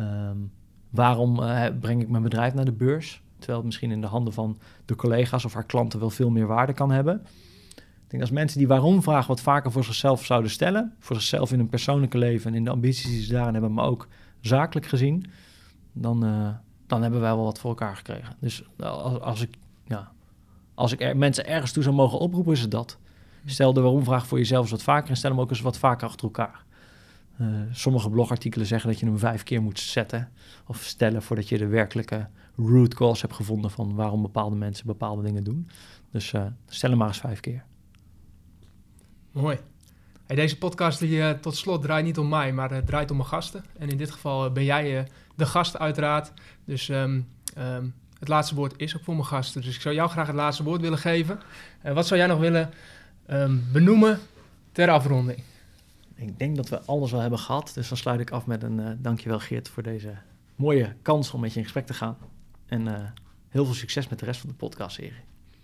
Um, 0.00 0.52
waarom 0.90 1.40
uh, 1.40 1.64
breng 1.80 2.02
ik 2.02 2.08
mijn 2.08 2.22
bedrijf 2.22 2.54
naar 2.54 2.64
de 2.64 2.72
beurs? 2.72 3.22
Terwijl 3.36 3.58
het 3.58 3.66
misschien 3.66 3.90
in 3.90 4.00
de 4.00 4.06
handen 4.06 4.32
van 4.32 4.58
de 4.84 4.96
collega's 4.96 5.44
of 5.44 5.54
haar 5.54 5.64
klanten 5.64 6.00
wel 6.00 6.10
veel 6.10 6.30
meer 6.30 6.46
waarde 6.46 6.72
kan 6.72 6.90
hebben. 6.90 7.22
Ik 7.76 8.14
denk 8.14 8.22
als 8.22 8.32
mensen 8.32 8.58
die 8.58 8.68
waarom 8.68 9.02
vragen 9.02 9.28
wat 9.28 9.40
vaker 9.40 9.72
voor 9.72 9.84
zichzelf 9.84 10.24
zouden 10.24 10.50
stellen, 10.50 10.94
voor 10.98 11.16
zichzelf 11.16 11.52
in 11.52 11.58
hun 11.58 11.68
persoonlijke 11.68 12.18
leven 12.18 12.50
en 12.50 12.56
in 12.56 12.64
de 12.64 12.70
ambities 12.70 13.10
die 13.10 13.22
ze 13.22 13.32
daarin 13.32 13.52
hebben, 13.52 13.72
maar 13.72 13.84
ook 13.84 14.08
zakelijk 14.40 14.86
gezien, 14.86 15.24
dan, 15.92 16.24
uh, 16.24 16.48
dan 16.86 17.02
hebben 17.02 17.20
wij 17.20 17.34
wel 17.34 17.44
wat 17.44 17.58
voor 17.58 17.70
elkaar 17.70 17.96
gekregen. 17.96 18.36
Dus 18.40 18.64
als, 18.78 19.20
als 19.20 19.42
ik, 19.42 19.56
ja, 19.86 20.12
als 20.78 20.92
ik 20.92 21.00
er, 21.00 21.16
mensen 21.16 21.46
ergens 21.46 21.72
toe 21.72 21.82
zou 21.82 21.94
mogen 21.94 22.18
oproepen, 22.18 22.52
is 22.52 22.60
het 22.60 22.70
dat. 22.70 22.98
Stel 23.44 23.72
de 23.72 23.80
waarom 23.80 24.04
vraag 24.04 24.26
voor 24.26 24.38
jezelf 24.38 24.70
wat 24.70 24.82
vaker 24.82 25.10
en 25.10 25.16
stel 25.16 25.30
hem 25.30 25.40
ook 25.40 25.50
eens 25.50 25.60
wat 25.60 25.78
vaker 25.78 26.06
achter 26.06 26.24
elkaar. 26.24 26.64
Uh, 27.40 27.60
sommige 27.72 28.10
blogartikelen 28.10 28.66
zeggen 28.66 28.90
dat 28.90 29.00
je 29.00 29.06
hem 29.06 29.18
vijf 29.18 29.42
keer 29.42 29.62
moet 29.62 29.80
zetten 29.80 30.32
of 30.66 30.82
stellen 30.82 31.22
voordat 31.22 31.48
je 31.48 31.58
de 31.58 31.66
werkelijke 31.66 32.28
root 32.56 32.94
cause 32.94 33.20
hebt 33.20 33.34
gevonden 33.34 33.70
van 33.70 33.94
waarom 33.94 34.22
bepaalde 34.22 34.56
mensen 34.56 34.86
bepaalde 34.86 35.22
dingen 35.22 35.44
doen. 35.44 35.68
Dus 36.10 36.32
uh, 36.32 36.46
stel 36.66 36.90
hem 36.90 36.98
maar 36.98 37.08
eens 37.08 37.18
vijf 37.18 37.40
keer. 37.40 37.64
Mooi. 39.32 39.58
Deze 40.26 40.58
podcast 40.58 40.98
die, 40.98 41.16
uh, 41.16 41.30
tot 41.30 41.56
slot 41.56 41.82
draait 41.82 42.04
niet 42.04 42.18
om 42.18 42.28
mij, 42.28 42.52
maar 42.52 42.84
draait 42.84 43.10
om 43.10 43.16
mijn 43.16 43.28
gasten. 43.28 43.64
En 43.78 43.88
in 43.88 43.96
dit 43.96 44.10
geval 44.10 44.52
ben 44.52 44.64
jij 44.64 45.06
de 45.34 45.46
gast 45.46 45.78
uiteraard. 45.78 46.32
Dus 46.64 46.88
um, 46.88 47.28
um, 47.58 47.94
het 48.18 48.28
laatste 48.28 48.54
woord 48.54 48.74
is 48.76 48.96
ook 48.96 49.04
voor 49.04 49.14
mijn 49.14 49.26
gasten. 49.26 49.60
Dus 49.62 49.74
ik 49.74 49.80
zou 49.80 49.94
jou 49.94 50.10
graag 50.10 50.26
het 50.26 50.36
laatste 50.36 50.62
woord 50.62 50.80
willen 50.80 50.98
geven. 50.98 51.40
wat 51.82 52.06
zou 52.06 52.20
jij 52.20 52.28
nog 52.28 52.38
willen 52.38 52.70
um, 53.30 53.64
benoemen 53.72 54.18
ter 54.72 54.90
afronding? 54.90 55.42
Ik 56.14 56.38
denk 56.38 56.56
dat 56.56 56.68
we 56.68 56.80
alles 56.80 57.10
wel 57.10 57.20
hebben 57.20 57.38
gehad. 57.38 57.70
Dus 57.74 57.88
dan 57.88 57.98
sluit 57.98 58.20
ik 58.20 58.30
af 58.30 58.46
met 58.46 58.62
een 58.62 58.98
dankjewel 59.02 59.38
Geert 59.38 59.68
voor 59.68 59.82
deze 59.82 60.14
mooie 60.56 60.94
kans 61.02 61.32
om 61.32 61.40
met 61.40 61.50
je 61.52 61.56
in 61.58 61.62
gesprek 61.62 61.86
te 61.86 61.94
gaan. 61.94 62.16
En 62.66 62.86
uh, 62.86 62.94
heel 63.48 63.64
veel 63.64 63.74
succes 63.74 64.08
met 64.08 64.18
de 64.18 64.24
rest 64.24 64.40
van 64.40 64.48
de 64.50 64.56
podcast-serie. 64.56 65.27